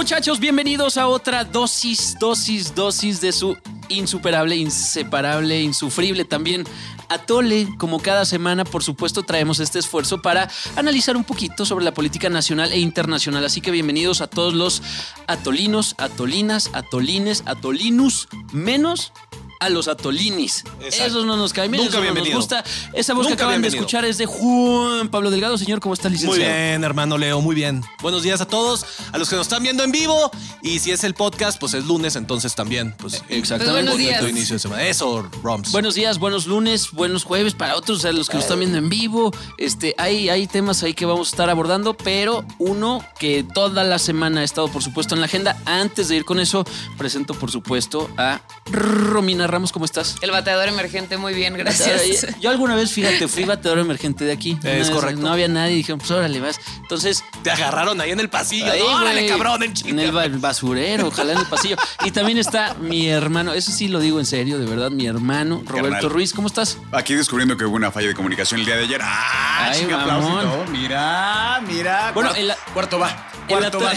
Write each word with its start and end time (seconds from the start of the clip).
Muchachos, 0.00 0.40
bienvenidos 0.40 0.96
a 0.96 1.08
otra 1.08 1.44
dosis, 1.44 2.16
dosis, 2.18 2.74
dosis 2.74 3.20
de 3.20 3.32
su 3.32 3.54
insuperable, 3.90 4.56
inseparable, 4.56 5.60
insufrible 5.60 6.24
también 6.24 6.64
Atole. 7.10 7.68
Como 7.76 8.00
cada 8.00 8.24
semana, 8.24 8.64
por 8.64 8.82
supuesto, 8.82 9.24
traemos 9.24 9.60
este 9.60 9.78
esfuerzo 9.78 10.22
para 10.22 10.48
analizar 10.74 11.18
un 11.18 11.24
poquito 11.24 11.66
sobre 11.66 11.84
la 11.84 11.92
política 11.92 12.30
nacional 12.30 12.72
e 12.72 12.78
internacional. 12.78 13.44
Así 13.44 13.60
que 13.60 13.70
bienvenidos 13.70 14.22
a 14.22 14.26
todos 14.26 14.54
los 14.54 14.82
atolinos, 15.26 15.94
atolinas, 15.98 16.70
atolines, 16.72 17.42
atolinus, 17.44 18.26
menos 18.52 19.12
a 19.60 19.68
los 19.68 19.88
atolinis. 19.88 20.64
Exacto. 20.80 21.04
Esos 21.04 21.26
no 21.26 21.36
nos 21.36 21.52
caen 21.52 21.70
bien, 21.70 21.84
Nunca 21.84 21.98
esos 21.98 22.00
no 22.00 22.06
nos 22.06 22.14
bienvenido. 22.14 22.38
gusta. 22.40 22.64
Esa 22.94 23.12
voz 23.12 23.26
que 23.26 23.32
Nunca 23.32 23.44
acaban 23.44 23.56
de 23.60 23.68
bienvenido. 23.68 23.80
escuchar 23.86 24.04
es 24.06 24.16
de 24.16 24.24
Juan 24.24 25.08
Pablo 25.10 25.30
Delgado. 25.30 25.58
Señor, 25.58 25.80
¿cómo 25.80 25.92
está, 25.92 26.08
Muy 26.08 26.16
licenciado? 26.16 26.50
bien, 26.50 26.82
hermano 26.82 27.18
Leo, 27.18 27.40
muy 27.42 27.54
bien. 27.54 27.84
Buenos 28.00 28.22
días 28.22 28.40
a 28.40 28.46
todos, 28.46 28.86
a 29.12 29.18
los 29.18 29.28
que 29.28 29.36
nos 29.36 29.46
están 29.46 29.62
viendo 29.62 29.84
en 29.84 29.92
vivo. 29.92 30.30
Y 30.62 30.78
si 30.78 30.90
es 30.92 31.04
el 31.04 31.12
podcast, 31.14 31.60
pues 31.60 31.74
es 31.74 31.84
lunes, 31.84 32.16
entonces 32.16 32.54
también. 32.54 32.94
Pues 32.96 33.22
Exactamente. 33.28 33.58
Pues 33.58 33.72
buenos 33.84 33.98
días. 33.98 34.20
bonito 34.22 34.36
inicio 34.38 34.54
de 34.56 34.60
semana. 34.60 34.82
Eso, 34.84 35.28
Roms. 35.42 35.72
Buenos 35.72 35.94
días, 35.94 36.18
buenos 36.18 36.46
lunes, 36.46 36.90
buenos 36.92 37.24
jueves 37.24 37.52
para 37.52 37.76
otros, 37.76 38.04
a 38.06 38.12
los 38.12 38.28
que 38.28 38.36
nos 38.36 38.44
están 38.44 38.60
viendo 38.60 38.78
en 38.78 38.88
vivo. 38.88 39.30
Este, 39.58 39.94
hay, 39.98 40.30
hay 40.30 40.46
temas 40.46 40.82
ahí 40.82 40.94
que 40.94 41.04
vamos 41.04 41.28
a 41.28 41.30
estar 41.32 41.50
abordando, 41.50 41.94
pero 41.98 42.46
uno 42.58 43.04
que 43.18 43.44
toda 43.54 43.84
la 43.84 43.98
semana 43.98 44.40
ha 44.40 44.44
estado, 44.44 44.68
por 44.68 44.82
supuesto, 44.82 45.14
en 45.14 45.20
la 45.20 45.26
agenda. 45.26 45.60
Antes 45.66 46.08
de 46.08 46.16
ir 46.16 46.24
con 46.24 46.40
eso, 46.40 46.64
presento, 46.96 47.34
por 47.34 47.50
supuesto, 47.50 48.08
a 48.16 48.40
Romina 48.72 49.46
Ramos. 49.50 49.72
¿Cómo 49.72 49.84
estás? 49.84 50.16
El 50.22 50.30
bateador 50.30 50.68
emergente, 50.68 51.16
muy 51.16 51.34
bien, 51.34 51.54
gracias. 51.54 52.26
Yo 52.40 52.50
alguna 52.50 52.74
vez, 52.74 52.92
fíjate, 52.92 53.28
fui 53.28 53.44
bateador 53.44 53.78
emergente 53.80 54.24
de 54.24 54.32
aquí. 54.32 54.56
Es 54.62 54.62
vez 54.62 54.90
correcto. 54.90 55.20
No 55.20 55.32
había 55.32 55.48
nadie, 55.48 55.74
dijeron, 55.76 55.98
pues 55.98 56.10
órale, 56.10 56.40
vas. 56.40 56.58
Entonces, 56.82 57.22
Te 57.42 57.50
agarraron 57.50 58.00
ahí 58.00 58.10
en 58.10 58.20
el 58.20 58.28
pasillo. 58.28 58.70
Ahí, 58.70 58.80
¡Órale, 58.80 59.26
cabrón! 59.26 59.62
En 59.62 59.70
En 59.70 59.74
chinga! 59.74 60.02
el 60.02 60.12
ba- 60.12 60.28
basurero, 60.28 61.08
ojalá 61.08 61.32
en 61.32 61.38
el 61.38 61.46
pasillo. 61.46 61.76
Y 62.04 62.10
también 62.10 62.38
está 62.38 62.74
mi 62.74 63.08
hermano, 63.08 63.52
eso 63.52 63.70
sí 63.72 63.88
lo 63.88 64.00
digo 64.00 64.18
en 64.20 64.26
serio, 64.26 64.58
de 64.58 64.66
verdad, 64.66 64.90
mi 64.90 65.06
hermano, 65.06 65.62
Roberto 65.66 65.90
Carnal. 65.90 66.10
Ruiz. 66.10 66.32
¿Cómo 66.32 66.46
estás? 66.48 66.78
Aquí 66.92 67.14
descubriendo 67.14 67.56
que 67.56 67.64
hubo 67.64 67.76
una 67.76 67.90
falla 67.90 68.08
de 68.08 68.14
comunicación 68.14 68.60
el 68.60 68.66
día 68.66 68.76
de 68.76 68.84
ayer. 68.84 69.00
¡Ah! 69.02 69.68
Ay, 69.72 69.80
chica, 69.80 69.98
mamón. 69.98 70.38
aplausito. 70.38 70.72
Mira, 70.72 71.60
mira. 71.66 72.12
Bueno, 72.12 72.30
Cuar- 72.30 72.38
el- 72.38 72.52
cuarto 72.72 72.98
va. 72.98 73.26
El 73.48 73.56
Cuarto 73.58 73.80
va. 73.80 73.92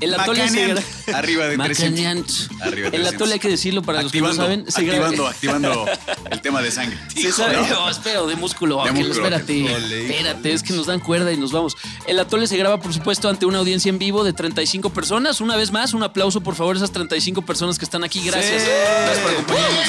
El 0.00 0.14
atole 0.14 0.48
se 0.48 1.12
Arriba 1.12 1.46
de 1.46 1.56
300. 1.58 1.58
Macanean. 1.58 2.24
Arriba 2.62 2.90
de 2.90 2.96
El 2.96 3.02
300. 3.02 3.14
atole 3.14 3.32
hay 3.34 3.38
que 3.40 3.48
decirlo 3.48 3.82
para 3.82 4.02
los 4.02 4.12
que 4.12 4.20
no 4.20 4.32
saben. 4.34 4.64
se 4.70 4.82
graba- 4.82 5.06
activando, 5.08 5.26
activando 5.28 5.86
el 6.30 6.40
tema 6.40 6.62
de 6.62 6.70
sangre. 6.70 6.98
Sí, 7.14 7.26
Hijo, 7.28 7.36
sabe- 7.36 7.56
¿no? 7.56 7.66
no, 7.68 7.90
espera, 7.90 8.22
de 8.22 8.36
músculo. 8.36 8.84
De 8.84 8.92
músculo, 8.92 9.12
espérate. 9.26 9.74
Ole, 9.74 10.06
espérate, 10.10 10.52
es 10.52 10.62
que 10.62 10.72
nos 10.72 10.86
dan 10.86 11.00
cuerda 11.00 11.32
y 11.32 11.36
nos 11.36 11.52
vamos. 11.52 11.76
El 12.06 12.18
atole 12.18 12.46
se 12.46 12.56
graba, 12.56 12.78
por 12.80 12.92
supuesto, 12.94 13.28
ante 13.28 13.46
una 13.46 13.58
audiencia 13.58 13.88
en 13.90 13.98
vivo 13.98 14.24
de 14.24 14.32
35 14.32 14.90
personas. 14.90 15.40
Una 15.40 15.56
vez 15.56 15.70
más, 15.72 15.94
un 15.94 16.02
aplauso, 16.02 16.40
por 16.40 16.54
favor, 16.54 16.76
a 16.76 16.78
esas 16.78 16.92
35 16.92 17.42
personas 17.42 17.78
que 17.78 17.84
están 17.84 18.04
aquí. 18.04 18.20
Gracias. 18.24 18.62
Sí. 18.62 18.68
Gracias 18.68 19.18
por 19.18 19.32
acompañarnos. 19.32 19.86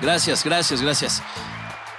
Gracias, 0.00 0.44
gracias, 0.44 0.82
gracias. 0.82 1.22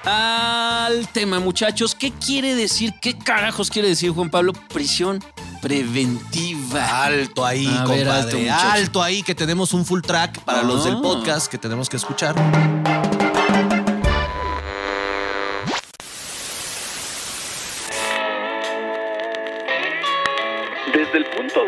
Al 0.05 1.07
tema, 1.07 1.39
muchachos, 1.39 1.95
¿qué 1.95 2.11
quiere 2.11 2.55
decir? 2.55 2.93
¿Qué 3.01 3.17
carajos 3.17 3.69
quiere 3.69 3.87
decir, 3.87 4.11
Juan 4.11 4.29
Pablo? 4.29 4.51
Prisión 4.51 5.23
preventiva. 5.63 7.05
Alto 7.05 7.45
ahí, 7.45 7.65
A 7.65 7.85
ver, 7.85 8.07
alto, 8.09 8.29
compadre. 8.31 8.41
muchacho. 8.41 8.71
alto 8.73 9.01
ahí, 9.01 9.23
que 9.23 9.33
tenemos 9.33 9.73
un 9.73 9.85
full 9.85 10.01
track 10.01 10.39
para 10.41 10.61
los 10.61 10.83
del 10.83 10.95
Ah. 10.95 11.01
podcast 11.01 11.47
que 11.47 11.57
tenemos 11.57 11.89
que 11.89 11.97
escuchar. 11.97 12.35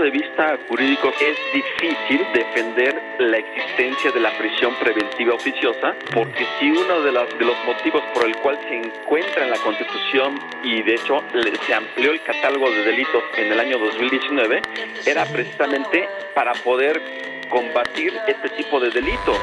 De 0.06 0.11
vista 0.11 0.58
jurídico 0.67 1.11
es 1.20 1.36
difícil 1.52 2.25
defender 2.34 3.02
la 3.17 3.38
existencia 3.38 4.12
de 4.12 4.19
la 4.19 4.29
prisión 4.38 4.75
preventiva 4.75 5.34
oficiosa 5.34 5.96
porque 6.13 6.46
si 6.59 6.69
uno 6.69 7.02
de, 7.02 7.12
las- 7.12 7.38
de 7.40 7.44
los 7.46 7.57
motivos 7.66 8.03
por 8.13 8.24
el 8.25 8.35
cual 8.38 8.59
se 8.69 8.75
encuentra 8.75 9.44
en 9.46 9.50
la 9.50 9.57
Constitución 9.57 10.40
y 10.63 10.84
de 10.84 10.94
hecho 10.94 11.24
se 11.66 11.74
amplió 11.74 12.12
el 12.12 12.22
catálogo 12.22 12.69
de 12.69 12.84
delitos 12.84 13.24
en 13.38 13.52
el 13.52 13.59
año 13.59 13.79
2019 13.79 14.62
era 15.07 15.25
precisamente 15.25 16.08
para 16.35 16.53
poder 16.53 17.02
combatir 17.50 18.13
este 18.28 18.50
tipo 18.50 18.79
de 18.79 18.91
delitos. 18.91 19.38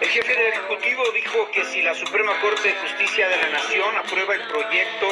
El 0.00 0.08
jefe 0.08 0.32
del 0.34 0.46
Ejecutivo 0.54 1.02
dijo 1.14 1.50
que 1.52 1.62
si 1.64 1.82
la 1.82 1.94
Suprema 1.94 2.32
Corte 2.40 2.68
de 2.68 2.74
Justicia 2.74 3.28
de 3.28 3.36
la 3.36 3.48
Nación 3.50 3.96
aprueba 3.96 4.34
el 4.34 4.42
proyecto 4.48 5.08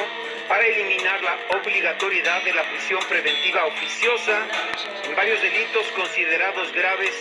para 0.48 0.64
eliminar 0.64 1.20
la 1.22 1.36
obligatoriedad 1.60 2.42
de 2.42 2.54
la 2.54 2.62
prisión 2.70 3.00
preventiva 3.08 3.66
oficiosa 3.66 4.46
en 5.04 5.14
varios 5.14 5.40
delitos 5.42 5.86
considerados 5.94 6.72
graves, 6.72 7.14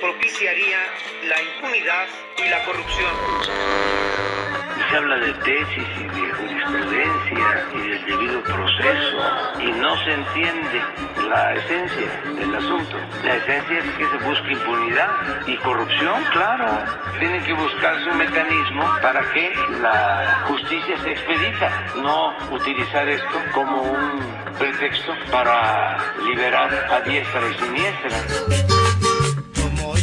propiciaría 0.00 0.78
la 1.24 1.42
impunidad 1.42 2.06
y 2.36 2.48
la 2.48 2.64
corrupción. 2.64 3.14
Se 4.90 4.96
habla 4.96 5.16
de 5.16 5.32
tesis 5.32 5.88
y 5.98 6.45
jurisprudencia 6.66 7.68
y 7.74 7.88
del 7.88 8.04
debido 8.06 8.42
proceso 8.42 9.18
y 9.60 9.72
no 9.72 9.96
se 10.04 10.12
entiende 10.12 10.82
la 11.28 11.54
esencia 11.54 12.22
del 12.38 12.54
asunto. 12.54 12.96
La 13.24 13.36
esencia 13.36 13.78
es 13.78 13.90
que 13.96 14.08
se 14.08 14.24
busque 14.24 14.52
impunidad 14.52 15.46
y 15.46 15.56
corrupción, 15.58 16.22
claro. 16.32 16.66
Tiene 17.18 17.42
que 17.44 17.52
buscarse 17.52 18.10
un 18.10 18.18
mecanismo 18.18 18.84
para 19.02 19.20
que 19.32 19.52
la 19.80 20.44
justicia 20.48 20.96
se 21.02 21.12
expedita, 21.12 21.86
no 21.96 22.36
utilizar 22.54 23.08
esto 23.08 23.38
como 23.54 23.82
un 23.82 24.20
pretexto 24.58 25.12
para 25.30 25.98
liberar 26.24 26.70
a 26.90 27.00
diestra 27.00 27.42
y 27.48 27.54
siniestra. 27.64 28.66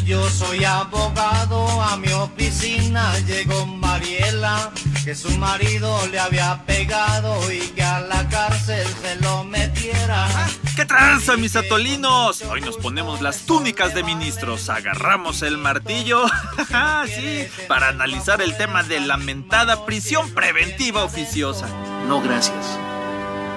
Yo 0.06 0.30
soy 0.30 0.66
abogado, 0.66 1.81
a 1.81 1.95
mi 1.95 2.12
oficina 2.12 3.18
llegó 3.19 3.66
Mariela, 3.66 4.69
que 5.03 5.16
su 5.16 5.30
marido 5.38 6.00
le 6.08 6.19
había 6.19 6.64
pegado 6.66 7.52
y 7.52 7.59
que 7.59 7.84
a 7.84 8.00
la 8.00 8.28
cárcel 8.30 8.88
se 9.02 9.16
lo 9.18 9.44
metiera. 9.44 10.28
¿Qué 10.75 10.86
tranza, 10.86 11.36
mis 11.36 11.56
atolinos? 11.56 12.41
Hoy 12.44 12.62
nos 12.62 12.78
ponemos 12.78 13.22
las 13.22 13.46
túnicas 13.46 13.94
de 13.94 14.03
ministros, 14.03 14.69
agarramos 14.69 15.42
el 15.42 15.58
martillo, 15.58 16.24
sí, 17.08 17.47
para 17.68 17.90
analizar 17.90 18.42
el 18.42 18.56
tema 18.56 18.84
de 18.84 19.02
lamentada 19.02 19.86
prisión 19.86 20.34
preventiva 20.34 21.03
oficiosa. 21.03 21.68
No, 22.08 22.22
gracias. 22.22 22.78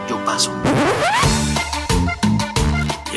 Yo 0.09 0.23
paso. 0.25 0.53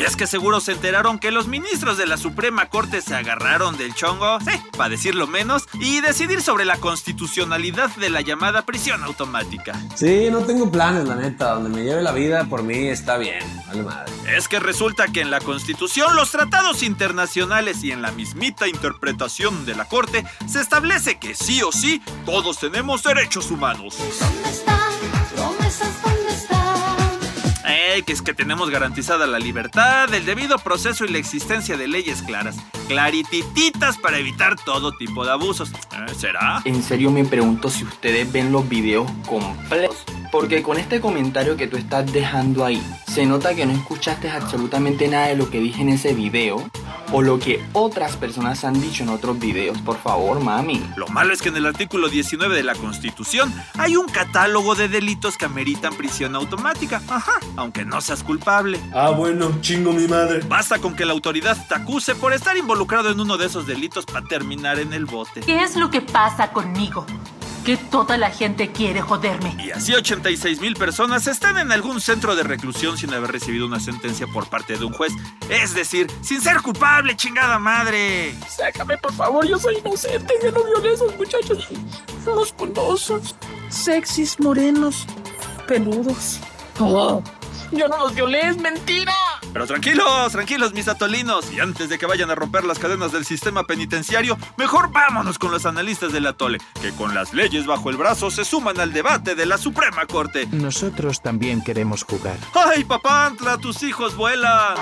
Y 0.00 0.02
es 0.02 0.16
que 0.16 0.26
seguro 0.26 0.60
se 0.60 0.72
enteraron 0.72 1.18
que 1.18 1.30
los 1.30 1.46
ministros 1.46 1.98
de 1.98 2.06
la 2.06 2.16
Suprema 2.16 2.70
Corte 2.70 3.02
se 3.02 3.14
agarraron 3.14 3.76
del 3.76 3.94
chongo, 3.94 4.40
sí, 4.40 4.58
para 4.74 4.88
decirlo 4.88 5.26
menos, 5.26 5.68
y 5.74 6.00
decidir 6.00 6.40
sobre 6.40 6.64
la 6.64 6.78
constitucionalidad 6.78 7.94
de 7.96 8.08
la 8.08 8.22
llamada 8.22 8.62
prisión 8.64 9.04
automática. 9.04 9.78
Sí, 9.96 10.28
no 10.30 10.38
tengo 10.38 10.72
planes, 10.72 11.06
la 11.06 11.16
neta. 11.16 11.52
Donde 11.52 11.68
me 11.68 11.84
lleve 11.84 12.00
la 12.00 12.12
vida, 12.12 12.46
por 12.46 12.62
mí 12.62 12.88
está 12.88 13.18
bien. 13.18 13.44
Vale 13.66 13.82
madre. 13.82 14.10
Es 14.34 14.48
que 14.48 14.58
resulta 14.58 15.08
que 15.08 15.20
en 15.20 15.30
la 15.30 15.40
Constitución, 15.40 16.16
los 16.16 16.30
tratados 16.30 16.82
internacionales 16.82 17.84
y 17.84 17.92
en 17.92 18.00
la 18.00 18.10
mismita 18.10 18.68
interpretación 18.68 19.66
de 19.66 19.74
la 19.74 19.84
Corte 19.84 20.24
se 20.48 20.62
establece 20.62 21.18
que 21.18 21.34
sí 21.34 21.62
o 21.62 21.72
sí 21.72 22.00
todos 22.24 22.58
tenemos 22.58 23.02
derechos 23.02 23.50
humanos. 23.50 23.98
¿Dónde 23.98 24.48
está? 24.48 24.79
Que 27.90 28.12
es 28.12 28.22
que 28.22 28.32
tenemos 28.32 28.70
garantizada 28.70 29.26
la 29.26 29.40
libertad, 29.40 30.14
el 30.14 30.24
debido 30.24 30.56
proceso 30.58 31.04
y 31.04 31.08
la 31.08 31.18
existencia 31.18 31.76
de 31.76 31.88
leyes 31.88 32.22
claras, 32.22 32.56
claritititas 32.86 33.98
para 33.98 34.18
evitar 34.18 34.54
todo 34.54 34.92
tipo 34.92 35.24
de 35.24 35.32
abusos. 35.32 35.72
Eh, 35.72 36.14
¿Será? 36.16 36.62
En 36.64 36.84
serio 36.84 37.10
me 37.10 37.24
pregunto 37.24 37.68
si 37.68 37.82
ustedes 37.82 38.30
ven 38.30 38.52
los 38.52 38.66
videos 38.68 39.10
completos. 39.26 40.04
Porque 40.30 40.62
con 40.62 40.78
este 40.78 41.00
comentario 41.00 41.56
que 41.56 41.66
tú 41.66 41.76
estás 41.76 42.10
dejando 42.12 42.64
ahí, 42.64 42.80
se 43.10 43.26
nota 43.26 43.56
que 43.56 43.66
no 43.66 43.72
escuchaste 43.72 44.30
absolutamente 44.30 45.08
nada 45.08 45.26
de 45.26 45.36
lo 45.36 45.50
que 45.50 45.58
dije 45.58 45.82
en 45.82 45.88
ese 45.88 46.14
video 46.14 46.70
o 47.12 47.22
lo 47.22 47.40
que 47.40 47.60
otras 47.72 48.16
personas 48.16 48.62
han 48.64 48.80
dicho 48.80 49.02
en 49.02 49.08
otros 49.08 49.36
videos. 49.36 49.78
Por 49.80 49.98
favor, 49.98 50.38
mami. 50.38 50.80
Lo 50.96 51.08
malo 51.08 51.32
es 51.32 51.42
que 51.42 51.48
en 51.48 51.56
el 51.56 51.66
artículo 51.66 52.08
19 52.08 52.54
de 52.54 52.62
la 52.62 52.76
Constitución 52.76 53.52
hay 53.76 53.96
un 53.96 54.06
catálogo 54.06 54.76
de 54.76 54.88
delitos 54.88 55.36
que 55.36 55.44
ameritan 55.44 55.92
prisión 55.94 56.36
automática. 56.36 57.02
Ajá, 57.08 57.40
aunque 57.56 57.84
no 57.84 58.00
seas 58.00 58.22
culpable. 58.22 58.78
Ah, 58.94 59.10
bueno, 59.10 59.60
chingo 59.60 59.92
mi 59.92 60.06
madre. 60.06 60.42
Basta 60.48 60.78
con 60.78 60.94
que 60.94 61.04
la 61.04 61.12
autoridad 61.12 61.56
te 61.66 61.74
acuse 61.74 62.14
por 62.14 62.32
estar 62.32 62.56
involucrado 62.56 63.10
en 63.10 63.18
uno 63.18 63.36
de 63.38 63.46
esos 63.46 63.66
delitos 63.66 64.06
para 64.06 64.24
terminar 64.24 64.78
en 64.78 64.92
el 64.92 65.06
bote. 65.06 65.40
¿Qué 65.40 65.64
es 65.64 65.74
lo 65.74 65.90
que 65.90 66.00
pasa 66.00 66.52
conmigo? 66.52 67.04
Que 67.70 67.76
toda 67.76 68.16
la 68.16 68.32
gente 68.32 68.72
quiere 68.72 69.00
joderme. 69.00 69.54
Y 69.64 69.70
así 69.70 69.94
86 69.94 70.60
mil 70.60 70.74
personas 70.74 71.28
están 71.28 71.56
en 71.56 71.70
algún 71.70 72.00
centro 72.00 72.34
de 72.34 72.42
reclusión 72.42 72.98
sin 72.98 73.14
haber 73.14 73.30
recibido 73.30 73.64
una 73.64 73.78
sentencia 73.78 74.26
por 74.26 74.48
parte 74.48 74.76
de 74.76 74.84
un 74.84 74.92
juez. 74.92 75.12
Es 75.48 75.72
decir, 75.72 76.08
sin 76.20 76.40
ser 76.40 76.62
culpable, 76.62 77.14
chingada 77.14 77.60
madre. 77.60 78.34
Sácame, 78.48 78.98
por 78.98 79.12
favor, 79.12 79.46
yo 79.46 79.56
soy 79.56 79.76
inocente. 79.76 80.34
Yo 80.42 80.50
no 80.50 80.64
violé 80.64 80.88
a 80.88 80.92
esos 80.94 81.16
muchachos 81.16 81.68
musculosos, 82.26 83.36
sexys, 83.68 84.40
morenos, 84.40 85.06
peludos. 85.68 86.40
Oh, 86.80 87.22
yo 87.70 87.86
no 87.86 87.98
los 87.98 88.16
violé, 88.16 88.48
es 88.48 88.56
mentira. 88.56 89.14
Pero 89.52 89.66
tranquilos, 89.66 90.32
tranquilos, 90.32 90.72
mis 90.72 90.88
atolinos. 90.88 91.52
Y 91.52 91.60
antes 91.60 91.88
de 91.88 91.98
que 91.98 92.06
vayan 92.06 92.30
a 92.30 92.34
romper 92.34 92.64
las 92.64 92.78
cadenas 92.78 93.12
del 93.12 93.24
sistema 93.24 93.64
penitenciario, 93.64 94.38
mejor 94.56 94.90
vámonos 94.92 95.38
con 95.38 95.50
los 95.50 95.66
analistas 95.66 96.12
del 96.12 96.26
atole, 96.26 96.58
que 96.80 96.92
con 96.92 97.14
las 97.14 97.34
leyes 97.34 97.66
bajo 97.66 97.90
el 97.90 97.96
brazo 97.96 98.30
se 98.30 98.44
suman 98.44 98.78
al 98.80 98.92
debate 98.92 99.34
de 99.34 99.46
la 99.46 99.58
Suprema 99.58 100.06
Corte. 100.06 100.46
Nosotros 100.52 101.20
también 101.20 101.62
queremos 101.62 102.04
jugar. 102.04 102.36
¡Ay, 102.54 102.84
papantla, 102.84 103.58
tus 103.58 103.82
hijos 103.82 104.16
vuelan! 104.16 104.76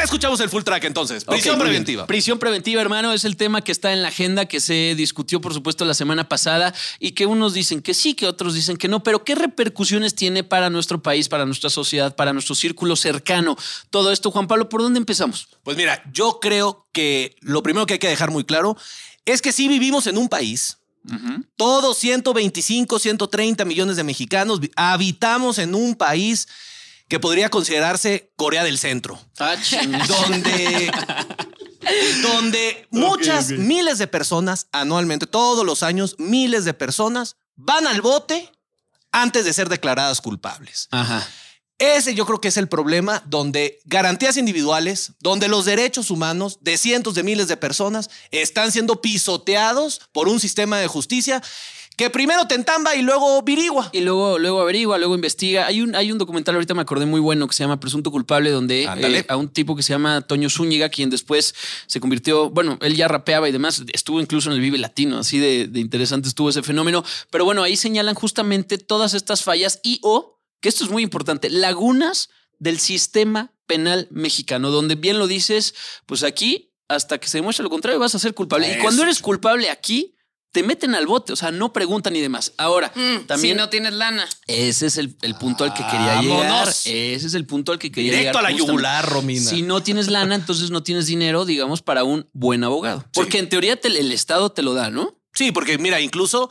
Ya 0.00 0.04
escuchamos 0.04 0.40
el 0.40 0.48
full 0.48 0.62
track 0.62 0.84
entonces. 0.84 1.26
Prisión 1.26 1.58
preventiva. 1.58 2.06
Prisión 2.06 2.38
preventiva, 2.38 2.80
hermano, 2.80 3.12
es 3.12 3.26
el 3.26 3.36
tema 3.36 3.60
que 3.60 3.70
está 3.70 3.92
en 3.92 4.00
la 4.00 4.08
agenda, 4.08 4.46
que 4.46 4.58
se 4.58 4.94
discutió, 4.96 5.42
por 5.42 5.52
supuesto, 5.52 5.84
la 5.84 5.92
semana 5.92 6.26
pasada 6.26 6.72
y 6.98 7.10
que 7.10 7.26
unos 7.26 7.52
dicen 7.52 7.82
que 7.82 7.92
sí, 7.92 8.14
que 8.14 8.26
otros 8.26 8.54
dicen 8.54 8.78
que 8.78 8.88
no, 8.88 9.02
pero 9.02 9.24
¿qué 9.24 9.34
repercusiones 9.34 10.14
tiene 10.14 10.42
para 10.42 10.70
nuestro 10.70 11.02
país, 11.02 11.28
para 11.28 11.44
nuestra 11.44 11.68
sociedad, 11.68 12.16
para 12.16 12.32
nuestro 12.32 12.54
círculo 12.54 12.96
cercano? 12.96 13.58
Todo 13.90 14.10
esto, 14.10 14.30
Juan 14.30 14.46
Pablo, 14.46 14.70
¿por 14.70 14.80
dónde 14.80 14.96
empezamos? 14.96 15.48
Pues 15.62 15.76
mira, 15.76 16.02
yo 16.14 16.38
creo 16.40 16.88
que 16.92 17.36
lo 17.40 17.62
primero 17.62 17.84
que 17.84 17.92
hay 17.92 17.98
que 17.98 18.08
dejar 18.08 18.30
muy 18.30 18.44
claro 18.44 18.78
es 19.26 19.42
que 19.42 19.52
sí 19.52 19.68
vivimos 19.68 20.06
en 20.06 20.16
un 20.16 20.30
país. 20.30 20.78
Todos 21.56 21.98
125, 21.98 22.98
130 22.98 23.66
millones 23.66 23.96
de 23.96 24.04
mexicanos 24.04 24.60
habitamos 24.76 25.58
en 25.58 25.74
un 25.74 25.94
país 25.94 26.48
que 27.10 27.18
podría 27.18 27.50
considerarse 27.50 28.32
Corea 28.36 28.62
del 28.62 28.78
Centro. 28.78 29.20
Ah, 29.40 29.56
donde, 30.06 30.92
donde 32.22 32.86
muchas, 32.90 33.50
miles 33.50 33.98
de 33.98 34.06
personas 34.06 34.68
anualmente, 34.70 35.26
todos 35.26 35.66
los 35.66 35.82
años, 35.82 36.14
miles 36.18 36.64
de 36.64 36.72
personas 36.72 37.36
van 37.56 37.88
al 37.88 38.00
bote 38.00 38.50
antes 39.10 39.44
de 39.44 39.52
ser 39.52 39.68
declaradas 39.68 40.20
culpables. 40.20 40.86
Ajá. 40.92 41.26
Ese 41.80 42.14
yo 42.14 42.26
creo 42.26 42.40
que 42.40 42.48
es 42.48 42.58
el 42.58 42.68
problema 42.68 43.24
donde 43.26 43.80
garantías 43.86 44.36
individuales, 44.36 45.14
donde 45.18 45.48
los 45.48 45.64
derechos 45.64 46.10
humanos 46.10 46.58
de 46.60 46.76
cientos 46.76 47.14
de 47.14 47.22
miles 47.24 47.48
de 47.48 47.56
personas 47.56 48.08
están 48.30 48.70
siendo 48.70 49.00
pisoteados 49.00 50.02
por 50.12 50.28
un 50.28 50.38
sistema 50.38 50.78
de 50.78 50.86
justicia 50.86 51.42
que 52.00 52.08
primero 52.08 52.46
te 52.46 52.54
entamba 52.54 52.96
y 52.96 53.02
luego 53.02 53.42
virigua. 53.42 53.90
Y 53.92 54.00
luego, 54.00 54.38
luego 54.38 54.62
averigua, 54.62 54.96
luego 54.96 55.14
investiga. 55.14 55.66
Hay 55.66 55.82
un, 55.82 55.94
hay 55.94 56.10
un 56.10 56.16
documental, 56.16 56.54
ahorita 56.54 56.72
me 56.72 56.80
acordé 56.80 57.04
muy 57.04 57.20
bueno, 57.20 57.46
que 57.46 57.52
se 57.52 57.62
llama 57.62 57.78
Presunto 57.78 58.10
Culpable, 58.10 58.50
donde 58.50 58.84
eh, 58.84 59.26
a 59.28 59.36
un 59.36 59.50
tipo 59.50 59.76
que 59.76 59.82
se 59.82 59.92
llama 59.92 60.22
Toño 60.22 60.48
Zúñiga, 60.48 60.88
quien 60.88 61.10
después 61.10 61.54
se 61.86 62.00
convirtió, 62.00 62.48
bueno, 62.48 62.78
él 62.80 62.96
ya 62.96 63.06
rapeaba 63.06 63.50
y 63.50 63.52
demás, 63.52 63.82
estuvo 63.92 64.18
incluso 64.18 64.48
en 64.48 64.56
el 64.56 64.62
Vive 64.62 64.78
Latino, 64.78 65.18
así 65.18 65.38
de, 65.38 65.66
de 65.66 65.78
interesante 65.78 66.26
estuvo 66.26 66.48
ese 66.48 66.62
fenómeno. 66.62 67.04
Pero 67.28 67.44
bueno, 67.44 67.62
ahí 67.62 67.76
señalan 67.76 68.14
justamente 68.14 68.78
todas 68.78 69.12
estas 69.12 69.42
fallas 69.42 69.78
y 69.82 70.00
o, 70.02 70.40
que 70.62 70.70
esto 70.70 70.84
es 70.84 70.90
muy 70.90 71.02
importante, 71.02 71.50
lagunas 71.50 72.30
del 72.58 72.78
sistema 72.78 73.52
penal 73.66 74.08
mexicano, 74.10 74.70
donde 74.70 74.94
bien 74.94 75.18
lo 75.18 75.26
dices, 75.26 75.74
pues 76.06 76.22
aquí, 76.22 76.72
hasta 76.88 77.18
que 77.18 77.28
se 77.28 77.36
demuestre 77.36 77.62
lo 77.62 77.68
contrario, 77.68 78.00
vas 78.00 78.14
a 78.14 78.18
ser 78.18 78.32
culpable. 78.32 78.72
Y 78.72 78.80
cuando 78.80 79.02
eres 79.02 79.20
culpable 79.20 79.68
aquí, 79.68 80.14
te 80.52 80.62
meten 80.62 80.94
al 80.94 81.06
bote, 81.06 81.32
o 81.32 81.36
sea, 81.36 81.50
no 81.50 81.72
preguntan 81.72 82.12
ni 82.12 82.20
demás. 82.20 82.52
Ahora, 82.56 82.90
Mm, 82.94 83.26
también 83.26 83.54
Si 83.56 83.58
no 83.60 83.68
tienes 83.68 83.92
lana. 83.94 84.26
ese 84.46 84.86
es 84.86 84.96
el, 84.96 85.16
el 85.22 85.34
punto 85.36 85.64
al 85.64 85.72
que 85.74 85.84
quería 85.84 86.20
llegar. 86.20 86.48
Vámonos. 86.48 86.86
Ese 86.86 87.26
es 87.26 87.34
el 87.34 87.46
punto 87.46 87.72
al 87.72 87.78
que 87.78 87.92
quería 87.92 88.10
Directo 88.12 88.38
llegar. 88.38 88.44
a 88.46 88.48
la 88.48 88.48
justamente. 88.58 88.72
yugular, 88.72 89.08
Romina. 89.08 89.48
Si 89.50 89.62
no 89.62 89.82
tienes 89.82 90.08
lana, 90.08 90.34
entonces 90.34 90.70
no 90.70 90.82
tienes 90.82 91.06
dinero, 91.06 91.44
digamos, 91.44 91.82
para 91.82 92.02
un 92.04 92.28
buen 92.32 92.64
abogado. 92.64 93.04
Porque 93.14 93.38
en 93.38 93.48
teoría 93.48 93.80
te- 93.80 93.88
el 93.88 94.10
Estado 94.12 94.50
te 94.50 94.62
lo 94.62 94.74
da, 94.74 94.90
¿no? 94.90 95.16
Sí, 95.34 95.52
porque 95.52 95.78
mira, 95.78 96.00
incluso 96.00 96.50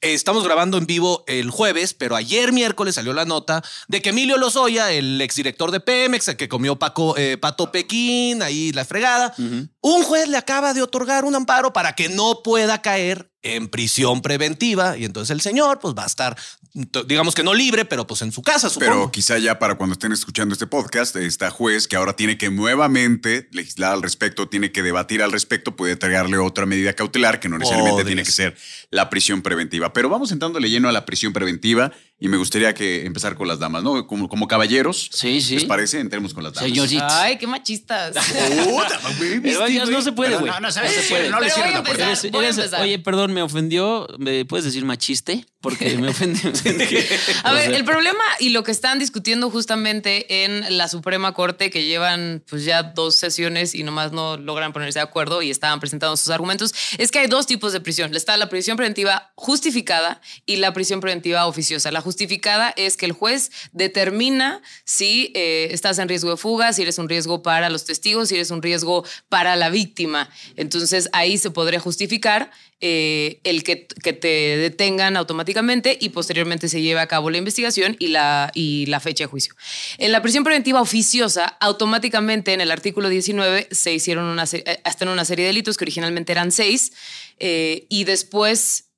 eh, 0.00 0.12
estamos 0.14 0.44
grabando 0.44 0.76
en 0.78 0.86
vivo 0.86 1.24
el 1.26 1.50
jueves, 1.50 1.92
pero 1.94 2.14
ayer 2.14 2.52
miércoles 2.52 2.94
salió 2.94 3.12
la 3.14 3.24
nota 3.24 3.64
de 3.88 4.00
que 4.00 4.10
Emilio 4.10 4.36
Lozoya, 4.36 4.92
el 4.92 5.20
exdirector 5.20 5.72
de 5.72 5.80
Pemex, 5.80 6.28
el 6.28 6.36
que 6.36 6.48
comió 6.48 6.78
Paco, 6.78 7.16
eh, 7.16 7.36
Pato 7.36 7.72
Pekín, 7.72 8.42
ahí 8.42 8.70
la 8.72 8.84
fregada, 8.84 9.34
un 9.80 10.02
juez 10.04 10.28
le 10.28 10.36
acaba 10.36 10.72
de 10.72 10.82
otorgar 10.82 11.24
un 11.24 11.34
amparo 11.34 11.72
para 11.72 11.94
que 11.96 12.08
no 12.10 12.42
pueda 12.44 12.80
caer 12.80 13.27
en 13.42 13.68
prisión 13.68 14.20
preventiva 14.20 14.96
y 14.96 15.04
entonces 15.04 15.30
el 15.30 15.40
señor 15.40 15.78
pues 15.78 15.94
va 15.94 16.04
a 16.04 16.06
estar, 16.06 16.36
digamos 17.06 17.34
que 17.34 17.44
no 17.44 17.54
libre, 17.54 17.84
pero 17.84 18.06
pues 18.06 18.22
en 18.22 18.32
su 18.32 18.42
casa, 18.42 18.68
supongo. 18.68 18.92
Pero 18.92 19.12
quizá 19.12 19.38
ya 19.38 19.58
para 19.58 19.76
cuando 19.76 19.92
estén 19.92 20.12
escuchando 20.12 20.52
este 20.52 20.66
podcast, 20.66 21.14
esta 21.16 21.50
juez 21.50 21.86
que 21.86 21.96
ahora 21.96 22.16
tiene 22.16 22.36
que 22.36 22.50
nuevamente 22.50 23.48
legislar 23.52 23.92
al 23.92 24.02
respecto, 24.02 24.48
tiene 24.48 24.72
que 24.72 24.82
debatir 24.82 25.22
al 25.22 25.32
respecto, 25.32 25.76
puede 25.76 25.92
entregarle 25.92 26.38
otra 26.38 26.66
medida 26.66 26.92
cautelar 26.94 27.38
que 27.40 27.48
no 27.48 27.58
necesariamente 27.58 28.04
tiene 28.04 28.24
que 28.24 28.32
ser 28.32 28.56
la 28.90 29.08
prisión 29.08 29.42
preventiva. 29.42 29.92
Pero 29.92 30.08
vamos 30.08 30.32
entrándole 30.32 30.68
lleno 30.68 30.88
a 30.88 30.92
la 30.92 31.06
prisión 31.06 31.32
preventiva 31.32 31.92
y 32.20 32.28
me 32.28 32.36
gustaría 32.36 32.74
que 32.74 33.06
empezar 33.06 33.36
con 33.36 33.46
las 33.48 33.58
damas, 33.58 33.82
¿no? 33.82 34.06
Como, 34.06 34.28
como 34.28 34.48
caballeros. 34.48 35.08
Sí, 35.12 35.40
sí. 35.40 35.54
¿Les 35.54 35.64
parece? 35.64 36.00
Entremos 36.00 36.34
con 36.34 36.42
las 36.44 36.52
damas. 36.54 36.68
Señoritas. 36.70 37.12
Ay, 37.12 37.38
qué 37.38 37.46
machistas. 37.46 38.14
No 39.90 40.02
se 40.02 40.12
puede, 40.12 40.30
Pero 40.30 40.40
güey. 40.40 40.52
no, 40.52 40.60
no 40.60 40.72
sabes 40.72 40.92
se 40.92 41.02
puede. 41.08 41.30
no 41.30 41.40
le 41.40 41.46
Pero 41.46 41.54
cierres 41.54 41.72
voy 41.72 41.74
a 41.74 41.78
la 41.78 41.84
puerta. 41.84 42.04
empezar, 42.04 42.24
Eres- 42.26 42.32
voy 42.32 42.44
a 42.44 42.48
eres- 42.48 42.58
empezar. 42.58 42.80
oye, 42.82 42.98
perdón, 42.98 43.32
me 43.32 43.42
ofendió. 43.42 44.06
¿Me 44.18 44.44
puedes 44.44 44.64
decir 44.64 44.84
machiste? 44.84 45.46
Porque 45.60 45.96
me 45.98 46.08
ofende. 46.08 46.40
A 47.42 47.52
ver, 47.52 47.72
el 47.72 47.84
problema 47.84 48.22
y 48.38 48.50
lo 48.50 48.62
que 48.62 48.70
están 48.70 48.98
discutiendo 48.98 49.50
justamente 49.50 50.44
en 50.44 50.76
la 50.76 50.88
Suprema 50.88 51.32
Corte, 51.34 51.70
que 51.70 51.84
llevan 51.84 52.42
pues 52.48 52.64
ya 52.64 52.82
dos 52.82 53.16
sesiones 53.16 53.74
y 53.74 53.82
nomás 53.82 54.12
no 54.12 54.36
logran 54.36 54.72
ponerse 54.72 54.98
de 54.98 55.04
acuerdo 55.04 55.42
y 55.42 55.50
estaban 55.50 55.80
presentando 55.80 56.16
sus 56.16 56.30
argumentos, 56.30 56.74
es 56.98 57.10
que 57.10 57.18
hay 57.20 57.26
dos 57.26 57.46
tipos 57.46 57.72
de 57.72 57.80
prisión. 57.80 58.14
Está 58.14 58.36
la 58.36 58.48
prisión 58.48 58.76
preventiva 58.76 59.32
justificada 59.34 60.20
y 60.46 60.56
la 60.56 60.72
prisión 60.72 61.00
preventiva 61.00 61.46
oficiosa. 61.46 61.90
La 61.90 62.00
justificada 62.08 62.72
es 62.78 62.96
que 62.96 63.04
el 63.04 63.12
juez 63.12 63.50
determina 63.72 64.62
si 64.84 65.30
eh, 65.34 65.68
estás 65.72 65.98
en 65.98 66.08
riesgo 66.08 66.30
de 66.30 66.38
fuga, 66.38 66.72
si 66.72 66.80
eres 66.80 66.96
un 66.96 67.06
riesgo 67.06 67.42
para 67.42 67.68
los 67.68 67.84
testigos, 67.84 68.30
si 68.30 68.36
eres 68.36 68.50
un 68.50 68.62
riesgo 68.62 69.04
para 69.28 69.56
la 69.56 69.68
víctima. 69.68 70.30
Entonces 70.56 71.10
ahí 71.12 71.36
se 71.36 71.50
podría 71.50 71.80
justificar 71.80 72.50
eh, 72.80 73.40
el 73.44 73.62
que, 73.62 73.76
te 73.76 74.26
detengan 74.56 75.18
automáticamente 75.18 75.98
y 76.00 76.08
posteriormente 76.08 76.70
se 76.70 76.80
lleve 76.80 77.00
a 77.00 77.08
cabo 77.08 77.28
la 77.28 77.36
investigación 77.36 77.94
y 77.98 78.06
la, 78.06 78.50
fecha 79.02 79.24
de 79.24 79.28
juicio. 79.28 79.54
En 79.98 80.10
la 80.10 80.22
prisión 80.22 80.44
preventiva 80.44 80.80
oficiosa, 80.80 81.44
automáticamente 81.60 82.54
en 82.54 82.62
el 82.62 82.70
artículo 82.70 83.10
19 83.10 83.68
se 83.70 83.92
hicieron 83.92 84.24
una, 84.24 84.44
eh, 84.50 84.80
hasta 84.82 85.04
en 85.04 85.10
una 85.10 85.26
serie 85.26 85.44
de 85.44 85.48
delitos 85.48 85.76
que 85.76 85.84
originalmente 85.84 86.32
eran 86.32 86.52
seis 86.52 86.90
y 87.38 88.04
después, 88.04 88.90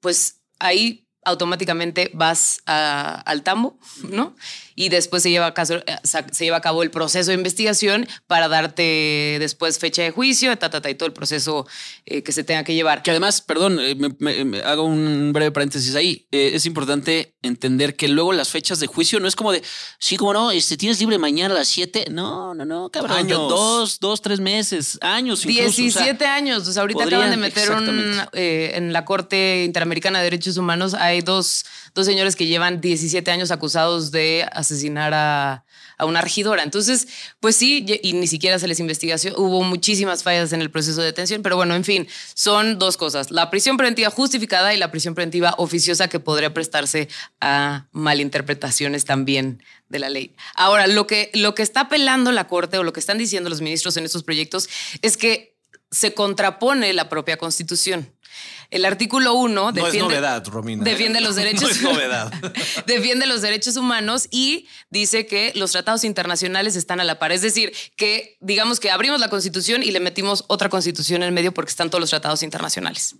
pues 0.00 0.40
ahí 0.58 1.05
automáticamente 1.26 2.10
vas 2.14 2.62
al 2.64 3.42
tambo, 3.42 3.78
¿no? 4.08 4.34
Y 4.78 4.90
después 4.90 5.22
se 5.22 5.30
lleva, 5.30 5.46
a 5.46 5.54
caso- 5.54 5.82
eh, 5.86 5.96
se 6.04 6.44
lleva 6.44 6.58
a 6.58 6.60
cabo 6.60 6.82
el 6.82 6.90
proceso 6.90 7.30
de 7.30 7.34
investigación 7.36 8.06
para 8.26 8.46
darte 8.48 9.38
después 9.40 9.78
fecha 9.78 10.02
de 10.02 10.10
juicio, 10.10 10.56
ta, 10.58 10.68
ta, 10.70 10.80
ta, 10.82 10.90
y 10.90 10.94
todo 10.94 11.06
el 11.06 11.12
proceso 11.14 11.66
eh, 12.04 12.22
que 12.22 12.30
se 12.32 12.44
tenga 12.44 12.62
que 12.62 12.74
llevar. 12.74 13.02
Que 13.02 13.10
además, 13.10 13.40
perdón, 13.40 13.78
eh, 13.80 13.94
me, 13.94 14.10
me- 14.18 14.44
me 14.44 14.60
hago 14.60 14.82
un 14.84 15.32
breve 15.32 15.50
paréntesis 15.50 15.94
ahí. 15.96 16.28
Eh, 16.30 16.50
es 16.54 16.66
importante 16.66 17.34
entender 17.42 17.96
que 17.96 18.08
luego 18.08 18.32
las 18.34 18.50
fechas 18.50 18.78
de 18.78 18.86
juicio 18.86 19.18
no 19.18 19.26
es 19.28 19.34
como 19.34 19.50
de, 19.50 19.62
sí, 19.98 20.16
como 20.16 20.32
no, 20.34 20.50
este, 20.50 20.76
tienes 20.76 21.00
libre 21.00 21.16
mañana 21.18 21.54
a 21.54 21.58
las 21.58 21.68
7. 21.68 22.06
No, 22.10 22.54
no, 22.54 22.64
no, 22.66 22.90
cabrón. 22.90 23.16
Años. 23.16 23.38
Dos, 23.48 23.98
dos, 23.98 24.20
tres 24.20 24.40
meses, 24.40 24.98
años 25.00 25.44
incluso. 25.46 25.68
o 25.68 25.72
sea, 25.72 25.82
17 26.02 26.26
años. 26.26 26.68
O 26.68 26.72
sea, 26.72 26.82
ahorita 26.82 27.00
podrían- 27.00 27.22
acaban 27.22 27.40
de 27.40 27.46
meter 27.46 27.70
un. 27.70 28.20
eh, 28.34 28.72
en 28.74 28.92
la 28.92 29.04
Corte 29.06 29.64
Interamericana 29.64 30.18
de 30.18 30.24
Derechos 30.24 30.56
Humanos 30.58 30.92
hay 30.94 31.22
dos, 31.22 31.64
dos 31.96 32.06
señores 32.06 32.36
que 32.36 32.46
llevan 32.46 32.80
17 32.80 33.28
años 33.30 33.50
acusados 33.50 34.12
de 34.12 34.46
asesinar 34.52 35.14
a, 35.14 35.64
a 35.96 36.04
una 36.04 36.20
regidora. 36.20 36.62
Entonces, 36.62 37.08
pues 37.40 37.56
sí, 37.56 37.84
y 38.02 38.12
ni 38.12 38.26
siquiera 38.26 38.58
se 38.58 38.68
les 38.68 38.78
investigación. 38.78 39.34
Hubo 39.36 39.62
muchísimas 39.62 40.22
fallas 40.22 40.52
en 40.52 40.60
el 40.60 40.70
proceso 40.70 41.00
de 41.00 41.06
detención, 41.06 41.42
pero 41.42 41.56
bueno, 41.56 41.74
en 41.74 41.84
fin, 41.84 42.06
son 42.34 42.78
dos 42.78 42.96
cosas: 42.96 43.30
la 43.30 43.50
prisión 43.50 43.78
preventiva 43.78 44.10
justificada 44.10 44.74
y 44.74 44.76
la 44.76 44.90
prisión 44.90 45.14
preventiva 45.14 45.54
oficiosa 45.56 46.08
que 46.08 46.20
podría 46.20 46.52
prestarse 46.52 47.08
a 47.40 47.88
malinterpretaciones 47.92 49.06
también 49.06 49.62
de 49.88 49.98
la 49.98 50.10
ley. 50.10 50.36
Ahora, 50.54 50.86
lo 50.86 51.06
que, 51.06 51.30
lo 51.32 51.54
que 51.54 51.62
está 51.62 51.80
apelando 51.80 52.30
la 52.30 52.46
Corte 52.46 52.76
o 52.76 52.84
lo 52.84 52.92
que 52.92 53.00
están 53.00 53.16
diciendo 53.16 53.48
los 53.48 53.62
ministros 53.62 53.96
en 53.96 54.04
estos 54.04 54.22
proyectos 54.22 54.68
es 55.00 55.16
que 55.16 55.55
se 55.90 56.14
contrapone 56.14 56.92
la 56.92 57.08
propia 57.08 57.36
Constitución. 57.36 58.12
El 58.70 58.84
artículo 58.84 59.34
1 59.34 59.54
no 59.54 59.68
es 59.68 59.74
defiende, 59.74 60.14
novedad, 60.14 60.46
Romina. 60.48 60.82
defiende 60.82 61.20
los 61.20 61.36
derechos 61.36 61.62
No 61.82 61.90
es 61.90 61.94
novedad. 61.94 62.32
defiende 62.86 63.26
los 63.26 63.40
derechos 63.40 63.76
humanos 63.76 64.28
y 64.30 64.66
dice 64.90 65.26
que 65.26 65.52
los 65.54 65.72
tratados 65.72 66.04
internacionales 66.04 66.74
están 66.74 67.00
a 67.00 67.04
la 67.04 67.18
par. 67.18 67.32
Es 67.32 67.42
decir, 67.42 67.72
que 67.96 68.36
digamos 68.40 68.80
que 68.80 68.90
abrimos 68.90 69.20
la 69.20 69.28
constitución 69.28 69.82
y 69.82 69.90
le 69.92 70.00
metimos 70.00 70.44
otra 70.48 70.68
constitución 70.68 71.22
en 71.22 71.32
medio 71.32 71.54
porque 71.54 71.70
están 71.70 71.90
todos 71.90 72.00
los 72.00 72.10
tratados 72.10 72.42
internacionales 72.42 73.14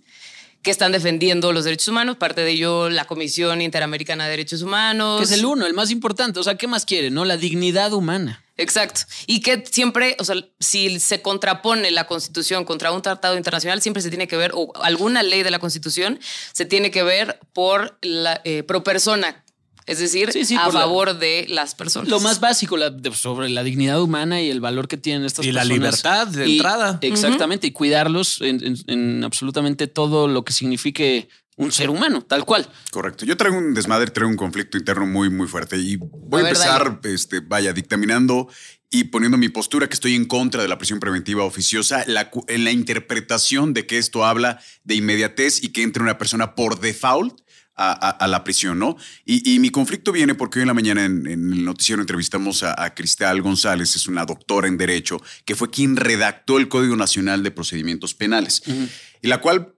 que 0.63 0.71
están 0.71 0.91
defendiendo 0.91 1.53
los 1.53 1.63
derechos 1.63 1.87
humanos, 1.87 2.17
parte 2.17 2.41
de 2.41 2.51
ello 2.51 2.89
la 2.89 3.05
Comisión 3.05 3.61
Interamericana 3.61 4.25
de 4.25 4.31
Derechos 4.31 4.63
Humanos. 4.63 5.19
Que 5.19 5.25
es 5.25 5.31
el 5.31 5.45
uno, 5.45 5.65
el 5.65 5.73
más 5.73 5.91
importante. 5.91 6.39
O 6.39 6.43
sea, 6.43 6.55
¿qué 6.55 6.67
más 6.67 6.83
quiere? 6.83 7.09
No, 7.09 7.23
la 7.25 7.37
dignidad 7.37 7.93
humana. 7.93 8.43
Exacto. 8.57 9.01
Y 9.27 9.41
que 9.41 9.63
siempre, 9.71 10.15
o 10.19 10.23
sea, 10.23 10.35
si 10.59 10.99
se 10.99 11.21
contrapone 11.21 11.91
la 11.91 12.05
Constitución 12.07 12.65
contra 12.65 12.91
un 12.91 13.01
tratado 13.01 13.37
internacional, 13.37 13.81
siempre 13.81 14.01
se 14.01 14.09
tiene 14.09 14.27
que 14.27 14.35
ver, 14.37 14.51
o 14.55 14.71
alguna 14.81 15.21
ley 15.23 15.43
de 15.43 15.51
la 15.51 15.59
Constitución, 15.59 16.19
se 16.53 16.65
tiene 16.65 16.89
que 16.91 17.03
ver 17.03 17.39
por 17.53 17.97
la, 18.01 18.41
eh, 18.43 18.63
pro 18.63 18.83
persona 18.83 19.43
Es 19.89 19.99
decir, 19.99 20.33
Sí, 20.33 20.43
sí, 20.43 20.55
a 20.57 20.65
por 20.65 20.73
la- 20.73 20.81
favor 20.81 21.17
de 21.17 21.45
las 21.47 21.73
personas. 21.73 22.09
Lo 22.09 22.19
más 22.19 22.41
básico 22.41 22.75
la- 22.75 22.89
de- 22.89 23.13
sobre 23.15 23.47
la 23.47 23.63
dignidad 23.63 24.01
humana 24.01 24.41
y 24.41 24.49
el 24.49 24.59
valor 24.59 24.89
que 24.89 24.97
tienen 24.97 25.23
estas 25.23 25.45
Y 25.45 25.53
la 25.53 25.61
personas. 25.61 25.77
libertad 25.79 26.27
de 26.27 26.45
Y- 26.49 26.57
entrada. 26.57 26.99
Exactamente, 27.01 27.67
y 27.67 27.71
cuidarlos 27.71 28.41
en, 28.41 28.61
en- 28.65 28.77
en 28.87 29.23
absolutamente 29.23 29.87
todo 29.87 30.27
lo 30.27 30.43
que 30.43 30.51
signifique 30.51 31.29
un 31.57 31.71
ser 31.71 31.89
humano, 31.89 32.21
tal 32.21 32.45
cual. 32.45 32.69
Correcto. 32.91 33.25
Yo 33.25 33.35
traigo 33.35 33.57
un 33.57 33.73
desmadre, 33.73 34.09
traigo 34.11 34.29
un 34.29 34.37
conflicto 34.37 34.77
interno 34.77 35.05
muy, 35.05 35.29
muy 35.29 35.47
fuerte. 35.47 35.75
Y 35.77 35.97
voy 35.97 36.43
A 36.43 36.47
empezar, 36.49 36.99
este, 37.03 37.39
vaya, 37.41 37.73
dictaminando 37.73 38.47
y 38.89 39.05
poniendo 39.05 39.37
mi 39.37 39.49
postura 39.49 39.87
que 39.87 39.95
estoy 39.95 40.15
en 40.15 40.25
contra 40.25 40.61
de 40.61 40.67
la 40.69 40.77
prisión 40.77 40.99
preventiva 40.99 41.43
oficiosa, 41.43 42.03
la, 42.07 42.31
en 42.47 42.63
la 42.63 42.71
interpretación 42.71 43.73
de 43.73 43.85
que 43.85 43.97
esto 43.97 44.23
habla 44.25 44.59
de 44.83 44.95
inmediatez 44.95 45.61
y 45.63 45.69
que 45.69 45.81
entre 45.83 46.03
una 46.03 46.17
persona 46.17 46.55
por 46.55 46.79
default 46.79 47.41
a, 47.75 47.91
a- 47.91 48.09
a 48.11 48.27
la 48.27 48.43
prisión, 48.43 48.79
¿no? 48.79 48.95
Y, 49.25 49.53
y 49.53 49.59
mi 49.59 49.69
conflicto 49.69 50.11
viene 50.11 50.33
porque 50.35 50.59
hoy 50.59 50.63
en 50.63 50.67
la 50.67 50.73
mañana 50.73 51.05
en, 51.05 51.27
en 51.27 51.51
el 51.53 51.63
noticiero 51.65 52.01
entrevistamos 52.01 52.63
a, 52.63 52.81
a 52.83 52.95
Cristal 52.95 53.41
González, 53.41 53.95
es 53.95 54.07
una 54.07 54.25
doctora 54.25 54.67
en 54.67 54.77
Derecho, 54.77 55.21
que 55.45 55.55
fue 55.55 55.69
quien 55.69 55.95
redactó 55.95 56.57
el 56.57 56.69
Código 56.69 56.95
Nacional 56.95 57.43
de 57.43 57.51
Procedimientos 57.51 58.13
Penales, 58.15 58.63
y 59.21 59.27
la 59.27 59.41
cual 59.41 59.73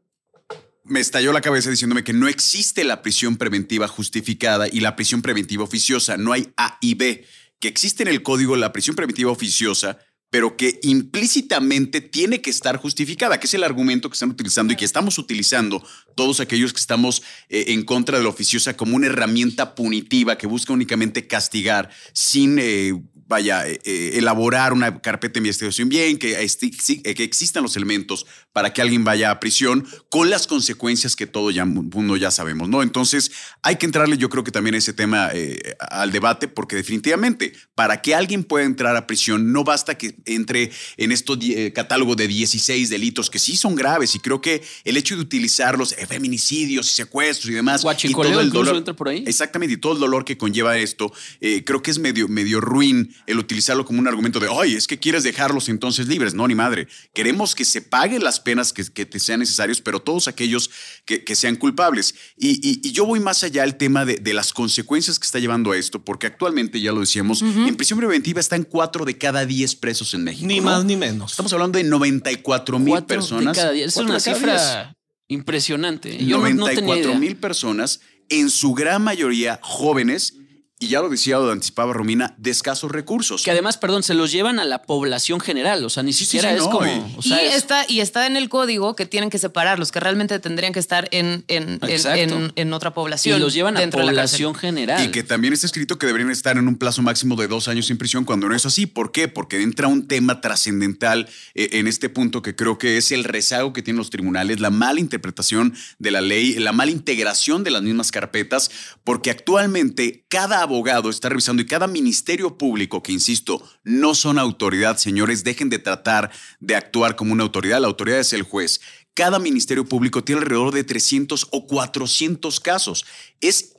me 0.89 0.99
estalló 0.99 1.31
la 1.31 1.41
cabeza 1.41 1.69
diciéndome 1.69 2.03
que 2.03 2.13
no 2.13 2.27
existe 2.27 2.83
la 2.83 3.01
prisión 3.01 3.37
preventiva 3.37 3.87
justificada 3.87 4.67
y 4.67 4.79
la 4.79 4.95
prisión 4.95 5.21
preventiva 5.21 5.63
oficiosa. 5.63 6.17
No 6.17 6.33
hay 6.33 6.49
A 6.57 6.77
y 6.81 6.95
B. 6.95 7.25
Que 7.59 7.67
existe 7.67 8.03
en 8.03 8.09
el 8.09 8.23
código 8.23 8.55
la 8.55 8.71
prisión 8.71 8.95
preventiva 8.95 9.31
oficiosa, 9.31 9.99
pero 10.29 10.55
que 10.57 10.79
implícitamente 10.83 12.01
tiene 12.01 12.41
que 12.41 12.49
estar 12.49 12.77
justificada, 12.77 13.39
que 13.39 13.47
es 13.47 13.53
el 13.53 13.63
argumento 13.63 14.09
que 14.09 14.13
están 14.13 14.29
utilizando 14.29 14.73
y 14.73 14.75
que 14.75 14.85
estamos 14.85 15.17
utilizando 15.17 15.85
todos 16.15 16.39
aquellos 16.39 16.73
que 16.73 16.79
estamos 16.79 17.21
eh, 17.49 17.65
en 17.67 17.83
contra 17.83 18.17
de 18.17 18.23
la 18.23 18.29
oficiosa 18.29 18.77
como 18.77 18.95
una 18.95 19.07
herramienta 19.07 19.75
punitiva 19.75 20.37
que 20.37 20.47
busca 20.47 20.73
únicamente 20.73 21.27
castigar 21.27 21.89
sin... 22.13 22.57
eh, 22.59 22.93
vaya, 23.29 23.65
eh, 23.67 23.79
eh, 23.85 24.11
elaborar 24.15 24.73
una 24.73 25.01
carpeta 25.01 25.33
de 25.33 25.41
investigación 25.41 25.87
bien, 25.87 26.17
que, 26.17 26.33
eh, 26.33 27.15
que 27.15 27.23
existan 27.23 27.61
los 27.61 27.77
elementos 27.77 28.25
para 28.51 28.73
que 28.73 28.81
alguien 28.81 29.03
vaya 29.03 29.29
a 29.29 29.39
prisión 29.39 29.87
con 30.09 30.31
las 30.31 30.47
consecuencias 30.47 31.15
que 31.15 31.27
todo 31.27 31.51
ya 31.51 31.63
mundo 31.63 32.17
ya 32.17 32.31
sabemos, 32.31 32.67
¿no? 32.69 32.81
Entonces 32.81 33.31
hay 33.61 33.75
que 33.75 33.85
entrarle 33.85 34.17
yo 34.17 34.29
creo 34.29 34.43
que 34.43 34.49
también 34.49 34.73
a 34.73 34.79
ese 34.79 34.93
tema 34.93 35.29
eh, 35.31 35.59
al 35.79 36.11
debate 36.11 36.47
porque 36.47 36.75
definitivamente 36.75 37.53
para 37.75 38.01
que 38.01 38.15
alguien 38.15 38.43
pueda 38.43 38.65
entrar 38.65 38.95
a 38.95 39.05
prisión 39.05 39.53
no 39.53 39.63
basta 39.63 39.95
que 39.95 40.15
entre 40.25 40.71
en 40.97 41.11
este 41.11 41.71
catálogo 41.73 42.15
de 42.15 42.27
16 42.27 42.89
delitos 42.89 43.29
que 43.29 43.37
sí 43.37 43.55
son 43.55 43.75
graves 43.75 44.15
y 44.15 44.19
creo 44.19 44.41
que 44.41 44.63
el 44.83 44.97
hecho 44.97 45.15
de 45.15 45.21
utilizarlos, 45.21 45.93
feminicidios 46.07 46.89
y 46.89 46.93
secuestros 46.93 47.51
y 47.51 47.53
demás, 47.53 47.85
y 48.03 48.11
todo 48.11 48.39
el 48.39 48.49
dolor, 48.49 48.77
entra 48.77 48.95
por 48.95 49.09
ahí. 49.09 49.23
Exactamente, 49.27 49.75
y 49.75 49.77
todo 49.77 49.93
el 49.93 49.99
dolor 49.99 50.25
que 50.25 50.35
conlleva 50.35 50.79
esto, 50.79 51.13
creo 51.39 51.83
que 51.83 51.91
es 51.91 51.99
medio, 51.99 52.27
medio 52.27 52.59
ruin 52.59 53.13
el 53.27 53.37
utilizarlo 53.39 53.85
como 53.85 53.99
un 53.99 54.07
argumento 54.07 54.39
de, 54.39 54.47
ay, 54.51 54.75
es 54.75 54.87
que 54.87 54.97
quieres 54.99 55.23
dejarlos 55.23 55.69
entonces 55.69 56.07
libres. 56.07 56.33
No, 56.33 56.47
ni 56.47 56.55
madre. 56.55 56.87
Queremos 57.13 57.55
que 57.55 57.65
se 57.65 57.81
paguen 57.81 58.23
las 58.23 58.39
penas 58.39 58.73
que, 58.73 58.83
que 58.85 59.05
te 59.05 59.19
sean 59.19 59.39
necesarios, 59.39 59.81
pero 59.81 59.99
todos 60.01 60.27
aquellos 60.27 60.69
que, 61.05 61.23
que 61.23 61.35
sean 61.35 61.55
culpables. 61.55 62.15
Y, 62.37 62.59
y- 62.67 62.81
y 62.87 62.91
yo 62.91 63.05
voy 63.05 63.19
más 63.19 63.43
allá 63.43 63.63
al 63.63 63.77
tema 63.77 64.05
de, 64.05 64.15
de 64.17 64.33
las 64.33 64.53
consecuencias 64.53 65.19
que 65.19 65.25
está 65.25 65.39
llevando 65.39 65.71
a 65.71 65.77
esto, 65.77 66.03
porque 66.03 66.27
actualmente, 66.27 66.81
ya 66.81 66.91
lo 66.91 67.01
decíamos, 67.01 67.41
en 67.41 67.75
prisión 67.75 67.99
preventiva 67.99 68.39
están 68.39 68.63
cuatro 68.63 69.05
de 69.05 69.17
cada 69.17 69.45
diez 69.45 69.75
presos 69.75 70.13
en 70.13 70.23
México. 70.23 70.47
Ni 70.47 70.57
¿no? 70.57 70.63
más 70.65 70.85
ni 70.85 70.95
menos. 70.95 71.31
Estamos 71.31 71.53
hablando 71.53 71.77
de 71.77 71.83
94 71.83 72.79
mil 72.79 72.89
Cuatro 72.89 73.07
de 73.07 73.15
personas. 73.19 73.57
cada 73.57 73.71
diez. 73.71 73.87
Es 73.87 73.97
una 73.97 74.19
cifra 74.19 74.53
diez. 74.53 74.95
impresionante. 75.27 76.17
Yo 76.25 76.37
no- 76.39 76.49
no, 76.49 76.65
tenía 76.65 76.81
94 76.81 77.09
idea. 77.11 77.19
mil 77.19 77.35
personas, 77.37 78.01
en 78.29 78.49
su 78.49 78.73
gran 78.73 79.03
mayoría 79.03 79.59
jóvenes, 79.61 80.35
y 80.81 80.87
ya 80.87 81.01
lo 81.01 81.09
decía 81.09 81.37
o 81.39 81.45
lo 81.45 81.51
anticipaba 81.51 81.91
Romina, 81.91 82.33
de 82.37 82.51
escasos 82.51 82.89
recursos. 82.91 83.43
Que 83.43 83.51
además, 83.51 83.77
perdón, 83.77 84.01
se 84.01 84.13
los 84.13 84.31
llevan 84.31 84.59
a 84.59 84.65
la 84.65 84.81
población 84.83 85.41
general. 85.41 85.83
O 85.83 85.89
sea, 85.89 86.03
ni 86.03 86.13
siquiera 86.13 86.51
sí, 86.51 86.55
es 86.55 86.61
no, 86.63 86.69
como. 86.69 86.85
y- 86.87 87.15
o 87.17 87.21
sea, 87.21 87.43
y, 87.43 87.47
es- 87.47 87.55
está, 87.55 87.85
y 87.89 87.99
está 87.99 88.27
en 88.27 88.37
el 88.37 88.47
código 88.47 88.95
que 88.95 89.05
tienen 89.05 89.29
que 89.29 89.39
separarlos, 89.39 89.91
que 89.91 89.99
realmente 89.99 90.39
tendrían 90.39 90.71
que 90.71 90.79
estar 90.79 91.09
en, 91.11 91.43
en, 91.49 91.79
en, 91.81 91.89
Exacto. 91.89 92.19
en- 92.21 92.53
en 92.55 92.73
otra 92.73 92.93
población. 92.93 93.37
y 93.37 93.41
los 93.41 93.53
llevan 93.53 93.75
a 93.75 93.81
dentro 93.81 93.99
de 93.99 94.05
la 94.05 94.11
población 94.13 94.55
general. 94.55 95.03
Y 95.03 95.11
que 95.11 95.23
también 95.23 95.53
está 95.53 95.65
escrito 95.65 95.97
que 95.99 96.05
deberían 96.07 96.31
estar 96.31 96.57
en 96.57 96.65
un 96.67 96.77
plazo 96.77 97.01
máximo 97.01 97.35
de 97.35 97.47
dos 97.49 97.67
años 97.67 97.89
en 97.91 97.97
prisión 97.97 98.23
cuando 98.23 98.47
no 98.47 98.55
es 98.55 98.65
así. 98.65 98.85
¿Por 98.85 99.11
qué? 99.11 99.27
Porque 99.27 99.61
entra 99.61 99.87
un 99.89 100.07
tema 100.07 100.39
trascendental 100.39 101.27
eh, 101.55 101.69
en 101.73 101.87
este 101.87 102.07
punto 102.07 102.41
que 102.41 102.55
creo 102.55 102.77
que 102.77 102.97
es 102.97 103.11
el 103.11 103.25
rezago 103.25 103.73
que 103.73 103.81
tienen 103.81 103.97
los 103.97 104.09
tribunales, 104.09 104.61
la 104.61 104.69
mala 104.69 105.01
interpretación 105.01 105.73
de 105.97 106.11
la 106.11 106.21
ley, 106.21 106.53
la 106.55 106.71
mala 106.71 106.91
integración 106.91 107.65
de 107.65 107.71
las 107.71 107.81
mismas 107.81 108.11
carpetas, 108.11 108.71
porque 109.03 109.29
actualmente 109.29 110.23
cada 110.29 110.68
abogado 110.69 111.09
está 111.09 111.29
revisando 111.29 111.61
y 111.61 111.65
cada 111.65 111.87
ministerio 111.87 112.57
público, 112.57 113.01
que 113.03 113.11
insisto, 113.11 113.67
no 113.83 114.13
son 114.15 114.37
autoridad, 114.39 114.97
señores, 114.97 115.43
dejen 115.43 115.69
de 115.69 115.79
tratar 115.79 116.31
de 116.59 116.75
actuar 116.75 117.15
como 117.15 117.33
una 117.33 117.43
autoridad. 117.43 117.81
La 117.81 117.87
autoridad 117.87 118.19
es 118.19 118.33
el 118.33 118.43
juez. 118.43 118.79
Cada 119.15 119.39
ministerio 119.39 119.85
público 119.85 120.23
tiene 120.23 120.41
alrededor 120.41 120.73
de 120.73 120.83
300 120.83 121.47
o 121.51 121.65
400 121.67 122.59
casos. 122.59 123.05
Es 123.41 123.73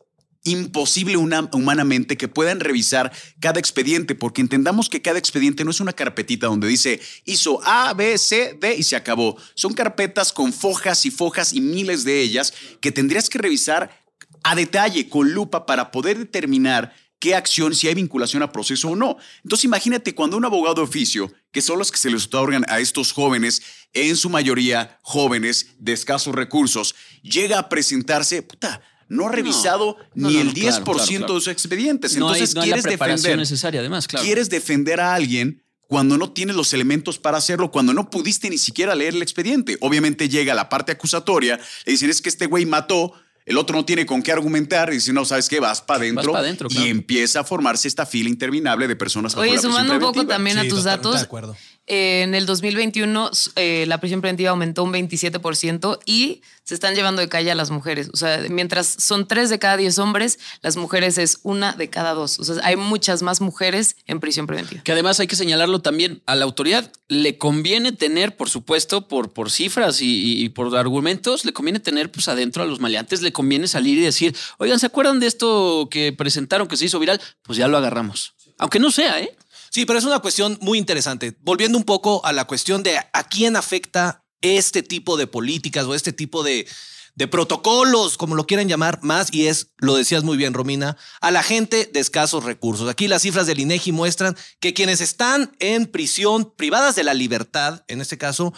imposible 0.44 1.18
una- 1.18 1.50
humanamente 1.52 2.16
que 2.16 2.26
puedan 2.26 2.60
revisar 2.60 3.12
cada 3.40 3.60
expediente, 3.60 4.14
porque 4.14 4.40
entendamos 4.40 4.88
que 4.88 5.02
cada 5.02 5.18
expediente 5.18 5.64
no 5.64 5.70
es 5.70 5.80
una 5.80 5.92
carpetita 5.92 6.46
donde 6.46 6.66
dice 6.66 6.98
hizo 7.26 7.60
A, 7.62 7.92
B, 7.92 8.16
C, 8.16 8.56
D 8.58 8.74
y 8.74 8.82
se 8.82 8.96
acabó. 8.96 9.36
Son 9.54 9.74
carpetas 9.74 10.32
con 10.32 10.52
fojas 10.54 11.04
y 11.04 11.10
fojas 11.10 11.52
y 11.52 11.60
miles 11.60 12.04
de 12.04 12.22
ellas 12.22 12.54
que 12.80 12.90
tendrías 12.90 13.28
que 13.28 13.38
revisar 13.38 13.99
a 14.42 14.54
detalle, 14.54 15.08
con 15.08 15.32
lupa, 15.32 15.66
para 15.66 15.90
poder 15.90 16.18
determinar 16.18 16.94
qué 17.18 17.34
acción, 17.34 17.74
si 17.74 17.86
hay 17.86 17.94
vinculación 17.94 18.42
a 18.42 18.50
proceso 18.50 18.88
o 18.88 18.96
no. 18.96 19.18
Entonces 19.44 19.64
imagínate 19.64 20.14
cuando 20.14 20.36
un 20.36 20.44
abogado 20.44 20.76
de 20.76 20.82
oficio, 20.82 21.32
que 21.52 21.62
son 21.62 21.78
los 21.78 21.92
que 21.92 21.98
se 21.98 22.10
les 22.10 22.26
otorgan 22.26 22.64
a 22.68 22.80
estos 22.80 23.12
jóvenes, 23.12 23.62
en 23.92 24.16
su 24.16 24.30
mayoría 24.30 24.98
jóvenes 25.02 25.68
de 25.78 25.92
escasos 25.92 26.34
recursos, 26.34 26.94
llega 27.22 27.58
a 27.58 27.68
presentarse, 27.68 28.42
puta, 28.42 28.80
no 29.08 29.26
ha 29.26 29.32
revisado 29.32 29.96
No, 30.14 30.28
ni 30.28 30.36
no, 30.36 30.40
el 30.40 30.46
no, 30.48 30.52
10% 30.52 30.54
claro, 30.54 30.84
claro, 30.84 31.04
claro. 31.04 31.34
de 31.34 31.40
sus 31.40 31.48
expedientes. 31.48 32.14
Entonces 32.14 32.56
hay 32.56 32.62
quieres 32.62 32.84
defender. 32.84 33.36
necesaria, 33.36 33.80
además. 33.80 34.06
Quieres 34.06 34.48
defender 34.48 35.00
a 35.00 35.14
alguien 35.14 35.62
cuando 35.88 36.16
no 36.16 36.32
tienes 36.32 36.54
los 36.54 36.72
elementos 36.72 37.18
para 37.18 37.38
hacerlo, 37.38 37.72
cuando 37.72 37.92
no 37.92 38.08
pudiste 38.08 38.48
ni 38.48 38.58
siquiera 38.58 38.94
leer 38.94 39.16
el 39.16 39.22
expediente. 39.22 39.76
Obviamente 39.80 40.28
llega 40.28 40.54
la 40.54 40.68
parte 40.68 40.92
acusatoria, 40.92 41.58
le 41.84 41.92
dicen 41.92 42.08
es 42.08 42.22
que 42.22 42.28
este 42.28 42.46
güey 42.46 42.64
mató, 42.64 43.12
el 43.50 43.58
otro 43.58 43.74
no 43.76 43.84
tiene 43.84 44.06
con 44.06 44.22
qué 44.22 44.30
argumentar, 44.30 44.90
y 44.90 44.94
dice, 44.94 45.12
no, 45.12 45.24
¿sabes 45.24 45.48
qué? 45.48 45.58
Vas 45.58 45.82
para 45.82 45.98
adentro. 45.98 46.32
pa' 46.32 46.40
dentro, 46.40 46.68
Y 46.70 46.74
claro. 46.74 46.88
empieza 46.88 47.40
a 47.40 47.44
formarse 47.44 47.88
esta 47.88 48.06
fila 48.06 48.28
interminable 48.28 48.86
de 48.86 48.94
personas 48.94 49.34
Oye, 49.34 49.50
prisión 49.50 49.72
sumando 49.72 49.94
un 49.94 50.00
poco 50.00 50.24
también 50.24 50.56
a 50.58 50.68
tus 50.68 50.84
datos, 50.84 51.16
de 51.16 51.22
acuerdo. 51.22 51.56
Eh, 51.92 52.22
en 52.22 52.36
el 52.36 52.46
2021 52.46 53.32
eh, 53.56 53.84
la 53.88 53.98
prisión 53.98 54.20
preventiva 54.20 54.50
aumentó 54.50 54.84
un 54.84 54.92
27% 54.92 55.98
y 56.06 56.40
se 56.62 56.74
están 56.74 56.94
llevando 56.94 57.20
de 57.20 57.28
calle 57.28 57.50
a 57.50 57.56
las 57.56 57.72
mujeres. 57.72 58.10
O 58.12 58.16
sea, 58.16 58.44
mientras 58.48 58.86
son 58.86 59.26
tres 59.26 59.50
de 59.50 59.58
cada 59.58 59.76
diez 59.76 59.98
hombres, 59.98 60.38
las 60.62 60.76
mujeres 60.76 61.18
es 61.18 61.40
una 61.42 61.72
de 61.72 61.90
cada 61.90 62.14
dos. 62.14 62.38
O 62.38 62.44
sea, 62.44 62.54
hay 62.62 62.76
muchas 62.76 63.22
más 63.22 63.40
mujeres 63.40 63.96
en 64.06 64.20
prisión 64.20 64.46
preventiva. 64.46 64.84
Que 64.84 64.92
además 64.92 65.18
hay 65.18 65.26
que 65.26 65.34
señalarlo 65.34 65.80
también 65.80 66.22
a 66.26 66.36
la 66.36 66.44
autoridad. 66.44 66.92
Le 67.08 67.38
conviene 67.38 67.90
tener, 67.90 68.36
por 68.36 68.48
supuesto, 68.48 69.08
por, 69.08 69.32
por 69.32 69.50
cifras 69.50 69.98
y, 70.00 70.48
por 70.50 70.76
argumentos, 70.76 71.44
le 71.44 71.52
conviene 71.52 71.80
tener 71.80 72.12
pues 72.12 72.28
adentro 72.28 72.62
a 72.62 72.66
los 72.66 72.78
maleantes, 72.78 73.20
le 73.20 73.32
conviene 73.32 73.66
salir 73.66 73.98
y 73.98 74.02
decir, 74.02 74.36
oigan, 74.58 74.78
¿se 74.78 74.86
acuerdan 74.86 75.18
de 75.18 75.26
esto 75.26 75.88
que 75.90 76.12
presentaron 76.12 76.68
que 76.68 76.76
se 76.76 76.84
hizo 76.84 77.00
viral? 77.00 77.20
Pues 77.42 77.58
ya 77.58 77.66
lo 77.66 77.78
agarramos. 77.78 78.34
Aunque 78.58 78.78
no 78.78 78.92
sea, 78.92 79.20
¿eh? 79.20 79.34
Sí, 79.70 79.86
pero 79.86 79.98
es 79.98 80.04
una 80.04 80.18
cuestión 80.18 80.58
muy 80.60 80.78
interesante. 80.78 81.36
Volviendo 81.40 81.78
un 81.78 81.84
poco 81.84 82.24
a 82.26 82.32
la 82.32 82.44
cuestión 82.44 82.82
de 82.82 82.98
a 82.98 83.28
quién 83.28 83.56
afecta 83.56 84.24
este 84.40 84.82
tipo 84.82 85.16
de 85.16 85.26
políticas 85.26 85.86
o 85.86 85.94
este 85.94 86.12
tipo 86.12 86.42
de, 86.42 86.66
de 87.14 87.28
protocolos, 87.28 88.16
como 88.16 88.34
lo 88.34 88.46
quieran 88.46 88.68
llamar, 88.68 88.98
más, 89.02 89.32
y 89.32 89.46
es, 89.46 89.68
lo 89.78 89.94
decías 89.94 90.24
muy 90.24 90.36
bien, 90.36 90.54
Romina, 90.54 90.96
a 91.20 91.30
la 91.30 91.42
gente 91.42 91.88
de 91.92 92.00
escasos 92.00 92.44
recursos. 92.44 92.88
Aquí 92.88 93.06
las 93.06 93.22
cifras 93.22 93.46
del 93.46 93.60
INEGI 93.60 93.92
muestran 93.92 94.36
que 94.58 94.74
quienes 94.74 95.00
están 95.00 95.54
en 95.60 95.86
prisión, 95.86 96.52
privadas 96.56 96.96
de 96.96 97.04
la 97.04 97.14
libertad, 97.14 97.84
en 97.86 98.00
este 98.00 98.18
caso, 98.18 98.52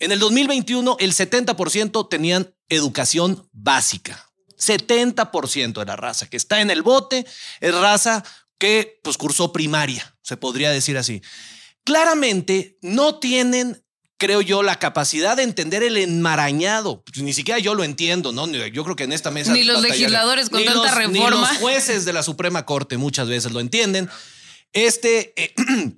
en 0.00 0.10
el 0.10 0.18
2021 0.18 0.96
el 1.00 1.12
70% 1.12 2.08
tenían 2.08 2.54
educación 2.68 3.48
básica. 3.52 4.28
70% 4.58 5.82
era 5.82 5.94
raza 5.94 6.28
que 6.28 6.36
está 6.36 6.60
en 6.60 6.70
el 6.70 6.82
bote, 6.82 7.26
es 7.60 7.74
raza 7.74 8.24
que 8.58 9.00
pues 9.04 9.16
cursó 9.16 9.52
primaria, 9.52 10.16
se 10.28 10.36
podría 10.36 10.70
decir 10.70 10.98
así. 10.98 11.22
Claramente 11.84 12.76
no 12.82 13.18
tienen, 13.18 13.82
creo 14.18 14.42
yo, 14.42 14.62
la 14.62 14.78
capacidad 14.78 15.38
de 15.38 15.42
entender 15.42 15.82
el 15.82 15.96
enmarañado. 15.96 17.02
Pues, 17.02 17.22
ni 17.22 17.32
siquiera 17.32 17.58
yo 17.58 17.74
lo 17.74 17.82
entiendo, 17.82 18.30
¿no? 18.32 18.46
Yo 18.46 18.84
creo 18.84 18.94
que 18.94 19.04
en 19.04 19.12
esta 19.14 19.30
mesa... 19.30 19.52
Ni 19.52 19.64
los 19.64 19.80
legisladores 19.80 20.50
con 20.50 20.62
tanta 20.62 20.82
los- 20.82 21.08
Ni 21.08 21.18
reforma. 21.20 21.30
los 21.50 21.58
jueces 21.58 22.04
de 22.04 22.12
la 22.12 22.22
Suprema 22.22 22.66
Corte 22.66 22.98
muchas 22.98 23.26
veces 23.26 23.52
lo 23.52 23.60
entienden. 23.60 24.10
Este, 24.74 25.32
eh, 25.42 25.54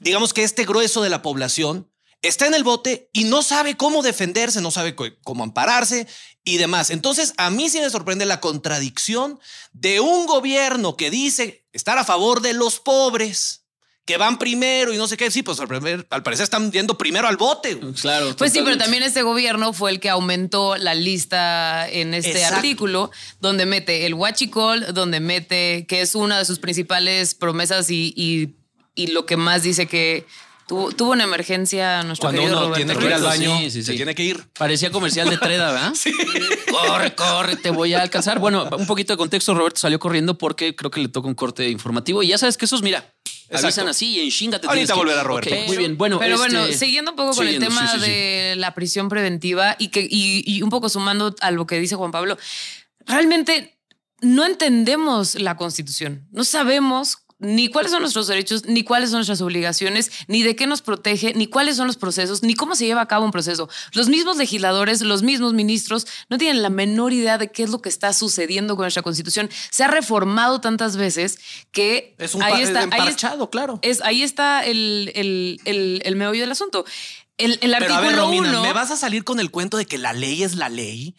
digamos 0.00 0.34
que 0.34 0.42
este 0.42 0.64
grueso 0.64 1.02
de 1.02 1.10
la 1.10 1.22
población 1.22 1.88
está 2.20 2.48
en 2.48 2.54
el 2.54 2.64
bote 2.64 3.08
y 3.12 3.22
no 3.24 3.42
sabe 3.44 3.76
cómo 3.76 4.02
defenderse, 4.02 4.60
no 4.60 4.72
sabe 4.72 4.96
cómo 5.22 5.44
ampararse 5.44 6.08
y 6.42 6.56
demás. 6.56 6.90
Entonces, 6.90 7.32
a 7.36 7.48
mí 7.50 7.68
sí 7.70 7.80
me 7.80 7.90
sorprende 7.90 8.26
la 8.26 8.40
contradicción 8.40 9.38
de 9.70 10.00
un 10.00 10.26
gobierno 10.26 10.96
que 10.96 11.10
dice 11.10 11.64
estar 11.72 11.96
a 11.96 12.04
favor 12.04 12.42
de 12.42 12.54
los 12.54 12.80
pobres, 12.80 13.66
que 14.08 14.16
van 14.16 14.38
primero 14.38 14.94
y 14.94 14.96
no 14.96 15.06
sé 15.06 15.18
qué. 15.18 15.30
Sí, 15.30 15.42
pues 15.42 15.60
al, 15.60 15.68
primer- 15.68 16.06
al 16.08 16.22
parecer 16.22 16.44
están 16.44 16.72
yendo 16.72 16.96
primero 16.96 17.28
al 17.28 17.36
bote. 17.36 17.78
Claro. 18.00 18.34
Pues 18.38 18.54
sí, 18.54 18.60
pero 18.64 18.78
también 18.78 19.02
este 19.02 19.20
gobierno 19.20 19.74
fue 19.74 19.90
el 19.90 20.00
que 20.00 20.08
aumentó 20.08 20.78
la 20.78 20.94
lista 20.94 21.86
en 21.86 22.14
este 22.14 22.30
Exacto. 22.32 22.56
artículo, 22.56 23.10
donde 23.40 23.66
mete 23.66 24.06
el 24.06 24.14
huachicol, 24.14 24.94
donde 24.94 25.20
mete, 25.20 25.84
que 25.86 26.00
es 26.00 26.14
una 26.14 26.38
de 26.38 26.46
sus 26.46 26.58
principales 26.58 27.34
promesas 27.34 27.90
y, 27.90 28.14
y- 28.16 28.54
y 28.94 29.08
lo 29.08 29.26
que 29.26 29.36
más 29.36 29.62
dice 29.62 29.86
que 29.86 30.24
tuvo, 30.68 30.92
tuvo 30.92 31.12
una 31.12 31.24
emergencia 31.24 32.02
nuestro 32.04 32.26
Cuando 32.28 32.42
querido 32.42 32.58
uno 32.58 32.68
Roberto 32.68 32.86
tiene 32.86 33.00
que 33.00 33.06
ir 33.06 33.12
al 33.14 33.20
Ruiz. 33.20 33.30
baño, 33.30 33.58
Sí, 33.58 33.70
sí, 33.70 33.82
se 33.82 33.90
sí. 33.92 33.96
tiene 33.96 34.14
que 34.14 34.22
ir. 34.22 34.44
Parecía 34.56 34.90
comercial 34.92 35.28
de 35.30 35.38
Treda, 35.38 35.72
¿verdad? 35.72 35.92
Sí. 35.96 36.12
Corre, 36.70 37.14
corre, 37.14 37.56
te 37.56 37.70
voy 37.70 37.94
a 37.94 38.02
alcanzar. 38.02 38.38
Bueno, 38.38 38.68
un 38.78 38.86
poquito 38.86 39.12
de 39.12 39.16
contexto. 39.16 39.54
Roberto 39.54 39.80
salió 39.80 39.98
corriendo 39.98 40.38
porque 40.38 40.76
creo 40.76 40.90
que 40.90 41.00
le 41.00 41.08
toca 41.08 41.26
un 41.26 41.34
corte 41.34 41.68
informativo. 41.68 42.22
Y 42.22 42.28
ya 42.28 42.38
sabes 42.38 42.56
que 42.56 42.66
esos, 42.66 42.82
mira, 42.82 43.12
Exacto. 43.48 43.66
avisan 43.66 43.88
así 43.88 44.06
y 44.16 44.20
en 44.20 44.30
chinga 44.30 44.60
te 44.60 44.66
Ahorita 44.68 44.72
tienes 44.86 44.90
que 44.90 44.94
ir. 44.94 44.98
volverá 44.98 45.22
Roberto. 45.24 45.54
Ok, 45.54 45.66
muy 45.68 45.76
bien. 45.78 45.96
Bueno, 45.98 46.18
Pero 46.18 46.34
este, 46.36 46.56
bueno, 46.56 46.72
siguiendo 46.72 47.10
un 47.12 47.16
poco 47.16 47.34
con 47.34 47.44
siguiendo, 47.44 47.66
el 47.66 47.72
tema 47.74 47.86
sí, 47.90 47.98
sí, 47.98 48.04
sí. 48.04 48.10
de 48.10 48.54
la 48.56 48.74
prisión 48.74 49.08
preventiva 49.08 49.74
y, 49.78 49.88
que, 49.88 50.02
y, 50.08 50.44
y 50.46 50.62
un 50.62 50.70
poco 50.70 50.88
sumando 50.88 51.34
a 51.40 51.50
lo 51.50 51.66
que 51.66 51.80
dice 51.80 51.96
Juan 51.96 52.10
Pablo, 52.10 52.36
realmente 53.06 53.78
no 54.20 54.44
entendemos 54.44 55.34
la 55.36 55.56
constitución, 55.56 56.26
no 56.30 56.44
sabemos 56.44 57.18
ni 57.40 57.68
cuáles 57.68 57.92
son 57.92 58.00
nuestros 58.00 58.26
derechos, 58.26 58.64
ni 58.66 58.82
cuáles 58.82 59.10
son 59.10 59.18
nuestras 59.18 59.40
obligaciones, 59.40 60.10
ni 60.26 60.42
de 60.42 60.56
qué 60.56 60.66
nos 60.66 60.82
protege, 60.82 61.34
ni 61.34 61.46
cuáles 61.46 61.76
son 61.76 61.86
los 61.86 61.96
procesos, 61.96 62.42
ni 62.42 62.54
cómo 62.54 62.74
se 62.74 62.86
lleva 62.86 63.00
a 63.02 63.06
cabo 63.06 63.24
un 63.24 63.30
proceso. 63.30 63.68
Los 63.92 64.08
mismos 64.08 64.36
legisladores, 64.36 65.00
los 65.02 65.22
mismos 65.22 65.52
ministros 65.54 66.06
no 66.28 66.38
tienen 66.38 66.62
la 66.62 66.70
menor 66.70 67.12
idea 67.12 67.38
de 67.38 67.50
qué 67.52 67.62
es 67.62 67.70
lo 67.70 67.80
que 67.80 67.88
está 67.88 68.12
sucediendo 68.12 68.74
con 68.76 68.84
nuestra 68.84 69.02
constitución. 69.02 69.48
Se 69.70 69.84
ha 69.84 69.88
reformado 69.88 70.60
tantas 70.60 70.96
veces 70.96 71.38
que 71.70 72.14
Es 72.18 72.34
un 72.34 72.42
ahí 72.42 72.62
está, 72.62 72.80
ahí 72.90 73.08
está- 73.08 73.36
claro. 73.50 73.78
es, 73.82 74.00
ahí 74.02 74.22
está 74.22 74.64
el, 74.64 75.12
el, 75.14 75.60
el, 75.64 76.02
el 76.04 76.16
meollo 76.16 76.40
del 76.40 76.50
asunto. 76.52 76.84
El, 77.36 77.52
el 77.52 77.58
Pero 77.60 77.74
a 77.74 77.76
artículo 77.98 78.00
ver, 78.08 78.16
Romina, 78.16 78.48
1. 78.50 78.62
¿me 78.62 78.72
vas 78.72 78.90
a 78.90 78.96
salir 78.96 79.22
con 79.22 79.38
el 79.38 79.52
cuento 79.52 79.76
de 79.76 79.86
que 79.86 79.96
la 79.96 80.12
ley 80.12 80.42
es 80.42 80.56
la 80.56 80.68
ley? 80.68 81.14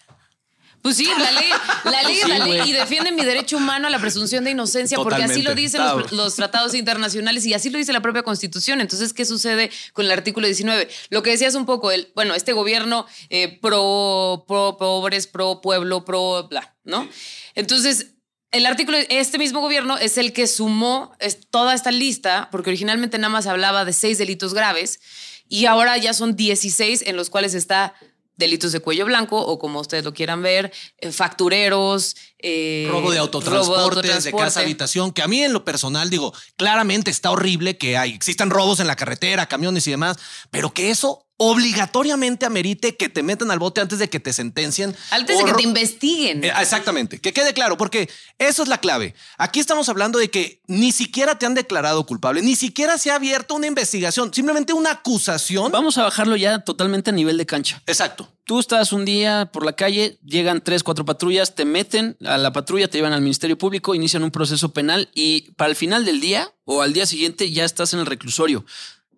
Pues 0.81 0.95
sí, 0.95 1.05
la 1.05 1.31
ley, 1.31 1.49
la 1.85 2.03
ley 2.07 2.17
es 2.17 2.23
Sí, 2.23 2.29
la 2.29 2.45
ley 2.45 2.69
y 2.69 2.71
defiende 2.73 3.11
mi 3.11 3.23
derecho 3.23 3.57
humano 3.57 3.87
a 3.87 3.89
la 3.89 3.99
presunción 3.99 4.43
de 4.43 4.51
inocencia, 4.51 4.97
porque 4.97 5.23
así 5.23 5.41
lo 5.41 5.55
dicen 5.55 5.81
los, 5.81 6.11
los 6.11 6.35
tratados 6.35 6.73
internacionales 6.73 7.45
y 7.45 7.53
así 7.53 7.69
lo 7.69 7.77
dice 7.77 7.93
la 7.93 8.01
propia 8.01 8.23
Constitución. 8.23 8.81
Entonces, 8.81 9.13
¿qué 9.13 9.25
sucede 9.25 9.71
con 9.93 10.05
el 10.05 10.11
artículo 10.11 10.45
19? 10.47 10.87
Lo 11.09 11.23
que 11.23 11.31
decías 11.31 11.55
un 11.55 11.65
poco, 11.65 11.91
el, 11.91 12.11
bueno, 12.15 12.33
este 12.33 12.53
gobierno 12.53 13.05
eh, 13.29 13.59
pro, 13.61 14.45
pro 14.47 14.77
pobres, 14.77 15.27
pro 15.27 15.61
pueblo, 15.61 16.05
pro 16.05 16.47
bla, 16.47 16.75
¿no? 16.83 17.07
Entonces, 17.55 18.13
el 18.51 18.65
artículo, 18.65 18.97
este 19.09 19.37
mismo 19.37 19.61
gobierno 19.61 19.97
es 19.97 20.17
el 20.17 20.33
que 20.33 20.47
sumó 20.47 21.15
toda 21.51 21.73
esta 21.73 21.91
lista, 21.91 22.49
porque 22.51 22.71
originalmente 22.71 23.17
nada 23.17 23.29
más 23.29 23.45
hablaba 23.45 23.85
de 23.85 23.93
seis 23.93 24.17
delitos 24.17 24.53
graves 24.53 24.99
y 25.47 25.65
ahora 25.65 25.97
ya 25.97 26.13
son 26.13 26.35
16 26.35 27.03
en 27.05 27.15
los 27.15 27.29
cuales 27.29 27.53
está 27.53 27.93
delitos 28.39 28.71
de 28.71 28.79
cuello 28.79 29.05
blanco 29.05 29.37
o 29.39 29.59
como 29.59 29.81
ustedes 29.81 30.03
lo 30.03 30.13
quieran 30.13 30.41
ver, 30.41 30.71
eh, 30.97 31.11
factureros, 31.11 32.15
eh, 32.39 32.87
robo 32.89 33.11
de 33.11 33.19
autotransportes, 33.19 34.01
de 34.01 34.13
autotransporte. 34.13 34.45
casa 34.45 34.61
habitación, 34.61 35.11
que 35.11 35.21
a 35.21 35.27
mí 35.27 35.43
en 35.43 35.53
lo 35.53 35.65
personal 35.65 36.09
digo, 36.09 36.33
claramente 36.55 37.11
está 37.11 37.29
horrible 37.29 37.77
que 37.77 37.97
hay, 37.97 38.13
existan 38.13 38.49
robos 38.49 38.79
en 38.79 38.87
la 38.87 38.95
carretera, 38.95 39.47
camiones 39.47 39.85
y 39.87 39.91
demás, 39.91 40.17
pero 40.49 40.73
que 40.73 40.89
eso 40.89 41.28
obligatoriamente 41.41 42.45
amerite 42.45 42.97
que 42.97 43.07
te 43.07 43.23
metan 43.23 43.49
al 43.49 43.59
bote 43.59 43.79
antes 43.79 43.97
de 43.97 44.09
que 44.09 44.19
te 44.19 44.33
sentencien. 44.33 44.93
Antes 45.09 45.37
de 45.37 45.45
que 45.45 45.53
te 45.53 45.63
investiguen. 45.63 46.43
Eh, 46.43 46.51
exactamente, 46.59 47.19
que 47.19 47.31
quede 47.31 47.53
claro, 47.53 47.77
porque 47.77 48.09
eso 48.39 48.61
es 48.61 48.67
la 48.67 48.79
clave. 48.79 49.15
Aquí 49.37 49.61
estamos 49.61 49.87
hablando 49.87 50.19
de 50.19 50.29
que 50.29 50.61
ni 50.67 50.91
siquiera 50.91 51.39
te 51.39 51.45
han 51.45 51.53
declarado 51.53 52.05
culpable, 52.05 52.41
ni 52.41 52.57
siquiera 52.57 52.97
se 52.97 53.11
ha 53.11 53.15
abierto 53.15 53.55
una 53.55 53.67
investigación, 53.67 54.33
simplemente 54.33 54.73
una 54.73 54.91
acusación. 54.91 55.71
Vamos 55.71 55.97
a 55.97 56.03
bajarlo 56.03 56.35
ya 56.35 56.59
totalmente 56.59 57.11
a 57.11 57.13
nivel 57.13 57.37
de 57.37 57.45
cancha. 57.45 57.81
Exacto. 57.87 58.29
Tú 58.43 58.59
estás 58.59 58.91
un 58.91 59.05
día 59.05 59.49
por 59.53 59.63
la 59.63 59.73
calle, 59.73 60.19
llegan 60.25 60.61
tres, 60.61 60.83
cuatro 60.83 61.05
patrullas, 61.05 61.55
te 61.55 61.63
meten 61.63 62.17
a 62.25 62.37
la 62.37 62.51
patrulla, 62.51 62.89
te 62.89 62.97
llevan 62.97 63.13
al 63.13 63.21
Ministerio 63.21 63.57
Público, 63.57 63.95
inician 63.95 64.23
un 64.23 64.31
proceso 64.31 64.73
penal 64.73 65.09
y 65.13 65.51
para 65.51 65.69
el 65.69 65.77
final 65.77 66.03
del 66.03 66.19
día 66.19 66.51
o 66.65 66.81
al 66.81 66.91
día 66.91 67.05
siguiente 67.05 67.49
ya 67.51 67.63
estás 67.63 67.93
en 67.93 68.01
el 68.01 68.07
reclusorio. 68.07 68.65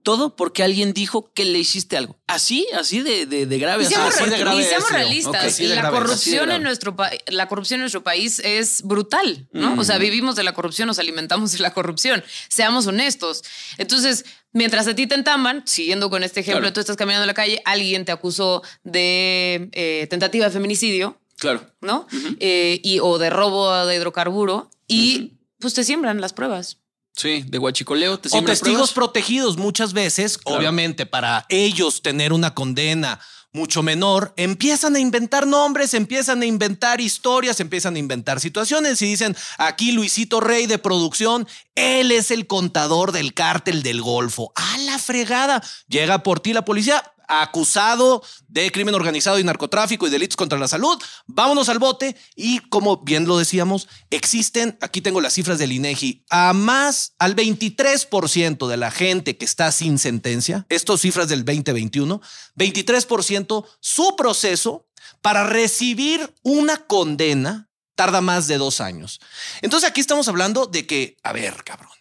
Todo 0.03 0.35
porque 0.35 0.63
alguien 0.63 0.93
dijo 0.93 1.31
que 1.33 1.45
le 1.45 1.59
hiciste 1.59 1.95
algo. 1.97 2.19
Así, 2.27 2.67
así 2.73 3.01
de, 3.01 3.25
de, 3.27 3.45
de 3.45 3.59
grave. 3.59 3.83
Y 3.83 3.87
seamos, 3.87 4.15
así 4.15 4.23
re- 4.25 4.31
de 4.31 4.37
grave 4.39 4.61
y 4.61 4.63
seamos 4.65 4.85
es, 4.85 4.91
Leo. 4.91 4.99
realistas, 5.01 5.59
la 5.59 5.75
grave, 5.75 5.97
corrupción 5.99 6.51
en 6.51 6.63
nuestro 6.63 6.95
la 7.27 7.47
corrupción 7.47 7.77
en 7.77 7.81
nuestro 7.81 8.03
país 8.03 8.39
es 8.43 8.81
brutal, 8.83 9.47
¿no? 9.53 9.75
O 9.79 9.83
sea, 9.83 9.97
Mm. 9.97 10.01
vivimos 10.01 10.35
de 10.35 10.43
la 10.43 10.53
corrupción, 10.53 10.87
nos 10.87 10.97
alimentamos 10.99 11.51
de 11.51 11.59
la 11.59 11.73
corrupción. 11.73 12.23
Seamos 12.49 12.87
honestos. 12.87 13.43
Entonces, 13.77 14.25
mientras 14.53 14.87
a 14.87 14.95
ti 14.95 15.05
te 15.07 15.15
entaman, 15.15 15.63
siguiendo 15.67 16.09
con 16.09 16.23
este 16.23 16.39
ejemplo, 16.39 16.61
Claro. 16.61 16.73
tú 16.73 16.79
estás 16.79 16.97
caminando 16.97 17.23
en 17.23 17.27
la 17.27 17.33
calle, 17.35 17.61
alguien 17.65 18.03
te 18.05 18.11
acusó 18.11 18.63
de 18.83 19.69
eh, 19.73 20.07
tentativa 20.09 20.45
de 20.45 20.51
feminicidio, 20.51 21.19
Claro. 21.37 21.65
¿no? 21.81 22.07
Eh, 22.39 22.79
y, 22.83 22.99
o 22.99 23.17
de 23.17 23.29
robo 23.29 23.85
de 23.85 23.95
hidrocarburo 23.95 24.69
y 24.87 25.33
pues 25.59 25.73
te 25.75 25.83
siembran 25.83 26.21
las 26.21 26.33
pruebas. 26.33 26.77
Sí, 27.15 27.43
de 27.47 27.57
guachicoleo. 27.57 28.19
Te 28.19 28.29
O 28.29 28.43
testigos 28.43 28.61
pruebas. 28.61 28.93
protegidos 28.93 29.57
muchas 29.57 29.93
veces, 29.93 30.39
obviamente 30.45 31.05
para 31.05 31.45
ellos 31.49 32.01
tener 32.01 32.33
una 32.33 32.53
condena 32.53 33.19
mucho 33.53 33.83
menor, 33.83 34.33
empiezan 34.37 34.95
a 34.95 34.99
inventar 34.99 35.45
nombres, 35.45 35.93
empiezan 35.93 36.41
a 36.41 36.45
inventar 36.45 37.01
historias, 37.01 37.59
empiezan 37.59 37.95
a 37.95 37.99
inventar 37.99 38.39
situaciones 38.39 39.01
y 39.01 39.07
dicen, 39.07 39.35
aquí 39.57 39.91
Luisito 39.91 40.39
Rey 40.39 40.67
de 40.67 40.77
producción, 40.77 41.47
él 41.75 42.11
es 42.11 42.31
el 42.31 42.47
contador 42.47 43.11
del 43.11 43.33
cártel 43.33 43.83
del 43.83 44.01
Golfo. 44.01 44.53
A 44.55 44.77
la 44.79 44.97
fregada. 44.99 45.61
Llega 45.89 46.23
por 46.23 46.39
ti 46.39 46.53
la 46.53 46.63
policía, 46.63 47.03
acusado 47.31 48.21
de 48.47 48.71
crimen 48.71 48.93
organizado 48.93 49.39
y 49.39 49.43
narcotráfico 49.43 50.05
y 50.05 50.09
delitos 50.09 50.35
contra 50.35 50.59
la 50.59 50.67
salud. 50.67 51.01
Vámonos 51.27 51.69
al 51.69 51.79
bote 51.79 52.15
y 52.35 52.59
como 52.59 52.97
bien 52.97 53.25
lo 53.25 53.37
decíamos, 53.37 53.87
existen, 54.09 54.77
aquí 54.81 55.01
tengo 55.01 55.21
las 55.21 55.33
cifras 55.33 55.57
del 55.57 55.71
INEGI, 55.71 56.25
a 56.29 56.51
más 56.53 57.13
al 57.19 57.35
23% 57.35 58.67
de 58.67 58.77
la 58.77 58.91
gente 58.91 59.37
que 59.37 59.45
está 59.45 59.71
sin 59.71 59.97
sentencia, 59.97 60.65
estas 60.69 61.01
cifras 61.01 61.29
del 61.29 61.45
2021, 61.45 62.21
23% 62.57 63.65
su 63.79 64.15
proceso 64.15 64.87
para 65.21 65.45
recibir 65.45 66.33
una 66.43 66.77
condena 66.77 67.69
tarda 67.95 68.21
más 68.21 68.47
de 68.47 68.57
dos 68.57 68.81
años. 68.81 69.19
Entonces 69.61 69.89
aquí 69.89 70.01
estamos 70.01 70.27
hablando 70.27 70.65
de 70.65 70.85
que, 70.85 71.17
a 71.23 71.33
ver, 71.33 71.63
cabrón, 71.63 71.91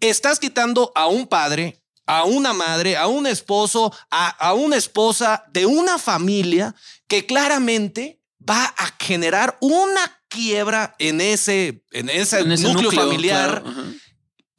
estás 0.00 0.38
quitando 0.38 0.92
a 0.94 1.06
un 1.06 1.26
padre, 1.26 1.79
a 2.10 2.24
una 2.24 2.52
madre, 2.52 2.96
a 2.96 3.06
un 3.06 3.26
esposo, 3.26 3.92
a, 4.10 4.28
a 4.28 4.54
una 4.54 4.76
esposa 4.76 5.44
de 5.52 5.66
una 5.66 5.98
familia 5.98 6.74
que 7.06 7.26
claramente 7.26 8.20
va 8.48 8.64
a 8.64 8.94
generar 8.98 9.56
una 9.60 10.00
quiebra 10.28 10.94
en 10.98 11.20
ese, 11.20 11.84
en 11.92 12.08
ese, 12.08 12.40
En 12.40 12.52
ese 12.52 12.64
núcleo, 12.64 12.90
núcleo, 12.90 13.02
familiar. 13.02 13.62
claro. 13.62 13.94